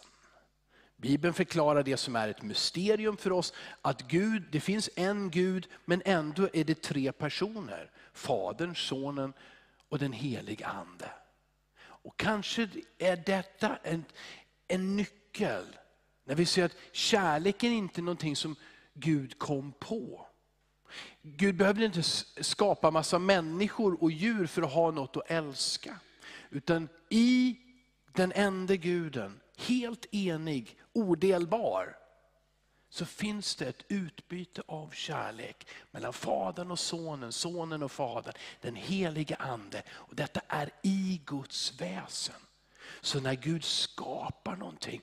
Bibeln 0.96 1.34
förklarar 1.34 1.82
det 1.82 1.96
som 1.96 2.16
är 2.16 2.28
ett 2.28 2.42
mysterium 2.42 3.16
för 3.16 3.32
oss, 3.32 3.52
att 3.82 4.02
Gud, 4.02 4.42
det 4.50 4.60
finns 4.60 4.90
en 4.96 5.30
Gud 5.30 5.68
men 5.84 6.02
ändå 6.04 6.48
är 6.52 6.64
det 6.64 6.82
tre 6.82 7.12
personer. 7.12 7.90
Fadern, 8.12 8.74
Sonen 8.74 9.32
och 9.88 9.98
den 9.98 10.12
helige 10.12 10.66
Ande. 10.66 11.10
Och 12.02 12.16
kanske 12.16 12.68
är 12.98 13.16
detta 13.26 13.78
en, 13.82 14.04
en 14.68 14.96
nyckel 14.96 15.64
när 16.24 16.34
vi 16.34 16.46
ser 16.46 16.64
att 16.64 16.76
kärleken 16.92 17.72
inte 17.72 18.00
är 18.00 18.02
någonting 18.02 18.36
som 18.36 18.56
Gud 18.94 19.38
kom 19.38 19.72
på. 19.72 20.26
Gud 21.22 21.56
behövde 21.56 21.84
inte 21.84 22.02
skapa 22.42 22.90
massa 22.90 23.18
människor 23.18 24.02
och 24.02 24.10
djur 24.10 24.46
för 24.46 24.62
att 24.62 24.72
ha 24.72 24.90
något 24.90 25.16
att 25.16 25.30
älska. 25.30 26.00
Utan 26.50 26.88
i 27.08 27.58
den 28.12 28.32
enda 28.32 28.76
guden, 28.76 29.40
helt 29.56 30.06
enig, 30.14 30.78
odelbar, 30.92 31.96
så 32.90 33.06
finns 33.06 33.56
det 33.56 33.66
ett 33.66 33.84
utbyte 33.88 34.62
av 34.66 34.90
kärlek 34.90 35.66
mellan 35.90 36.12
Fadern 36.12 36.70
och 36.70 36.78
Sonen, 36.78 37.32
Sonen 37.32 37.82
och 37.82 37.92
Fadern, 37.92 38.34
den 38.60 38.76
helige 38.76 39.36
Ande. 39.36 39.82
Och 39.90 40.14
detta 40.14 40.40
är 40.48 40.70
i 40.82 41.20
Guds 41.24 41.80
väsen. 41.80 42.34
Så 43.00 43.20
när 43.20 43.34
Gud 43.34 43.64
skapar 43.64 44.56
någonting 44.56 45.02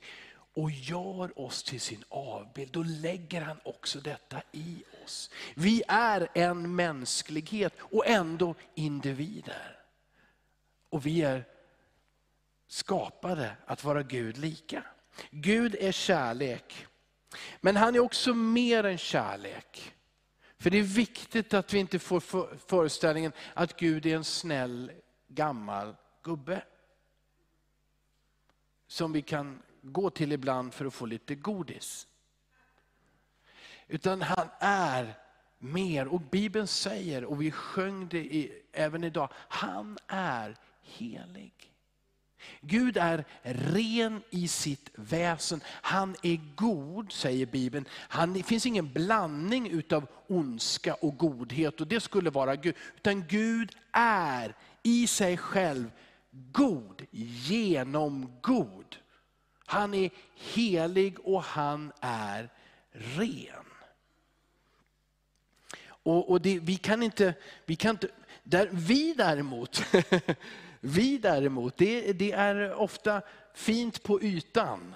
och 0.53 0.71
gör 0.71 1.39
oss 1.39 1.63
till 1.63 1.81
sin 1.81 2.03
avbild, 2.09 2.71
då 2.71 2.83
lägger 2.83 3.41
han 3.41 3.59
också 3.63 3.99
detta 3.99 4.41
i 4.51 4.83
oss. 5.03 5.31
Vi 5.55 5.83
är 5.87 6.27
en 6.33 6.75
mänsklighet 6.75 7.73
och 7.79 8.07
ändå 8.07 8.55
individer. 8.75 9.79
Och 10.89 11.05
vi 11.05 11.21
är 11.21 11.45
skapade 12.67 13.55
att 13.65 13.83
vara 13.83 14.03
Gud 14.03 14.37
lika. 14.37 14.83
Gud 15.31 15.75
är 15.79 15.91
kärlek. 15.91 16.87
Men 17.61 17.75
han 17.75 17.95
är 17.95 17.99
också 17.99 18.33
mer 18.33 18.83
än 18.83 18.97
kärlek. 18.97 19.93
För 20.57 20.69
det 20.69 20.77
är 20.77 20.83
viktigt 20.83 21.53
att 21.53 21.73
vi 21.73 21.79
inte 21.79 21.99
får 21.99 22.19
föreställningen 22.67 23.31
att 23.53 23.79
Gud 23.79 24.05
är 24.05 24.15
en 24.15 24.23
snäll 24.23 24.91
gammal 25.27 25.95
gubbe. 26.23 26.63
Som 28.87 29.13
vi 29.13 29.21
kan 29.21 29.61
gå 29.81 30.09
till 30.09 30.31
ibland 30.31 30.73
för 30.73 30.85
att 30.85 30.93
få 30.93 31.05
lite 31.05 31.35
godis. 31.35 32.07
Utan 33.87 34.21
han 34.21 34.49
är 34.59 35.13
mer, 35.59 36.07
och 36.07 36.21
Bibeln 36.21 36.67
säger, 36.67 37.25
och 37.25 37.41
vi 37.41 37.51
sjöng 37.51 38.07
det 38.07 38.35
i, 38.35 38.61
även 38.71 39.03
idag, 39.03 39.29
han 39.33 39.97
är 40.07 40.57
helig. 40.81 41.74
Gud 42.61 42.97
är 42.97 43.25
ren 43.43 44.21
i 44.29 44.47
sitt 44.47 44.89
väsen. 44.95 45.61
Han 45.65 46.15
är 46.21 46.39
god, 46.55 47.11
säger 47.11 47.45
Bibeln. 47.45 47.85
Han, 47.91 48.33
det 48.33 48.43
finns 48.43 48.65
ingen 48.65 48.93
blandning 48.93 49.69
utav 49.69 50.07
ondska 50.27 50.93
och 50.93 51.17
godhet 51.17 51.81
och 51.81 51.87
det 51.87 51.99
skulle 51.99 52.29
vara 52.29 52.55
Gud. 52.55 52.75
Utan 52.95 53.27
Gud 53.27 53.71
är 53.91 54.55
i 54.83 55.07
sig 55.07 55.37
själv 55.37 55.91
god, 56.51 57.05
genomgod. 57.11 58.95
Han 59.65 59.93
är 59.93 60.09
helig 60.35 61.19
och 61.19 61.43
han 61.43 61.91
är 62.01 62.49
ren. 62.91 63.65
Och, 65.87 66.29
och 66.29 66.41
det, 66.41 66.59
vi 66.59 66.77
kan 66.77 67.03
inte, 67.03 67.33
vi 67.65 67.75
kan 67.75 67.91
inte 67.91 68.07
där, 68.43 68.69
vi 68.71 69.13
däremot, 69.13 69.83
vi 70.85 71.17
däremot 71.17 71.77
det, 71.77 72.13
det 72.13 72.31
är 72.31 72.73
ofta 72.73 73.21
fint 73.53 74.03
på 74.03 74.21
ytan. 74.21 74.95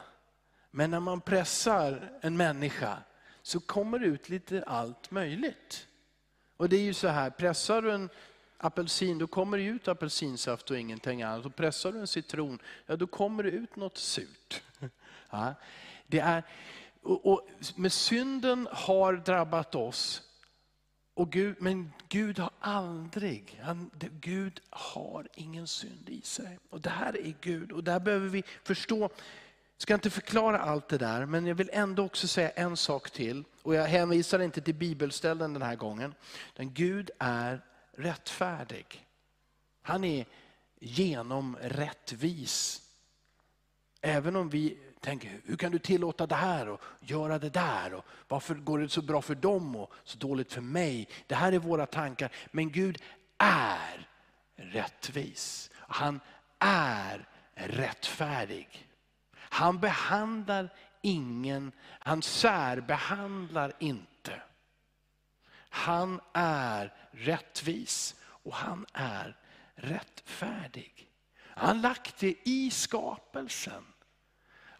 Men 0.71 0.91
när 0.91 0.99
man 0.99 1.21
pressar 1.21 2.11
en 2.21 2.37
människa 2.37 2.97
så 3.41 3.59
kommer 3.59 3.99
det 3.99 4.05
ut 4.05 4.29
lite 4.29 4.63
allt 4.67 5.11
möjligt. 5.11 5.87
Och 6.57 6.69
det 6.69 6.77
är 6.77 6.81
ju 6.81 6.93
så 6.93 7.07
här, 7.07 7.29
pressar 7.29 7.81
du 7.81 7.91
en 7.91 8.09
apelsin, 8.57 9.17
då 9.17 9.27
kommer 9.27 9.57
det 9.57 9.63
ut 9.63 9.87
apelsinsaft 9.87 10.71
och 10.71 10.77
ingenting 10.77 11.21
annat. 11.21 11.45
Och 11.45 11.55
pressar 11.55 11.91
du 11.91 11.99
en 11.99 12.07
citron, 12.07 12.59
ja 12.85 12.95
då 12.95 13.07
kommer 13.07 13.43
det 13.43 13.49
ut 13.49 13.75
något 13.75 13.97
surt. 13.97 14.61
Ja, 15.31 15.53
det 16.07 16.19
är, 16.19 16.43
och, 17.01 17.25
och, 17.25 17.49
med 17.75 17.91
synden 17.91 18.67
har 18.71 19.13
drabbat 19.13 19.75
oss 19.75 20.28
och 21.19 21.31
Gud, 21.31 21.55
men 21.59 21.93
Gud 22.09 22.39
har 22.39 22.49
aldrig, 22.59 23.59
han, 23.63 23.91
Gud 24.21 24.61
har 24.69 25.27
ingen 25.35 25.67
synd 25.67 26.09
i 26.09 26.21
sig. 26.21 26.59
Och 26.69 26.81
Det 26.81 26.89
här 26.89 27.17
är 27.17 27.33
Gud 27.41 27.71
och 27.71 27.83
där 27.83 27.99
behöver 27.99 28.27
vi 28.27 28.43
förstå, 28.63 28.99
jag 28.99 29.11
ska 29.77 29.93
inte 29.93 30.09
förklara 30.09 30.59
allt 30.59 30.87
det 30.87 30.97
där, 30.97 31.25
men 31.25 31.45
jag 31.45 31.55
vill 31.55 31.69
ändå 31.73 32.03
också 32.03 32.27
säga 32.27 32.49
en 32.49 32.77
sak 32.77 33.11
till. 33.11 33.43
Och 33.61 33.75
Jag 33.75 33.85
hänvisar 33.87 34.39
inte 34.39 34.61
till 34.61 34.75
bibelställen 34.75 35.53
den 35.53 35.61
här 35.61 35.75
gången. 35.75 36.13
Men 36.57 36.73
Gud 36.73 37.11
är 37.19 37.61
rättfärdig. 37.91 39.05
Han 39.81 40.03
är 40.03 40.25
genom 40.79 41.57
rättvis. 41.61 42.81
Även 44.01 44.35
om 44.35 44.49
vi 44.49 44.77
tänker, 44.99 45.41
hur 45.45 45.55
kan 45.55 45.71
du 45.71 45.79
tillåta 45.79 46.27
det 46.27 46.35
här 46.35 46.69
och 46.69 46.81
göra 46.99 47.39
det 47.39 47.49
där? 47.49 47.93
Och 47.93 48.05
varför 48.27 48.55
går 48.55 48.79
det 48.79 48.89
så 48.89 49.01
bra 49.01 49.21
för 49.21 49.35
dem 49.35 49.75
och 49.75 49.93
så 50.03 50.17
dåligt 50.17 50.53
för 50.53 50.61
mig? 50.61 51.07
Det 51.27 51.35
här 51.35 51.51
är 51.51 51.59
våra 51.59 51.85
tankar. 51.85 52.31
Men 52.51 52.71
Gud 52.71 53.01
är 53.37 54.07
rättvis. 54.55 55.71
Han 55.75 56.19
är 56.59 57.27
rättfärdig. 57.53 58.87
Han 59.35 59.79
behandlar 59.79 60.69
ingen, 61.01 61.71
han 61.85 62.21
särbehandlar 62.21 63.73
inte. 63.79 64.41
Han 65.69 66.21
är 66.33 66.93
rättvis 67.11 68.15
och 68.25 68.53
han 68.53 68.85
är 68.93 69.37
rättfärdig. 69.75 71.09
Han 71.39 71.67
har 71.67 71.83
lagt 71.83 72.19
det 72.19 72.35
i 72.43 72.71
skapelsen. 72.71 73.85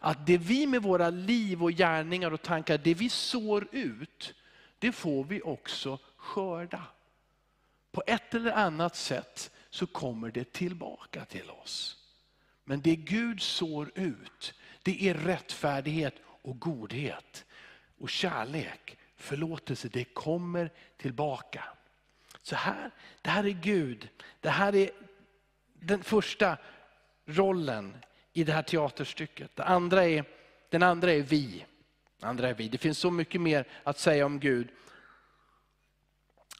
Att 0.02 0.26
det 0.26 0.38
vi 0.38 0.66
med 0.66 0.82
våra 0.82 1.10
liv 1.10 1.62
och 1.62 1.72
gärningar 1.72 2.30
och 2.30 2.42
tankar, 2.42 2.78
det 2.78 2.94
vi 2.94 3.08
sår 3.08 3.68
ut, 3.72 4.34
det 4.78 4.92
får 4.92 5.24
vi 5.24 5.42
också 5.42 5.98
skörda. 6.16 6.82
På 7.92 8.02
ett 8.06 8.34
eller 8.34 8.52
annat 8.52 8.96
sätt 8.96 9.50
så 9.70 9.86
kommer 9.86 10.30
det 10.30 10.52
tillbaka 10.52 11.24
till 11.24 11.50
oss. 11.50 11.96
Men 12.64 12.80
det 12.80 12.96
Gud 12.96 13.42
sår 13.42 13.90
ut, 13.94 14.54
det 14.82 15.08
är 15.08 15.14
rättfärdighet 15.14 16.14
och 16.42 16.58
godhet. 16.60 17.44
Och 17.98 18.10
kärlek, 18.10 18.98
förlåtelse, 19.16 19.88
det 19.88 20.04
kommer 20.04 20.70
tillbaka. 20.96 21.64
Så 22.42 22.56
här, 22.56 22.90
det 23.22 23.30
här 23.30 23.44
är 23.44 23.50
Gud. 23.62 24.08
Det 24.40 24.50
här 24.50 24.74
är 24.74 24.90
den 25.74 26.02
första 26.02 26.56
rollen 27.26 27.96
i 28.32 28.44
det 28.44 28.52
här 28.52 28.62
teaterstycket. 28.62 29.56
Det 29.56 29.64
andra 29.64 30.04
är, 30.04 30.24
den 30.68 30.82
andra 30.82 31.12
är 31.12 31.22
vi. 31.22 31.66
Den 32.18 32.30
andra 32.30 32.48
är 32.48 32.54
vi. 32.54 32.68
Det 32.68 32.78
finns 32.78 32.98
så 32.98 33.10
mycket 33.10 33.40
mer 33.40 33.64
att 33.84 33.98
säga 33.98 34.26
om 34.26 34.40
Gud. 34.40 34.68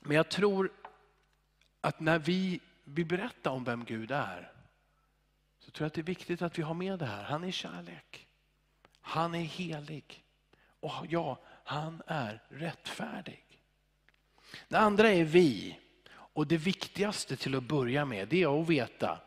Men 0.03 0.17
jag 0.17 0.29
tror 0.29 0.73
att 1.81 2.01
när 2.01 2.19
vi 2.19 2.61
vill 2.85 3.07
berätta 3.07 3.51
om 3.51 3.65
vem 3.65 3.85
Gud 3.85 4.11
är, 4.11 4.53
så 5.59 5.71
tror 5.71 5.85
jag 5.85 5.87
att 5.87 5.95
det 5.95 6.01
är 6.01 6.03
viktigt 6.03 6.43
att 6.43 6.59
vi 6.59 6.63
har 6.63 6.75
med 6.75 6.99
det 6.99 7.07
här. 7.07 7.23
Han 7.23 7.45
är 7.45 7.51
kärlek. 7.51 8.27
Han 9.01 9.35
är 9.35 9.45
helig. 9.45 10.25
Och 10.81 10.93
ja, 11.09 11.41
han 11.65 12.03
är 12.07 12.43
rättfärdig. 12.49 13.45
Det 14.69 14.79
andra 14.79 15.09
är 15.11 15.25
vi. 15.25 15.79
Och 16.13 16.47
det 16.47 16.57
viktigaste 16.57 17.37
till 17.37 17.55
att 17.55 17.63
börja 17.63 18.05
med, 18.05 18.29
det 18.29 18.43
är 18.43 18.61
att 18.61 18.69
veta 18.69 19.21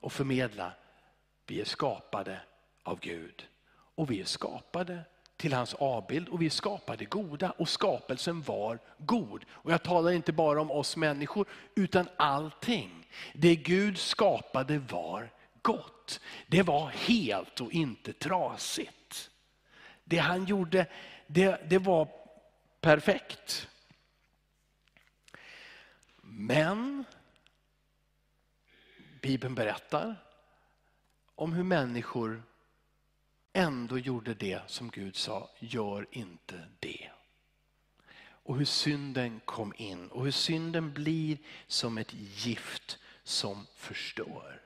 och 0.00 0.12
förmedla 0.12 0.72
vi 1.50 1.60
är 1.60 1.64
skapade 1.64 2.40
av 2.82 3.00
Gud 3.00 3.46
och 3.94 4.10
vi 4.10 4.20
är 4.20 4.24
skapade 4.24 5.04
till 5.36 5.52
hans 5.52 5.74
avbild 5.74 6.28
och 6.28 6.42
vi 6.42 6.46
är 6.46 6.50
skapade 6.50 7.04
goda 7.04 7.50
och 7.50 7.68
skapelsen 7.68 8.42
var 8.42 8.78
god. 8.98 9.44
Och 9.50 9.72
jag 9.72 9.82
talar 9.82 10.10
inte 10.10 10.32
bara 10.32 10.60
om 10.60 10.70
oss 10.70 10.96
människor 10.96 11.48
utan 11.74 12.08
allting. 12.16 13.08
Det 13.34 13.56
Gud 13.56 13.98
skapade 13.98 14.78
var 14.78 15.30
gott. 15.62 16.20
Det 16.46 16.62
var 16.62 16.86
helt 16.88 17.60
och 17.60 17.72
inte 17.72 18.12
trasigt. 18.12 19.30
Det 20.04 20.18
han 20.18 20.44
gjorde, 20.44 20.86
det, 21.26 21.60
det 21.70 21.78
var 21.78 22.08
perfekt. 22.80 23.68
Men 26.22 27.04
Bibeln 29.20 29.54
berättar 29.54 30.16
om 31.40 31.52
hur 31.52 31.64
människor 31.64 32.42
ändå 33.52 33.98
gjorde 33.98 34.34
det 34.34 34.60
som 34.66 34.90
Gud 34.90 35.16
sa, 35.16 35.50
gör 35.58 36.06
inte 36.10 36.60
det. 36.80 37.10
Och 38.20 38.58
hur 38.58 38.64
synden 38.64 39.40
kom 39.44 39.72
in 39.76 40.08
och 40.08 40.24
hur 40.24 40.30
synden 40.30 40.92
blir 40.92 41.38
som 41.66 41.98
ett 41.98 42.14
gift 42.14 42.98
som 43.22 43.66
förstör. 43.76 44.60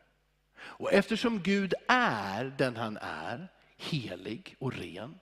Och 0.56 0.92
eftersom 0.92 1.42
Gud 1.42 1.74
är 1.88 2.44
den 2.58 2.76
han 2.76 2.96
är, 3.00 3.48
helig 3.76 4.56
och 4.58 4.72
ren, 4.72 5.18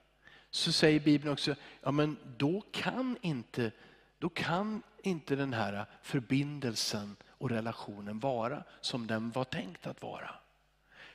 så 0.50 0.72
säger 0.72 1.00
Bibeln 1.00 1.32
också, 1.32 1.54
ja 1.82 1.90
men 1.90 2.16
då 2.36 2.60
kan 2.60 3.16
inte, 3.20 3.72
då 4.18 4.28
kan 4.28 4.82
inte 5.02 5.36
den 5.36 5.52
här 5.52 5.86
förbindelsen 6.02 7.16
och 7.28 7.50
relationen 7.50 8.18
vara 8.18 8.64
som 8.80 9.06
den 9.06 9.30
var 9.30 9.44
tänkt 9.44 9.86
att 9.86 10.02
vara. 10.02 10.41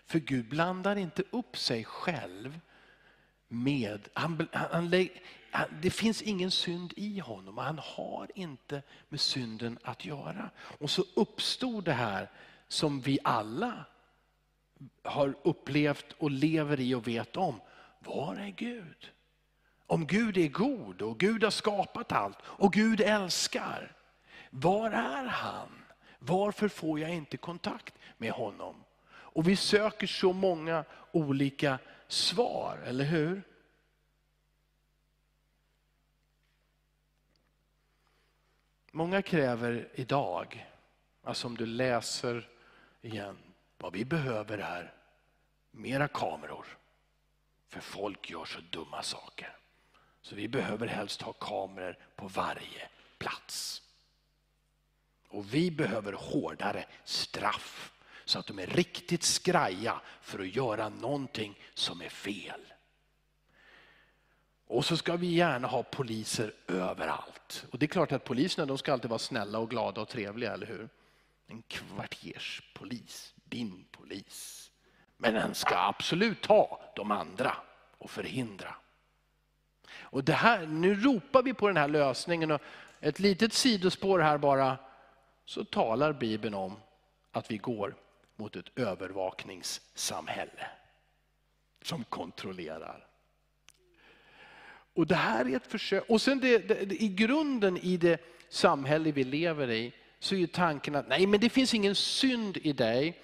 För 0.07 0.19
Gud 0.19 0.49
blandar 0.49 0.95
inte 0.95 1.23
upp 1.31 1.57
sig 1.57 1.85
själv 1.85 2.59
med, 3.47 4.09
han, 4.13 4.47
han, 4.51 4.89
det 5.81 5.89
finns 5.89 6.21
ingen 6.21 6.51
synd 6.51 6.93
i 6.95 7.19
honom 7.19 7.57
och 7.57 7.63
han 7.63 7.79
har 7.83 8.31
inte 8.35 8.81
med 9.09 9.19
synden 9.19 9.79
att 9.83 10.05
göra. 10.05 10.49
Och 10.57 10.89
så 10.89 11.03
uppstod 11.15 11.83
det 11.83 11.93
här 11.93 12.31
som 12.67 13.01
vi 13.01 13.19
alla 13.23 13.85
har 15.03 15.35
upplevt 15.43 16.11
och 16.17 16.31
lever 16.31 16.79
i 16.79 16.95
och 16.95 17.07
vet 17.07 17.37
om. 17.37 17.61
Var 17.99 18.35
är 18.35 18.49
Gud? 18.49 19.11
Om 19.87 20.07
Gud 20.07 20.37
är 20.37 20.47
god 20.47 21.01
och 21.01 21.19
Gud 21.19 21.43
har 21.43 21.51
skapat 21.51 22.11
allt 22.11 22.37
och 22.43 22.73
Gud 22.73 23.01
älskar. 23.01 23.95
Var 24.49 24.91
är 24.91 25.25
han? 25.25 25.83
Varför 26.19 26.67
får 26.67 26.99
jag 26.99 27.13
inte 27.13 27.37
kontakt 27.37 27.93
med 28.17 28.31
honom? 28.31 28.83
Och 29.37 29.47
vi 29.47 29.55
söker 29.55 30.07
så 30.07 30.33
många 30.33 30.85
olika 31.11 31.79
svar, 32.07 32.77
eller 32.85 33.05
hur? 33.05 33.43
Många 38.91 39.21
kräver 39.21 39.89
idag, 39.93 40.67
alltså 41.23 41.47
om 41.47 41.57
du 41.57 41.65
läser 41.65 42.49
igen, 43.01 43.37
vad 43.77 43.93
vi 43.93 44.05
behöver 44.05 44.57
är 44.57 44.93
mera 45.71 46.07
kameror. 46.07 46.65
För 47.67 47.79
folk 47.79 48.29
gör 48.29 48.45
så 48.45 48.59
dumma 48.69 49.03
saker. 49.03 49.57
Så 50.21 50.35
vi 50.35 50.47
behöver 50.47 50.87
helst 50.87 51.21
ha 51.21 51.33
kameror 51.33 51.97
på 52.15 52.27
varje 52.27 52.89
plats. 53.17 53.81
Och 55.27 55.53
vi 55.53 55.71
behöver 55.71 56.13
hårdare 56.13 56.85
straff 57.03 57.93
så 58.27 58.39
att 58.39 58.47
de 58.47 58.59
är 58.59 58.67
riktigt 58.67 59.23
skraja 59.23 60.01
för 60.21 60.39
att 60.39 60.55
göra 60.55 60.89
någonting 60.89 61.59
som 61.73 62.01
är 62.01 62.09
fel. 62.09 62.61
Och 64.67 64.85
så 64.85 64.97
ska 64.97 65.15
vi 65.15 65.27
gärna 65.27 65.67
ha 65.67 65.83
poliser 65.83 66.53
överallt. 66.67 67.65
Och 67.71 67.79
det 67.79 67.85
är 67.85 67.87
klart 67.87 68.11
att 68.11 68.23
poliserna 68.23 68.65
de 68.65 68.77
ska 68.77 68.93
alltid 68.93 69.09
vara 69.09 69.19
snälla 69.19 69.59
och 69.59 69.69
glada 69.69 70.01
och 70.01 70.07
trevliga, 70.07 70.53
eller 70.53 70.67
hur? 70.67 70.89
En 71.47 71.61
kvarterspolis, 71.61 73.33
din 73.43 73.85
polis. 73.91 74.71
Men 75.17 75.33
den 75.33 75.55
ska 75.55 75.77
absolut 75.77 76.41
ta 76.41 76.81
de 76.95 77.11
andra 77.11 77.57
och 77.97 78.09
förhindra. 78.09 78.75
Och 79.99 80.23
det 80.23 80.33
här, 80.33 80.65
nu 80.65 80.95
ropar 80.95 81.43
vi 81.43 81.53
på 81.53 81.67
den 81.67 81.77
här 81.77 81.87
lösningen 81.87 82.51
och 82.51 82.61
ett 82.99 83.19
litet 83.19 83.53
sidospår 83.53 84.19
här 84.19 84.37
bara, 84.37 84.77
så 85.45 85.65
talar 85.65 86.13
Bibeln 86.13 86.53
om 86.53 86.79
att 87.31 87.51
vi 87.51 87.57
går 87.57 87.95
mot 88.37 88.55
ett 88.55 88.79
övervakningssamhälle 88.79 90.67
som 91.81 92.03
kontrollerar. 92.03 93.07
Och 94.93 95.07
det 95.07 95.15
här 95.15 95.45
är 95.45 95.55
ett 95.55 95.67
försök. 95.67 96.03
Och 96.09 96.21
sen 96.21 96.39
det, 96.39 96.57
det, 96.57 97.03
i 97.03 97.07
grunden 97.07 97.77
i 97.77 97.97
det 97.97 98.21
samhälle 98.49 99.11
vi 99.11 99.23
lever 99.23 99.71
i 99.71 99.93
så 100.19 100.35
är 100.35 100.39
ju 100.39 100.47
tanken 100.47 100.95
att 100.95 101.07
nej 101.07 101.27
men 101.27 101.39
det 101.39 101.49
finns 101.49 101.73
ingen 101.73 101.95
synd 101.95 102.57
i 102.57 102.73
dig. 102.73 103.21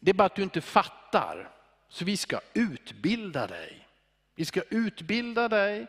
Det 0.00 0.10
är 0.10 0.14
bara 0.14 0.26
att 0.26 0.34
du 0.34 0.42
inte 0.42 0.60
fattar. 0.60 1.50
Så 1.88 2.04
vi 2.04 2.16
ska 2.16 2.40
utbilda 2.54 3.46
dig. 3.46 3.88
Vi 4.34 4.44
ska 4.44 4.62
utbilda 4.70 5.48
dig 5.48 5.86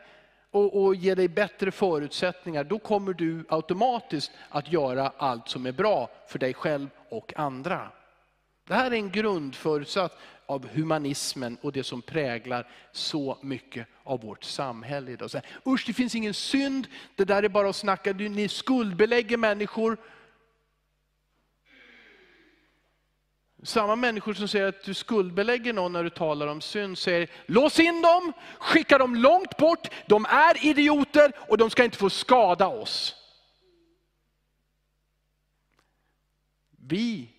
och, 0.51 0.83
och 0.83 0.95
ge 0.95 1.15
dig 1.15 1.27
bättre 1.27 1.71
förutsättningar. 1.71 2.63
Då 2.63 2.79
kommer 2.79 3.13
du 3.13 3.45
automatiskt 3.49 4.31
att 4.49 4.71
göra 4.71 5.11
allt 5.17 5.49
som 5.49 5.65
är 5.65 5.71
bra 5.71 6.09
för 6.27 6.39
dig 6.39 6.53
själv 6.53 6.89
och 7.09 7.33
andra. 7.35 7.91
Det 8.67 8.73
här 8.73 8.91
är 8.91 8.95
en 8.95 9.11
grundförutsatt 9.11 10.17
av 10.45 10.67
humanismen 10.67 11.57
och 11.61 11.71
det 11.71 11.83
som 11.83 12.01
präglar 12.01 12.69
så 12.91 13.37
mycket 13.41 13.87
av 14.03 14.21
vårt 14.21 14.43
samhälle 14.43 15.11
idag. 15.11 15.31
Så 15.31 15.37
här, 15.37 15.47
Usch, 15.65 15.83
det 15.87 15.93
finns 15.93 16.15
ingen 16.15 16.33
synd, 16.33 16.87
det 17.15 17.25
där 17.25 17.43
är 17.43 17.49
bara 17.49 17.69
att 17.69 17.75
snacka, 17.75 18.13
ni 18.13 18.47
skuldbelägger 18.47 19.37
människor. 19.37 19.97
Samma 23.63 23.95
människor 23.95 24.33
som 24.33 24.47
säger 24.47 24.67
att 24.67 24.83
du 24.83 24.93
skuldbelägger 24.93 25.73
någon 25.73 25.93
när 25.93 26.03
du 26.03 26.09
talar 26.09 26.47
om 26.47 26.61
synd 26.61 26.97
säger, 26.97 27.29
lås 27.45 27.79
in 27.79 28.01
dem, 28.01 28.33
skicka 28.59 28.97
dem 28.97 29.15
långt 29.15 29.57
bort, 29.57 29.87
de 30.07 30.25
är 30.25 30.65
idioter 30.65 31.31
och 31.47 31.57
de 31.57 31.69
ska 31.69 31.83
inte 31.83 31.97
få 31.97 32.09
skada 32.09 32.67
oss. 32.67 33.15
Vi 36.87 37.34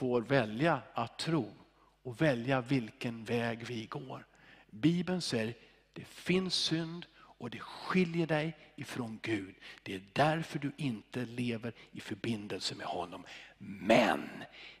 får 0.00 0.20
välja 0.20 0.82
att 0.94 1.18
tro 1.18 1.54
och 2.02 2.20
välja 2.22 2.60
vilken 2.60 3.24
väg 3.24 3.64
vi 3.64 3.86
går. 3.86 4.26
Bibeln 4.70 5.20
säger 5.20 5.54
det 5.92 6.04
finns 6.04 6.54
synd 6.54 7.06
och 7.16 7.50
det 7.50 7.58
skiljer 7.58 8.26
dig 8.26 8.56
ifrån 8.76 9.18
Gud. 9.22 9.54
Det 9.82 9.94
är 9.94 10.02
därför 10.12 10.58
du 10.58 10.72
inte 10.76 11.24
lever 11.24 11.72
i 11.92 12.00
förbindelse 12.00 12.74
med 12.74 12.86
honom. 12.86 13.24
Men 13.58 14.28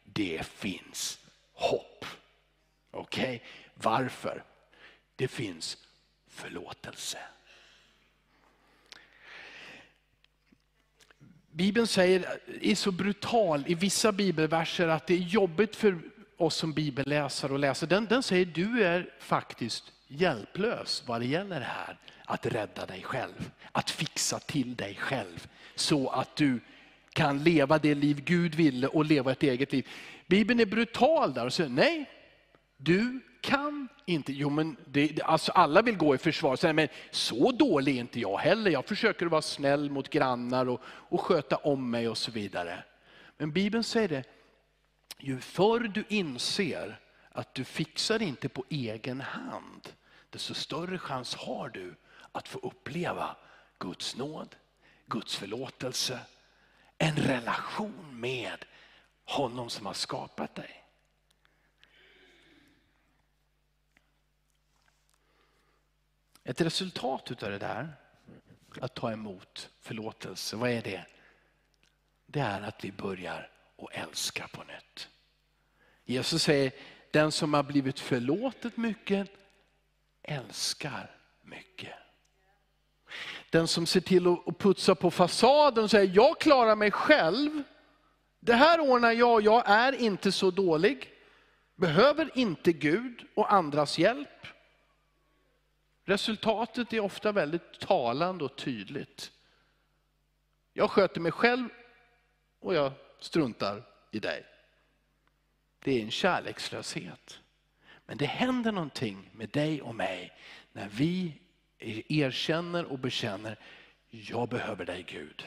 det 0.04 0.46
finns 0.46 1.26
hopp. 1.52 2.04
Okej, 2.90 3.36
okay? 3.36 3.48
varför? 3.74 4.44
Det 5.16 5.28
finns 5.28 5.78
förlåtelse. 6.28 7.18
Bibeln 11.52 11.86
säger, 11.86 12.38
är 12.60 12.74
så 12.74 12.92
brutal 12.92 13.64
i 13.66 13.74
vissa 13.74 14.12
bibelverser 14.12 14.88
att 14.88 15.06
det 15.06 15.14
är 15.14 15.18
jobbigt 15.18 15.76
för 15.76 15.98
oss 16.36 16.54
som 16.54 16.72
bibelläsare 16.72 17.54
att 17.54 17.60
läsa. 17.60 17.86
Den, 17.86 18.06
den 18.06 18.22
säger 18.22 18.44
du 18.44 18.84
är 18.84 19.10
faktiskt 19.18 19.92
hjälplös 20.08 21.02
vad 21.06 21.20
det 21.20 21.26
gäller 21.26 21.60
det 21.60 21.66
här. 21.66 21.98
Att 22.24 22.46
rädda 22.46 22.86
dig 22.86 23.02
själv, 23.02 23.50
att 23.72 23.90
fixa 23.90 24.38
till 24.38 24.76
dig 24.76 24.94
själv. 24.94 25.48
Så 25.74 26.08
att 26.08 26.36
du 26.36 26.60
kan 27.12 27.44
leva 27.44 27.78
det 27.78 27.94
liv 27.94 28.24
Gud 28.24 28.54
ville 28.54 28.86
och 28.86 29.04
leva 29.04 29.32
ett 29.32 29.42
eget 29.42 29.72
liv. 29.72 29.88
Bibeln 30.26 30.60
är 30.60 30.66
brutal 30.66 31.34
där 31.34 31.46
och 31.46 31.52
säger 31.52 31.70
nej, 31.70 32.10
du 32.76 33.20
kan 33.40 33.88
inte. 34.10 34.32
Jo, 34.32 34.50
men 34.50 34.76
det, 34.84 35.22
alltså 35.22 35.52
alla 35.52 35.82
vill 35.82 35.96
gå 35.96 36.14
i 36.14 36.18
försvar. 36.18 36.56
Så, 36.56 36.72
men 36.72 36.88
så 37.10 37.52
dålig 37.52 37.96
är 37.96 38.00
inte 38.00 38.20
jag 38.20 38.38
heller. 38.38 38.70
Jag 38.70 38.84
försöker 38.84 39.26
vara 39.26 39.42
snäll 39.42 39.90
mot 39.90 40.10
grannar 40.10 40.68
och, 40.68 40.80
och 40.84 41.20
sköta 41.20 41.56
om 41.56 41.90
mig 41.90 42.08
och 42.08 42.18
så 42.18 42.30
vidare. 42.30 42.84
Men 43.36 43.52
Bibeln 43.52 43.84
säger 43.84 44.08
det, 44.08 44.24
ju 45.18 45.40
förr 45.40 45.80
du 45.80 46.04
inser 46.08 47.00
att 47.32 47.54
du 47.54 47.64
fixar 47.64 48.22
inte 48.22 48.48
på 48.48 48.64
egen 48.68 49.20
hand, 49.20 49.88
desto 50.30 50.54
större 50.54 50.98
chans 50.98 51.34
har 51.34 51.68
du 51.68 51.94
att 52.32 52.48
få 52.48 52.58
uppleva 52.58 53.36
Guds 53.78 54.16
nåd, 54.16 54.56
Guds 55.06 55.36
förlåtelse, 55.36 56.20
en 56.98 57.16
relation 57.16 58.20
med 58.20 58.64
honom 59.24 59.70
som 59.70 59.86
har 59.86 59.94
skapat 59.94 60.54
dig. 60.54 60.79
Ett 66.50 66.60
resultat 66.60 67.42
av 67.42 67.50
det 67.50 67.58
där, 67.58 67.88
att 68.80 68.94
ta 68.94 69.12
emot 69.12 69.70
förlåtelse, 69.80 70.56
vad 70.56 70.70
är 70.70 70.82
det? 70.82 71.04
Det 72.26 72.40
är 72.40 72.62
att 72.62 72.84
vi 72.84 72.92
börjar 72.92 73.50
att 73.78 73.88
älska 73.92 74.48
på 74.48 74.62
nytt. 74.62 75.08
Jesus 76.04 76.42
säger, 76.42 76.72
den 77.10 77.32
som 77.32 77.54
har 77.54 77.62
blivit 77.62 78.00
förlåtet 78.00 78.76
mycket 78.76 79.28
älskar 80.22 81.10
mycket. 81.42 81.94
Den 83.50 83.68
som 83.68 83.86
ser 83.86 84.00
till 84.00 84.36
att 84.46 84.58
putsa 84.58 84.94
på 84.94 85.10
fasaden 85.10 85.84
och 85.84 85.90
säger, 85.90 86.14
jag 86.14 86.40
klarar 86.40 86.76
mig 86.76 86.90
själv. 86.90 87.62
Det 88.40 88.54
här 88.54 88.80
ordnar 88.80 89.12
jag, 89.12 89.42
jag 89.42 89.62
är 89.66 89.92
inte 89.92 90.32
så 90.32 90.50
dålig. 90.50 91.10
Behöver 91.76 92.30
inte 92.34 92.72
Gud 92.72 93.26
och 93.34 93.52
andras 93.52 93.98
hjälp. 93.98 94.28
Resultatet 96.04 96.92
är 96.92 97.00
ofta 97.00 97.32
väldigt 97.32 97.80
talande 97.80 98.44
och 98.44 98.56
tydligt. 98.56 99.32
Jag 100.72 100.90
sköter 100.90 101.20
mig 101.20 101.32
själv 101.32 101.68
och 102.60 102.74
jag 102.74 102.92
struntar 103.18 103.82
i 104.10 104.18
dig. 104.18 104.44
Det 105.78 105.98
är 105.98 106.02
en 106.02 106.10
kärlekslöshet. 106.10 107.40
Men 108.06 108.18
det 108.18 108.26
händer 108.26 108.72
någonting 108.72 109.30
med 109.32 109.48
dig 109.48 109.82
och 109.82 109.94
mig 109.94 110.32
när 110.72 110.88
vi 110.88 111.32
erkänner 112.08 112.84
och 112.84 112.98
bekänner, 112.98 113.58
jag 114.10 114.48
behöver 114.48 114.84
dig 114.84 115.02
Gud. 115.02 115.46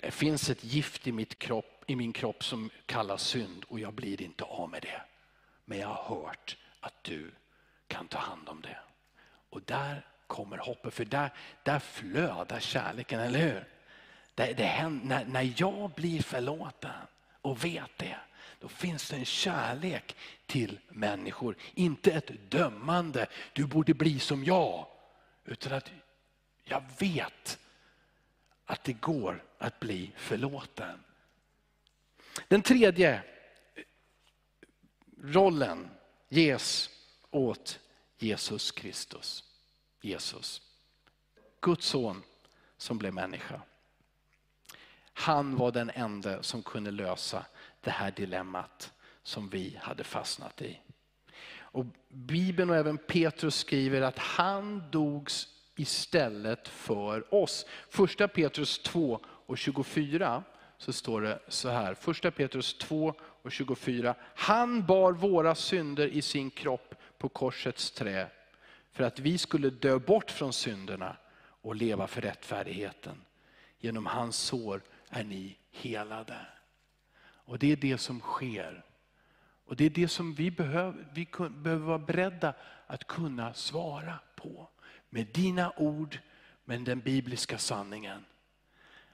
Det 0.00 0.10
finns 0.10 0.50
ett 0.50 0.64
gift 0.64 1.06
i, 1.06 1.12
mitt 1.12 1.38
kropp, 1.38 1.84
i 1.86 1.96
min 1.96 2.12
kropp 2.12 2.44
som 2.44 2.70
kallas 2.86 3.22
synd 3.22 3.64
och 3.68 3.80
jag 3.80 3.94
blir 3.94 4.22
inte 4.22 4.44
av 4.44 4.70
med 4.70 4.82
det. 4.82 5.02
Men 5.64 5.78
jag 5.78 5.88
har 5.88 6.16
hört 6.16 6.56
att 6.80 7.04
du 7.04 7.30
kan 7.86 8.08
ta 8.08 8.18
hand 8.18 8.48
om 8.48 8.60
det. 8.60 8.78
Och 9.50 9.62
där 9.62 10.06
kommer 10.26 10.56
hoppet, 10.58 10.94
för 10.94 11.04
där, 11.04 11.30
där 11.62 11.78
flödar 11.78 12.60
kärleken, 12.60 13.20
eller 13.20 13.38
hur? 13.38 13.64
Det, 14.34 14.52
det 14.52 14.64
händer, 14.64 15.06
när, 15.06 15.24
när 15.24 15.54
jag 15.56 15.90
blir 15.90 16.22
förlåten 16.22 16.90
och 17.42 17.64
vet 17.64 17.90
det, 17.96 18.16
då 18.60 18.68
finns 18.68 19.10
det 19.10 19.16
en 19.16 19.24
kärlek 19.24 20.16
till 20.46 20.78
människor. 20.88 21.56
Inte 21.74 22.12
ett 22.12 22.50
dömande, 22.50 23.26
du 23.52 23.66
borde 23.66 23.94
bli 23.94 24.18
som 24.18 24.44
jag. 24.44 24.86
Utan 25.44 25.72
att 25.72 25.90
Jag 26.64 26.82
vet 26.98 27.58
att 28.66 28.84
det 28.84 28.92
går 28.92 29.44
att 29.58 29.80
bli 29.80 30.12
förlåten. 30.16 31.04
Den 32.48 32.62
tredje 32.62 33.22
rollen 35.22 35.90
ges 36.28 36.90
åt 37.30 37.80
Jesus 38.20 38.70
Kristus. 38.70 39.44
Jesus. 40.00 40.62
Guds 41.60 41.86
son 41.86 42.22
som 42.76 42.98
blev 42.98 43.14
människa. 43.14 43.60
Han 45.12 45.56
var 45.56 45.72
den 45.72 45.90
enda 45.94 46.42
som 46.42 46.62
kunde 46.62 46.90
lösa 46.90 47.46
det 47.80 47.90
här 47.90 48.10
dilemmat 48.10 48.92
som 49.22 49.48
vi 49.48 49.78
hade 49.82 50.04
fastnat 50.04 50.62
i. 50.62 50.80
Och 51.72 51.86
Bibeln 52.08 52.70
och 52.70 52.76
även 52.76 52.98
Petrus 52.98 53.54
skriver 53.54 54.02
att 54.02 54.18
han 54.18 54.90
dog 54.90 55.28
istället 55.76 56.68
för 56.68 57.34
oss. 57.34 57.66
Första 57.88 58.28
Petrus 58.28 58.78
2 58.78 59.20
och 59.24 59.58
24 59.58 60.42
så 60.78 60.92
står 60.92 61.20
det 61.20 61.38
så 61.48 61.68
här. 61.68 61.94
Första 61.94 62.30
Petrus 62.30 62.78
2 62.78 63.14
och 63.42 63.52
24. 63.52 64.14
Han 64.34 64.86
bar 64.86 65.12
våra 65.12 65.54
synder 65.54 66.06
i 66.06 66.22
sin 66.22 66.50
kropp 66.50 66.94
på 67.20 67.28
korsets 67.28 67.90
trä 67.90 68.28
för 68.92 69.04
att 69.04 69.18
vi 69.18 69.38
skulle 69.38 69.70
dö 69.70 69.98
bort 69.98 70.30
från 70.30 70.52
synderna 70.52 71.16
och 71.38 71.74
leva 71.74 72.06
för 72.06 72.20
rättfärdigheten. 72.20 73.24
Genom 73.78 74.06
hans 74.06 74.36
sår 74.36 74.82
är 75.08 75.24
ni 75.24 75.56
helade. 75.70 76.46
Och 77.20 77.58
det 77.58 77.72
är 77.72 77.76
det 77.76 77.98
som 77.98 78.20
sker. 78.20 78.84
Och 79.64 79.76
det 79.76 79.84
är 79.84 79.90
det 79.90 80.08
som 80.08 80.34
vi 80.34 80.50
behöver, 80.50 81.08
vi 81.14 81.28
behöver 81.50 81.86
vara 81.86 81.98
beredda 81.98 82.54
att 82.86 83.06
kunna 83.06 83.54
svara 83.54 84.18
på. 84.36 84.68
Med 85.10 85.26
dina 85.26 85.72
ord, 85.76 86.18
men 86.64 86.84
den 86.84 87.00
bibliska 87.00 87.58
sanningen. 87.58 88.24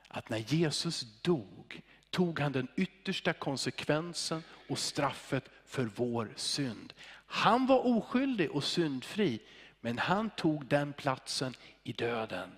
Att 0.08 0.28
när 0.28 0.38
Jesus 0.38 1.22
dog, 1.22 1.82
tog 2.10 2.40
han 2.40 2.52
den 2.52 2.68
yttersta 2.76 3.32
konsekvensen 3.32 4.42
och 4.68 4.78
straffet 4.78 5.50
för 5.64 5.90
vår 5.94 6.32
synd. 6.36 6.92
Han 7.26 7.66
var 7.66 7.86
oskyldig 7.86 8.50
och 8.50 8.64
syndfri, 8.64 9.40
men 9.80 9.98
han 9.98 10.30
tog 10.30 10.66
den 10.66 10.92
platsen 10.92 11.54
i 11.82 11.92
döden 11.92 12.50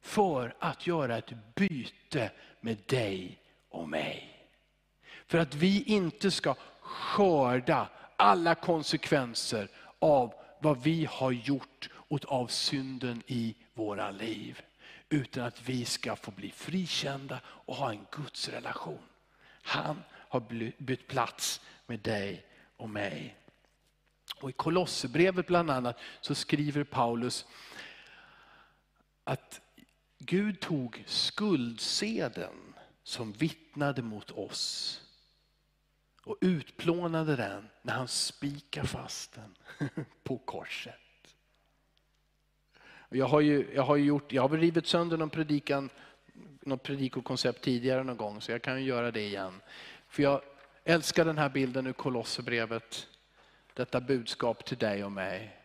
för 0.00 0.54
att 0.58 0.86
göra 0.86 1.18
ett 1.18 1.32
byte 1.54 2.30
med 2.60 2.78
dig 2.86 3.38
och 3.68 3.88
mig. 3.88 4.34
För 5.26 5.38
att 5.38 5.54
vi 5.54 5.82
inte 5.82 6.30
ska 6.30 6.54
skörda 6.80 7.88
alla 8.16 8.54
konsekvenser 8.54 9.68
av 9.98 10.34
vad 10.60 10.82
vi 10.82 11.04
har 11.10 11.30
gjort 11.30 11.88
och 11.92 12.32
av 12.32 12.46
synden 12.46 13.22
i 13.26 13.54
våra 13.74 14.10
liv. 14.10 14.62
Utan 15.08 15.44
att 15.44 15.68
vi 15.68 15.84
ska 15.84 16.16
få 16.16 16.30
bli 16.30 16.50
frikända 16.50 17.40
och 17.46 17.76
ha 17.76 17.90
en 17.90 18.06
Guds 18.10 18.48
relation. 18.48 19.02
Han 19.62 20.02
har 20.12 20.40
bytt 20.82 21.06
plats 21.06 21.60
med 21.86 22.00
dig 22.00 22.44
och 22.76 22.90
mig. 22.90 23.36
Och 24.40 24.50
I 24.50 24.52
Kolosserbrevet 24.52 25.46
bland 25.46 25.70
annat 25.70 25.98
så 26.20 26.34
skriver 26.34 26.84
Paulus 26.84 27.46
att 29.24 29.60
Gud 30.18 30.60
tog 30.60 31.04
skuldseden 31.06 32.74
som 33.02 33.32
vittnade 33.32 34.02
mot 34.02 34.30
oss 34.30 35.00
och 36.22 36.36
utplånade 36.40 37.36
den 37.36 37.68
när 37.82 37.94
han 37.94 38.08
spikar 38.08 38.84
fast 38.84 39.34
den 39.34 39.54
på 40.22 40.38
korset. 40.38 40.94
Jag 43.08 43.26
har 43.26 43.40
ju, 43.40 43.74
jag 43.74 43.82
har 43.82 43.96
gjort, 43.96 44.32
jag 44.32 44.48
har 44.48 44.58
rivit 44.58 44.86
sönder 44.86 45.16
någon 45.16 45.30
predikan, 45.30 45.90
något 46.60 46.82
predikokoncept 46.82 47.62
tidigare 47.62 48.04
någon 48.04 48.16
gång 48.16 48.40
så 48.40 48.52
jag 48.52 48.62
kan 48.62 48.84
göra 48.84 49.10
det 49.10 49.20
igen. 49.20 49.60
För 50.08 50.22
jag 50.22 50.40
älskar 50.84 51.24
den 51.24 51.38
här 51.38 51.48
bilden 51.48 51.86
ur 51.86 51.92
Kolosserbrevet. 51.92 53.08
Detta 53.78 54.00
budskap 54.00 54.64
till 54.64 54.78
dig 54.78 55.04
och 55.04 55.12
mig. 55.12 55.56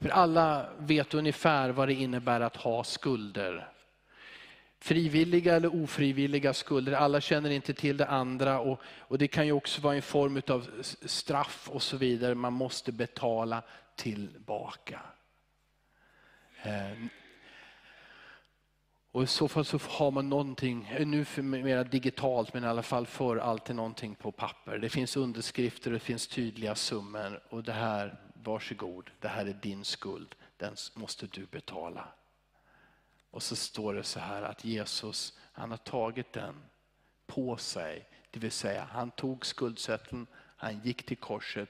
För 0.00 0.08
alla 0.08 0.68
vet 0.78 1.14
ungefär 1.14 1.70
vad 1.70 1.88
det 1.88 1.94
innebär 1.94 2.40
att 2.40 2.56
ha 2.56 2.84
skulder. 2.84 3.68
Frivilliga 4.78 5.56
eller 5.56 5.82
ofrivilliga 5.82 6.54
skulder, 6.54 6.92
alla 6.92 7.20
känner 7.20 7.50
inte 7.50 7.74
till 7.74 7.96
det 7.96 8.06
andra. 8.06 8.60
Och, 8.60 8.80
och 8.84 9.18
det 9.18 9.28
kan 9.28 9.46
ju 9.46 9.52
också 9.52 9.80
vara 9.80 9.94
en 9.94 10.02
form 10.02 10.42
av 10.48 10.68
straff 11.06 11.68
och 11.72 11.82
så 11.82 11.96
vidare. 11.96 12.34
Man 12.34 12.52
måste 12.52 12.92
betala 12.92 13.62
tillbaka. 13.96 15.00
Eh, 16.62 16.92
och 19.12 19.22
I 19.22 19.26
så 19.26 19.48
fall 19.48 19.64
så 19.64 19.78
har 19.88 20.10
man 20.10 20.28
någonting, 20.28 20.94
nu 21.06 21.24
för 21.24 21.42
mer 21.42 21.84
digitalt 21.84 22.54
men 22.54 22.64
i 22.64 22.66
alla 22.66 22.82
fall 22.82 23.06
för 23.06 23.36
alltid 23.36 23.76
någonting 23.76 24.14
på 24.14 24.32
papper. 24.32 24.78
Det 24.78 24.88
finns 24.88 25.16
underskrifter, 25.16 25.90
det 25.90 25.98
finns 25.98 26.26
tydliga 26.26 26.74
summor 26.74 27.42
och 27.48 27.62
det 27.62 27.72
här, 27.72 28.20
varsågod, 28.34 29.10
det 29.20 29.28
här 29.28 29.46
är 29.46 29.52
din 29.52 29.84
skuld, 29.84 30.34
den 30.56 30.76
måste 30.94 31.26
du 31.26 31.46
betala. 31.46 32.08
Och 33.30 33.42
så 33.42 33.56
står 33.56 33.94
det 33.94 34.02
så 34.02 34.20
här 34.20 34.42
att 34.42 34.64
Jesus, 34.64 35.38
han 35.52 35.70
har 35.70 35.78
tagit 35.78 36.32
den 36.32 36.54
på 37.26 37.56
sig. 37.56 38.08
Det 38.30 38.40
vill 38.40 38.52
säga, 38.52 38.88
han 38.90 39.10
tog 39.10 39.46
skuldsätten, 39.46 40.26
han 40.56 40.80
gick 40.80 41.06
till 41.06 41.16
korset. 41.16 41.68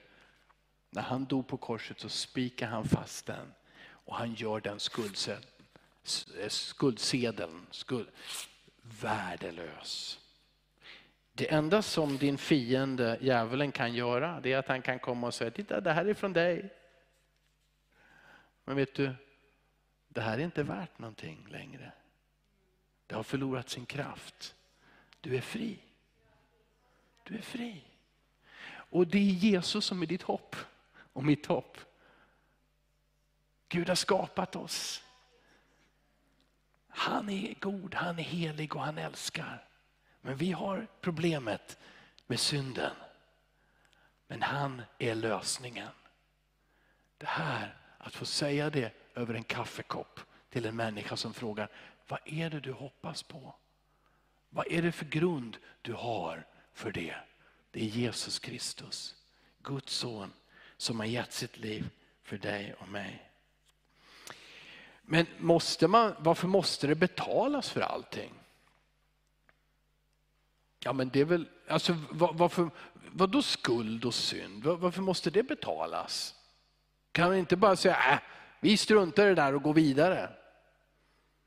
När 0.90 1.02
han 1.02 1.24
dog 1.24 1.48
på 1.48 1.56
korset 1.56 2.00
så 2.00 2.08
spikade 2.08 2.72
han 2.72 2.84
fast 2.84 3.26
den 3.26 3.52
och 4.04 4.16
han 4.16 4.34
gör 4.34 4.60
den 4.60 4.80
Eh, 6.40 6.48
skuldsedeln 6.48 7.66
skuld, 7.70 8.08
värdelös. 8.82 10.18
Det 11.32 11.52
enda 11.52 11.82
som 11.82 12.16
din 12.18 12.38
fiende, 12.38 13.18
djävulen, 13.20 13.72
kan 13.72 13.94
göra 13.94 14.40
det 14.40 14.52
är 14.52 14.58
att 14.58 14.68
han 14.68 14.82
kan 14.82 14.98
komma 14.98 15.26
och 15.26 15.34
säga, 15.34 15.50
titta 15.50 15.80
det 15.80 15.92
här 15.92 16.04
är 16.04 16.14
från 16.14 16.32
dig. 16.32 16.70
Men 18.64 18.76
vet 18.76 18.94
du, 18.94 19.14
det 20.08 20.20
här 20.20 20.38
är 20.38 20.42
inte 20.42 20.62
värt 20.62 20.98
någonting 20.98 21.46
längre. 21.50 21.92
Det 23.06 23.14
har 23.14 23.22
förlorat 23.22 23.70
sin 23.70 23.86
kraft. 23.86 24.54
Du 25.20 25.36
är 25.36 25.40
fri. 25.40 25.78
Du 27.22 27.34
är 27.36 27.42
fri. 27.42 27.84
Och 28.70 29.06
det 29.06 29.18
är 29.18 29.32
Jesus 29.32 29.84
som 29.84 30.02
är 30.02 30.06
ditt 30.06 30.22
hopp 30.22 30.56
och 31.12 31.24
mitt 31.24 31.46
hopp. 31.46 31.78
Gud 33.68 33.88
har 33.88 33.94
skapat 33.94 34.56
oss. 34.56 35.02
Han 36.94 37.28
är 37.28 37.54
god, 37.60 37.94
han 37.94 38.18
är 38.18 38.22
helig 38.22 38.76
och 38.76 38.82
han 38.82 38.98
älskar. 38.98 39.64
Men 40.20 40.36
vi 40.36 40.52
har 40.52 40.86
problemet 41.00 41.78
med 42.26 42.40
synden. 42.40 42.92
Men 44.26 44.42
han 44.42 44.82
är 44.98 45.14
lösningen. 45.14 45.88
Det 47.18 47.26
här, 47.26 47.76
att 47.98 48.14
få 48.14 48.24
säga 48.24 48.70
det 48.70 48.92
över 49.14 49.34
en 49.34 49.44
kaffekopp 49.44 50.20
till 50.50 50.66
en 50.66 50.76
människa 50.76 51.16
som 51.16 51.34
frågar, 51.34 51.68
vad 52.08 52.20
är 52.24 52.50
det 52.50 52.60
du 52.60 52.72
hoppas 52.72 53.22
på? 53.22 53.54
Vad 54.48 54.66
är 54.72 54.82
det 54.82 54.92
för 54.92 55.04
grund 55.04 55.56
du 55.82 55.92
har 55.92 56.46
för 56.72 56.92
det? 56.92 57.16
Det 57.70 57.80
är 57.80 57.88
Jesus 57.88 58.38
Kristus, 58.38 59.14
Guds 59.62 59.92
son, 59.92 60.32
som 60.76 61.00
har 61.00 61.06
gett 61.06 61.32
sitt 61.32 61.58
liv 61.58 61.90
för 62.22 62.38
dig 62.38 62.74
och 62.74 62.88
mig. 62.88 63.31
Men 65.02 65.26
måste 65.38 65.88
man, 65.88 66.14
varför 66.18 66.48
måste 66.48 66.86
det 66.86 66.94
betalas 66.94 67.70
för 67.70 67.80
allting? 67.80 68.32
Ja 70.84 70.92
men 70.92 71.08
det 71.08 71.20
är 71.20 71.24
väl, 71.24 71.48
alltså 71.68 71.96
varför, 72.10 72.70
vad 73.12 73.30
då 73.30 73.42
skuld 73.42 74.04
och 74.04 74.14
synd? 74.14 74.64
Varför 74.64 75.02
måste 75.02 75.30
det 75.30 75.42
betalas? 75.42 76.34
Kan 77.12 77.28
man 77.28 77.38
inte 77.38 77.56
bara 77.56 77.76
säga, 77.76 78.12
äh, 78.12 78.18
vi 78.60 78.76
struntar 78.76 79.26
i 79.26 79.28
det 79.28 79.34
där 79.34 79.54
och 79.54 79.62
går 79.62 79.74
vidare? 79.74 80.30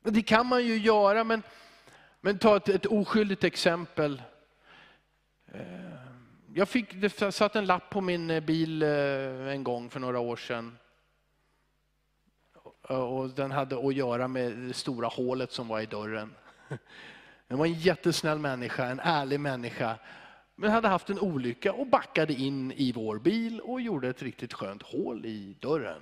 Det 0.02 0.22
kan 0.22 0.46
man 0.46 0.64
ju 0.64 0.76
göra, 0.76 1.24
men, 1.24 1.42
men 2.20 2.38
ta 2.38 2.56
ett, 2.56 2.68
ett 2.68 2.86
oskyldigt 2.86 3.44
exempel. 3.44 4.22
Eh, 5.52 5.60
jag 6.54 6.68
fick, 6.68 6.94
det 6.94 7.32
satt 7.32 7.56
en 7.56 7.66
lapp 7.66 7.90
på 7.90 8.00
min 8.00 8.30
eh, 8.30 8.40
bil 8.40 8.82
eh, 8.82 8.88
en 9.48 9.64
gång 9.64 9.90
för 9.90 10.00
några 10.00 10.18
år 10.18 10.36
sedan. 10.36 10.78
Eh, 12.88 12.96
och 12.96 13.30
den 13.30 13.50
hade 13.50 13.88
att 13.88 13.94
göra 13.94 14.28
med 14.28 14.52
det 14.52 14.74
stora 14.74 15.08
hålet 15.08 15.52
som 15.52 15.68
var 15.68 15.80
i 15.80 15.86
dörren. 15.86 16.34
Det 17.48 17.54
var 17.54 17.66
en 17.66 17.72
jättesnäll 17.72 18.38
människa, 18.38 18.84
en 18.84 19.00
ärlig 19.00 19.40
människa. 19.40 19.98
Men 20.54 20.70
hade 20.70 20.88
haft 20.88 21.10
en 21.10 21.18
olycka 21.18 21.72
och 21.72 21.86
backade 21.86 22.32
in 22.32 22.72
i 22.72 22.92
vår 22.92 23.18
bil 23.18 23.60
och 23.60 23.80
gjorde 23.80 24.08
ett 24.08 24.22
riktigt 24.22 24.52
skönt 24.52 24.82
hål 24.82 25.26
i 25.26 25.56
dörren. 25.60 26.00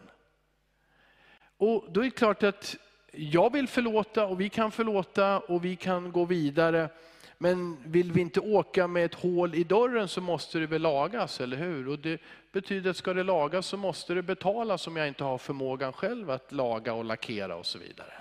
Och 1.56 1.84
då 1.92 2.00
är 2.00 2.04
det 2.04 2.10
klart 2.10 2.42
att 2.42 2.76
jag 3.12 3.52
vill 3.52 3.68
förlåta 3.68 4.26
och 4.26 4.40
vi 4.40 4.48
kan 4.48 4.70
förlåta 4.70 5.38
och 5.38 5.64
vi 5.64 5.76
kan 5.76 6.12
gå 6.12 6.24
vidare. 6.24 6.88
Men 7.38 7.76
vill 7.84 8.12
vi 8.12 8.20
inte 8.20 8.40
åka 8.40 8.86
med 8.86 9.04
ett 9.04 9.14
hål 9.14 9.54
i 9.54 9.64
dörren 9.64 10.08
så 10.08 10.20
måste 10.20 10.58
det 10.58 10.66
väl 10.66 10.82
lagas, 10.82 11.40
eller 11.40 11.56
hur? 11.56 11.88
Och 11.88 11.98
det 11.98 12.20
betyder 12.52 12.90
att 12.90 12.96
ska 12.96 13.14
det 13.14 13.22
lagas 13.22 13.66
så 13.66 13.76
måste 13.76 14.14
det 14.14 14.22
betalas 14.22 14.86
om 14.86 14.96
jag 14.96 15.08
inte 15.08 15.24
har 15.24 15.38
förmågan 15.38 15.92
själv 15.92 16.30
att 16.30 16.52
laga 16.52 16.94
och 16.94 17.04
lackera 17.04 17.56
och 17.56 17.66
så 17.66 17.78
vidare. 17.78 18.12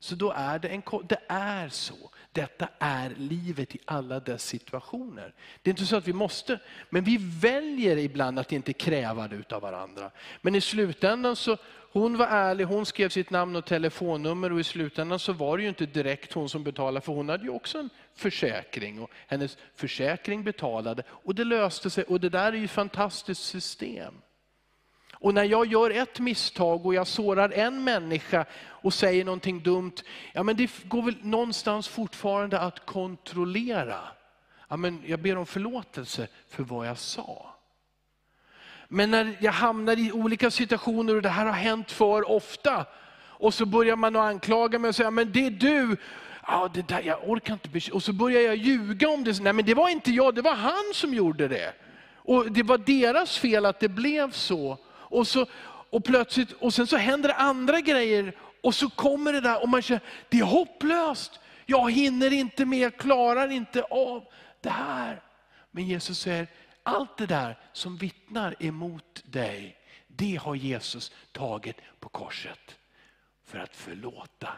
Så 0.00 0.14
då 0.14 0.32
är 0.36 0.58
det 0.58 0.68
en 0.68 0.82
det 1.08 1.20
är 1.28 1.68
så. 1.68 2.10
Detta 2.32 2.68
är 2.78 3.14
livet 3.16 3.74
i 3.74 3.78
alla 3.84 4.20
dess 4.20 4.44
situationer. 4.44 5.34
Det 5.62 5.70
är 5.70 5.72
inte 5.72 5.86
så 5.86 5.96
att 5.96 6.08
vi 6.08 6.12
måste, 6.12 6.60
men 6.90 7.04
vi 7.04 7.18
väljer 7.40 7.96
ibland 7.96 8.38
att 8.38 8.52
inte 8.52 8.72
kräva 8.72 9.28
det 9.28 9.52
av 9.52 9.62
varandra. 9.62 10.10
Men 10.40 10.54
i 10.54 10.60
slutändan 10.60 11.36
så, 11.36 11.56
hon 11.98 12.16
var 12.16 12.26
ärlig, 12.26 12.64
hon 12.64 12.86
skrev 12.86 13.08
sitt 13.08 13.30
namn 13.30 13.56
och 13.56 13.64
telefonnummer 13.64 14.52
och 14.52 14.60
i 14.60 14.64
slutändan 14.64 15.18
så 15.18 15.32
var 15.32 15.56
det 15.56 15.62
ju 15.62 15.68
inte 15.68 15.86
direkt 15.86 16.32
hon 16.32 16.48
som 16.48 16.64
betalade 16.64 17.00
för 17.00 17.12
hon 17.12 17.28
hade 17.28 17.44
ju 17.44 17.50
också 17.50 17.78
en 17.78 17.90
försäkring 18.14 19.02
och 19.02 19.10
hennes 19.26 19.58
försäkring 19.74 20.44
betalade 20.44 21.02
och 21.08 21.34
det 21.34 21.44
löste 21.44 21.90
sig 21.90 22.04
och 22.04 22.20
det 22.20 22.28
där 22.28 22.52
är 22.52 22.56
ju 22.56 22.64
ett 22.64 22.70
fantastiskt 22.70 23.44
system. 23.44 24.14
Och 25.20 25.34
när 25.34 25.44
jag 25.44 25.66
gör 25.66 25.90
ett 25.90 26.20
misstag 26.20 26.86
och 26.86 26.94
jag 26.94 27.06
sårar 27.06 27.50
en 27.50 27.84
människa 27.84 28.44
och 28.60 28.94
säger 28.94 29.24
någonting 29.24 29.62
dumt, 29.62 29.94
ja 30.32 30.42
men 30.42 30.56
det 30.56 30.70
går 30.84 31.02
väl 31.02 31.16
någonstans 31.22 31.88
fortfarande 31.88 32.60
att 32.60 32.86
kontrollera. 32.86 34.00
Ja 34.68 34.76
men 34.76 35.02
jag 35.06 35.20
ber 35.20 35.36
om 35.36 35.46
förlåtelse 35.46 36.28
för 36.48 36.62
vad 36.62 36.88
jag 36.88 36.98
sa. 36.98 37.57
Men 38.88 39.10
när 39.10 39.36
jag 39.40 39.52
hamnar 39.52 39.98
i 39.98 40.12
olika 40.12 40.50
situationer 40.50 41.16
och 41.16 41.22
det 41.22 41.28
här 41.28 41.46
har 41.46 41.52
hänt 41.52 41.92
för 41.92 42.30
ofta, 42.30 42.86
och 43.38 43.54
så 43.54 43.66
börjar 43.66 43.96
man 43.96 44.16
att 44.16 44.22
anklaga 44.22 44.78
mig 44.78 44.88
och 44.88 44.94
säga, 44.94 45.10
men 45.10 45.32
det 45.32 45.46
är 45.46 45.50
du, 45.50 45.96
ja, 46.46 46.70
det 46.74 46.88
där, 46.88 47.02
jag 47.02 47.28
orkar 47.30 47.52
inte 47.52 47.90
Och 47.92 48.02
så 48.02 48.12
börjar 48.12 48.40
jag 48.40 48.56
ljuga 48.56 49.08
om 49.08 49.24
det, 49.24 49.40
nej 49.40 49.52
men 49.52 49.64
det 49.64 49.74
var 49.74 49.88
inte 49.88 50.10
jag, 50.10 50.34
det 50.34 50.42
var 50.42 50.54
han 50.54 50.92
som 50.94 51.14
gjorde 51.14 51.48
det. 51.48 51.72
Och 52.16 52.52
det 52.52 52.62
var 52.62 52.78
deras 52.78 53.38
fel 53.38 53.66
att 53.66 53.80
det 53.80 53.88
blev 53.88 54.30
så. 54.30 54.78
Och, 54.88 55.26
så, 55.26 55.46
och, 55.90 56.04
plötsligt, 56.04 56.52
och 56.52 56.74
sen 56.74 56.86
så 56.86 56.96
händer 56.96 57.28
det 57.28 57.34
andra 57.34 57.80
grejer 57.80 58.32
och 58.62 58.74
så 58.74 58.90
kommer 58.90 59.32
det 59.32 59.40
där 59.40 59.62
och 59.62 59.68
man 59.68 59.82
känner, 59.82 60.02
det 60.28 60.38
är 60.38 60.44
hopplöst. 60.44 61.40
Jag 61.66 61.92
hinner 61.92 62.32
inte 62.32 62.64
med, 62.64 62.78
jag 62.78 62.96
klarar 62.96 63.52
inte 63.52 63.82
av 63.82 64.24
det 64.60 64.70
här. 64.70 65.22
Men 65.70 65.86
Jesus 65.86 66.18
säger, 66.18 66.46
allt 66.88 67.16
det 67.16 67.26
där 67.26 67.58
som 67.72 67.96
vittnar 67.96 68.54
emot 68.58 69.22
dig, 69.24 69.76
det 70.06 70.36
har 70.36 70.54
Jesus 70.54 71.12
tagit 71.32 71.76
på 72.00 72.08
korset. 72.08 72.78
För 73.44 73.58
att 73.58 73.76
förlåta 73.76 74.52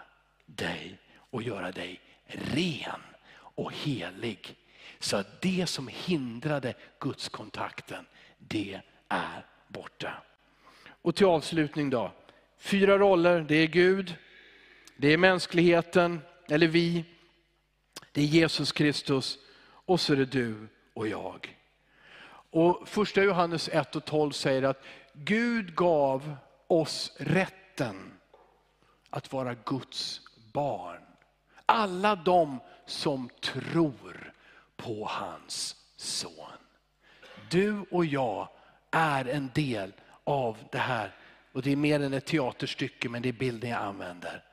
dig 0.46 0.98
och 1.14 1.42
göra 1.42 1.72
dig 1.72 2.00
ren 2.26 3.00
och 3.34 3.72
helig. 3.72 4.56
Så 4.98 5.16
att 5.16 5.40
det 5.40 5.66
som 5.66 5.88
hindrade 5.88 6.74
gudskontakten, 7.00 8.06
det 8.38 8.80
är 9.08 9.46
borta. 9.68 10.22
Och 11.02 11.16
till 11.16 11.26
avslutning 11.26 11.90
då. 11.90 12.12
Fyra 12.58 12.98
roller, 12.98 13.40
det 13.40 13.54
är 13.54 13.66
Gud, 13.66 14.16
det 14.96 15.12
är 15.12 15.16
mänskligheten, 15.16 16.20
eller 16.48 16.66
vi, 16.66 17.04
det 18.12 18.20
är 18.20 18.26
Jesus 18.26 18.72
Kristus 18.72 19.38
och 19.62 20.00
så 20.00 20.12
är 20.12 20.16
det 20.16 20.24
du 20.24 20.68
och 20.94 21.08
jag. 21.08 21.59
Och 22.50 22.88
första 22.88 23.22
Johannes 23.22 23.68
1 23.68 23.96
och 23.96 24.04
12 24.04 24.30
säger 24.30 24.62
att 24.62 24.82
Gud 25.12 25.74
gav 25.74 26.36
oss 26.66 27.12
rätten 27.16 28.12
att 29.10 29.32
vara 29.32 29.54
Guds 29.54 30.20
barn. 30.52 31.02
Alla 31.66 32.16
de 32.16 32.60
som 32.86 33.30
tror 33.40 34.32
på 34.76 35.04
hans 35.04 35.76
son. 35.96 36.52
Du 37.50 37.84
och 37.90 38.04
jag 38.04 38.48
är 38.90 39.24
en 39.24 39.50
del 39.54 39.92
av 40.24 40.56
det 40.72 40.78
här. 40.78 41.14
Och 41.52 41.62
Det 41.62 41.72
är 41.72 41.76
mer 41.76 42.00
än 42.00 42.14
ett 42.14 42.26
teaterstycke, 42.26 43.08
men 43.08 43.22
det 43.22 43.28
är 43.28 43.32
bilden 43.32 43.70
jag 43.70 43.82
använder. 43.82 44.44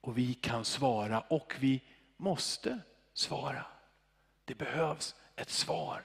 Och 0.00 0.18
vi 0.18 0.34
kan 0.34 0.64
svara 0.64 1.20
och 1.20 1.56
vi 1.60 1.82
måste 2.16 2.78
svara. 3.14 3.66
Det 4.44 4.54
behövs 4.54 5.14
ett 5.36 5.50
svar 5.50 6.02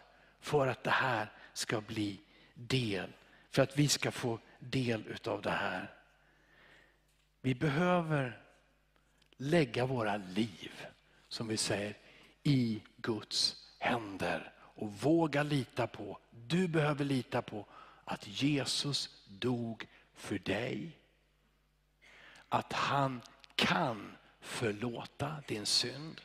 för 0.48 0.68
att 0.68 0.84
det 0.84 0.89
här 0.89 1.32
ska 1.54 1.82
bli 1.82 2.20
del, 2.54 3.10
för 3.52 3.62
att 3.62 3.78
vi 3.78 3.88
ska 3.88 4.12
få 4.12 4.39
del 4.60 5.08
utav 5.08 5.41
det 5.41 5.52
här. 5.52 5.93
Vi 7.41 7.56
behöver 7.56 8.41
lägga 9.38 9.86
våra 9.86 10.18
liv, 10.18 10.86
som 11.28 11.48
vi 11.48 11.58
säger, 11.58 11.98
i 12.43 12.82
Guds 12.98 13.66
händer 13.80 14.54
och 14.58 14.93
våga 14.93 15.43
lita 15.43 15.88
på, 15.88 16.20
du 16.32 16.68
behöver 16.68 17.06
lita 17.06 17.41
på 17.41 17.66
att 18.06 18.28
Jesus 18.28 19.26
dog 19.28 19.88
för 20.14 20.39
dig. 20.39 20.98
Att 22.50 22.74
han 22.74 23.22
kan 23.56 24.18
förlåta 24.41 25.43
din 25.48 25.66
synd. 25.66 26.22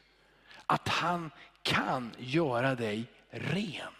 Att 0.66 0.88
han 0.88 1.30
kan 1.62 2.14
göra 2.18 2.74
dig 2.74 3.06
ren. 3.30 3.92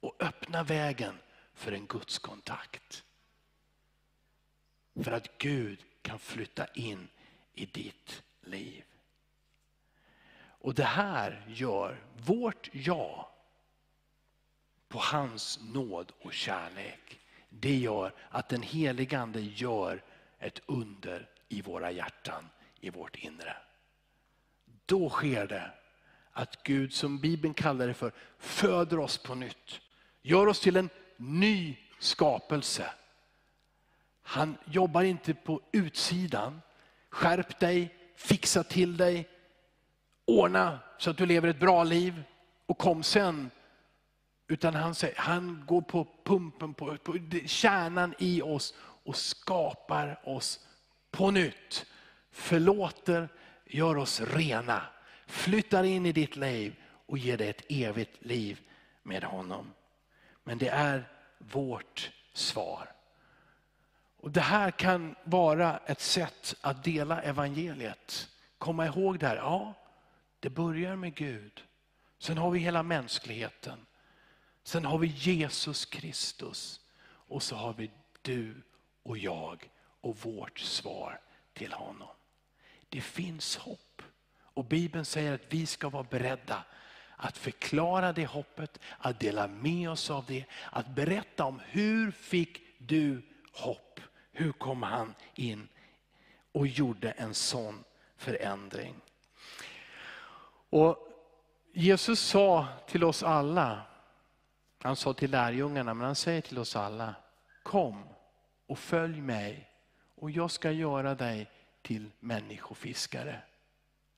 Och 0.00 0.16
öppna 0.22 0.62
vägen 0.62 1.18
för 1.54 1.72
en 1.72 1.86
gudskontakt. 1.86 3.04
För 5.02 5.12
att 5.12 5.38
Gud 5.38 5.84
kan 6.02 6.18
flytta 6.18 6.66
in 6.66 7.08
i 7.54 7.66
ditt 7.66 8.22
liv. 8.40 8.84
Och 10.62 10.74
det 10.74 10.84
här 10.84 11.44
gör 11.48 12.00
vårt 12.16 12.70
ja 12.72 13.32
på 14.88 14.98
hans 14.98 15.60
nåd 15.62 16.12
och 16.20 16.32
kärlek. 16.32 17.20
Det 17.48 17.76
gör 17.76 18.14
att 18.28 18.48
den 18.48 18.62
helige 18.62 19.18
Ande 19.18 19.40
gör 19.40 20.02
ett 20.38 20.60
under 20.66 21.28
i 21.48 21.62
våra 21.62 21.90
hjärtan, 21.90 22.48
i 22.80 22.90
vårt 22.90 23.16
inre. 23.16 23.56
Då 24.86 25.08
sker 25.08 25.46
det 25.46 25.70
att 26.32 26.62
Gud, 26.62 26.92
som 26.92 27.18
Bibeln 27.18 27.54
kallar 27.54 27.86
det 27.86 27.94
för, 27.94 28.12
föder 28.38 28.98
oss 28.98 29.18
på 29.18 29.34
nytt. 29.34 29.80
Gör 30.22 30.46
oss 30.46 30.60
till 30.60 30.76
en 30.76 30.90
ny 31.16 31.76
skapelse. 31.98 32.90
Han 34.22 34.56
jobbar 34.64 35.02
inte 35.02 35.34
på 35.34 35.60
utsidan. 35.72 36.60
Skärp 37.10 37.58
dig, 37.60 37.94
fixa 38.16 38.64
till 38.64 38.96
dig, 38.96 39.28
ordna 40.24 40.78
så 40.98 41.10
att 41.10 41.16
du 41.16 41.26
lever 41.26 41.48
ett 41.48 41.60
bra 41.60 41.84
liv 41.84 42.22
och 42.66 42.78
kom 42.78 43.02
sen 43.02 43.50
utan 44.48 44.74
han, 44.74 44.94
säger, 44.94 45.14
han 45.18 45.64
går 45.66 45.82
på 45.82 46.06
pumpen, 46.24 46.74
på, 46.74 46.96
på 46.96 47.18
kärnan 47.46 48.14
i 48.18 48.42
oss 48.42 48.74
och 48.78 49.16
skapar 49.16 50.20
oss 50.28 50.60
på 51.10 51.30
nytt. 51.30 51.86
Förlåter, 52.30 53.28
gör 53.66 53.96
oss 53.96 54.20
rena, 54.20 54.82
flyttar 55.26 55.84
in 55.84 56.06
i 56.06 56.12
ditt 56.12 56.36
liv 56.36 56.76
och 57.06 57.18
ger 57.18 57.36
dig 57.36 57.48
ett 57.48 57.64
evigt 57.68 58.24
liv 58.24 58.60
med 59.02 59.24
honom. 59.24 59.72
Men 60.50 60.58
det 60.58 60.68
är 60.68 61.08
vårt 61.38 62.10
svar. 62.32 62.92
Och 64.16 64.30
Det 64.30 64.40
här 64.40 64.70
kan 64.70 65.14
vara 65.24 65.78
ett 65.78 66.00
sätt 66.00 66.54
att 66.60 66.84
dela 66.84 67.22
evangeliet. 67.22 68.28
Komma 68.58 68.86
ihåg 68.86 69.18
det 69.18 69.26
här, 69.26 69.36
ja, 69.36 69.74
det 70.40 70.50
börjar 70.50 70.96
med 70.96 71.14
Gud. 71.14 71.64
Sen 72.18 72.38
har 72.38 72.50
vi 72.50 72.58
hela 72.58 72.82
mänskligheten. 72.82 73.86
Sen 74.62 74.84
har 74.84 74.98
vi 74.98 75.06
Jesus 75.06 75.84
Kristus 75.84 76.80
och 77.04 77.42
så 77.42 77.56
har 77.56 77.72
vi 77.72 77.90
du 78.22 78.62
och 79.02 79.18
jag 79.18 79.70
och 80.00 80.16
vårt 80.16 80.58
svar 80.58 81.20
till 81.52 81.72
honom. 81.72 82.08
Det 82.88 83.00
finns 83.00 83.56
hopp. 83.56 84.02
Och 84.36 84.64
Bibeln 84.64 85.04
säger 85.04 85.32
att 85.32 85.52
vi 85.52 85.66
ska 85.66 85.88
vara 85.88 86.04
beredda 86.10 86.64
att 87.22 87.38
förklara 87.38 88.12
det 88.12 88.26
hoppet, 88.26 88.78
att 88.98 89.20
dela 89.20 89.46
med 89.46 89.90
oss 89.90 90.10
av 90.10 90.24
det, 90.24 90.44
att 90.72 90.86
berätta 90.86 91.44
om 91.44 91.60
hur 91.66 92.10
fick 92.10 92.62
du 92.78 93.22
hopp? 93.52 94.00
Hur 94.32 94.52
kom 94.52 94.82
han 94.82 95.14
in 95.34 95.68
och 96.52 96.66
gjorde 96.66 97.10
en 97.10 97.34
sån 97.34 97.84
förändring? 98.16 98.94
Och 100.70 101.08
Jesus 101.72 102.20
sa 102.20 102.66
till 102.86 103.04
oss 103.04 103.22
alla, 103.22 103.82
han 104.82 104.96
sa 104.96 105.12
till 105.12 105.30
lärjungarna, 105.30 105.94
men 105.94 106.06
han 106.06 106.16
säger 106.16 106.40
till 106.40 106.58
oss 106.58 106.76
alla, 106.76 107.14
kom 107.62 108.08
och 108.66 108.78
följ 108.78 109.20
mig 109.20 109.70
och 110.14 110.30
jag 110.30 110.50
ska 110.50 110.70
göra 110.70 111.14
dig 111.14 111.50
till 111.82 112.10
människofiskare. 112.20 113.40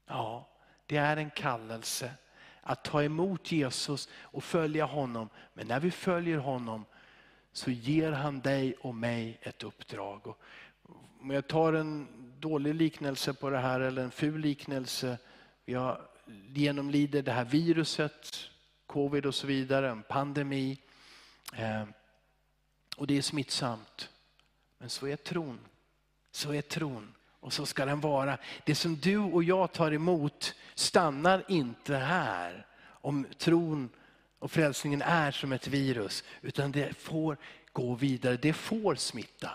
Ja, 0.06 0.48
det 0.86 0.96
är 0.96 1.16
en 1.16 1.30
kallelse 1.30 2.14
att 2.62 2.84
ta 2.84 3.02
emot 3.02 3.52
Jesus 3.52 4.08
och 4.14 4.44
följa 4.44 4.84
honom. 4.84 5.28
Men 5.54 5.66
när 5.66 5.80
vi 5.80 5.90
följer 5.90 6.38
honom 6.38 6.84
så 7.52 7.70
ger 7.70 8.12
han 8.12 8.40
dig 8.40 8.74
och 8.74 8.94
mig 8.94 9.38
ett 9.42 9.62
uppdrag. 9.62 10.34
Om 11.20 11.30
jag 11.30 11.48
tar 11.48 11.72
en 11.72 12.08
dålig 12.38 12.74
liknelse 12.74 13.34
på 13.34 13.50
det 13.50 13.58
här 13.58 13.80
eller 13.80 14.02
en 14.02 14.10
ful 14.10 14.40
liknelse. 14.40 15.18
Vi 15.64 15.76
genomlider 16.54 17.22
det 17.22 17.32
här 17.32 17.44
viruset 17.44 18.50
covid 18.86 19.26
och 19.26 19.34
så 19.34 19.46
vidare, 19.46 19.90
en 19.90 20.02
pandemi. 20.02 20.78
Eh, 21.54 21.84
och 22.96 23.06
det 23.06 23.18
är 23.18 23.22
smittsamt. 23.22 24.10
Men 24.78 24.90
så 24.90 25.06
är 25.06 25.16
tron. 25.16 25.60
Så 26.30 26.52
är 26.52 26.62
tron. 26.62 27.14
Och 27.42 27.52
så 27.52 27.66
ska 27.66 27.84
den 27.84 28.00
vara. 28.00 28.38
Det 28.64 28.74
som 28.74 28.96
du 28.96 29.18
och 29.18 29.44
jag 29.44 29.72
tar 29.72 29.92
emot 29.92 30.54
stannar 30.74 31.44
inte 31.48 31.96
här. 31.96 32.66
Om 32.84 33.26
tron 33.38 33.90
och 34.38 34.50
frälsningen 34.50 35.02
är 35.02 35.30
som 35.30 35.52
ett 35.52 35.66
virus. 35.66 36.24
Utan 36.40 36.72
det 36.72 36.94
får 36.94 37.36
gå 37.72 37.94
vidare, 37.94 38.36
det 38.36 38.52
får 38.52 38.94
smitta. 38.94 39.50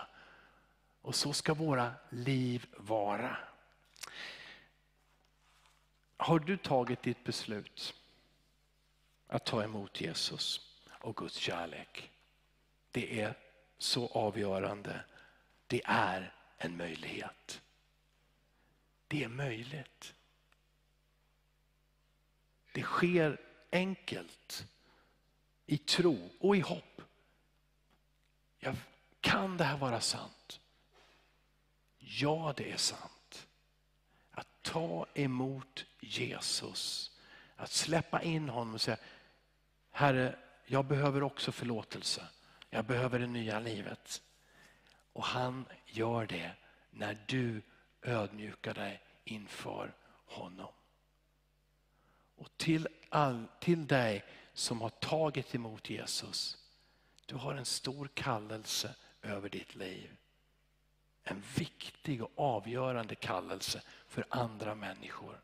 Och 1.02 1.14
så 1.14 1.32
ska 1.32 1.54
våra 1.54 1.92
liv 2.10 2.66
vara. 2.76 3.36
Har 6.16 6.38
du 6.38 6.56
tagit 6.56 7.02
ditt 7.02 7.24
beslut 7.24 7.94
att 9.26 9.44
ta 9.46 9.64
emot 9.64 10.00
Jesus 10.00 10.60
och 10.88 11.16
Guds 11.16 11.36
kärlek? 11.36 12.10
Det 12.90 13.20
är 13.20 13.34
så 13.78 14.06
avgörande. 14.06 15.00
Det 15.66 15.82
är 15.84 16.32
en 16.58 16.76
möjlighet. 16.76 17.60
Det 19.08 19.24
är 19.24 19.28
möjligt. 19.28 20.14
Det 22.72 22.82
sker 22.82 23.40
enkelt 23.72 24.66
i 25.66 25.78
tro 25.78 26.30
och 26.40 26.56
i 26.56 26.60
hopp. 26.60 27.02
Jag, 28.58 28.76
kan 29.20 29.56
det 29.56 29.64
här 29.64 29.76
vara 29.76 30.00
sant? 30.00 30.60
Ja, 31.98 32.54
det 32.56 32.72
är 32.72 32.76
sant. 32.76 33.48
Att 34.30 34.48
ta 34.62 35.06
emot 35.14 35.84
Jesus, 36.00 37.10
att 37.56 37.70
släppa 37.70 38.22
in 38.22 38.48
honom 38.48 38.74
och 38.74 38.80
säga, 38.80 38.98
Herre, 39.90 40.38
jag 40.66 40.84
behöver 40.84 41.22
också 41.22 41.52
förlåtelse. 41.52 42.28
Jag 42.70 42.84
behöver 42.84 43.18
det 43.18 43.26
nya 43.26 43.60
livet. 43.60 44.22
Och 45.12 45.24
han 45.24 45.64
gör 45.86 46.26
det 46.26 46.52
när 46.90 47.18
du 47.26 47.62
ödmjuka 48.02 48.72
dig 48.72 49.02
inför 49.24 49.94
honom. 50.26 50.72
Och 52.36 52.56
till, 52.56 52.88
all, 53.08 53.44
till 53.60 53.86
dig 53.86 54.24
som 54.52 54.80
har 54.80 54.90
tagit 54.90 55.54
emot 55.54 55.90
Jesus, 55.90 56.58
du 57.26 57.34
har 57.34 57.54
en 57.54 57.64
stor 57.64 58.08
kallelse 58.14 58.94
över 59.22 59.48
ditt 59.48 59.74
liv. 59.74 60.16
En 61.24 61.42
viktig 61.56 62.22
och 62.22 62.30
avgörande 62.36 63.14
kallelse 63.14 63.82
för 64.06 64.24
andra 64.28 64.74
människor. 64.74 65.40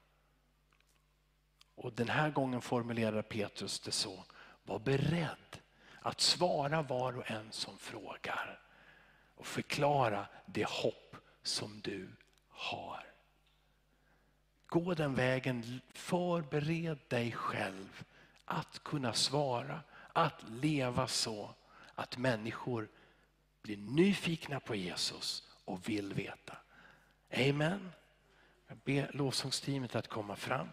Och 1.74 1.92
Den 1.92 2.08
här 2.08 2.30
gången 2.30 2.60
formulerar 2.60 3.22
Petrus 3.22 3.80
det 3.80 3.92
så. 3.92 4.24
Var 4.64 4.78
beredd 4.78 5.58
att 6.00 6.20
svara 6.20 6.82
var 6.82 7.18
och 7.18 7.30
en 7.30 7.52
som 7.52 7.78
frågar 7.78 8.60
och 9.34 9.46
förklara 9.46 10.26
det 10.46 10.68
hopp 10.68 11.16
som 11.42 11.80
du 11.80 12.08
har. 12.64 13.06
Gå 14.66 14.94
den 14.94 15.14
vägen, 15.14 15.80
förbered 15.92 16.98
dig 17.08 17.32
själv 17.32 18.04
att 18.44 18.84
kunna 18.84 19.12
svara, 19.12 19.80
att 20.12 20.42
leva 20.48 21.08
så 21.08 21.54
att 21.94 22.16
människor 22.16 22.88
blir 23.62 23.76
nyfikna 23.76 24.60
på 24.60 24.74
Jesus 24.74 25.48
och 25.64 25.88
vill 25.88 26.14
veta. 26.14 26.56
Amen. 27.30 27.92
Jag 28.66 28.78
ber 28.78 29.10
lovsångsteamet 29.12 29.94
att 29.94 30.08
komma 30.08 30.36
fram. 30.36 30.68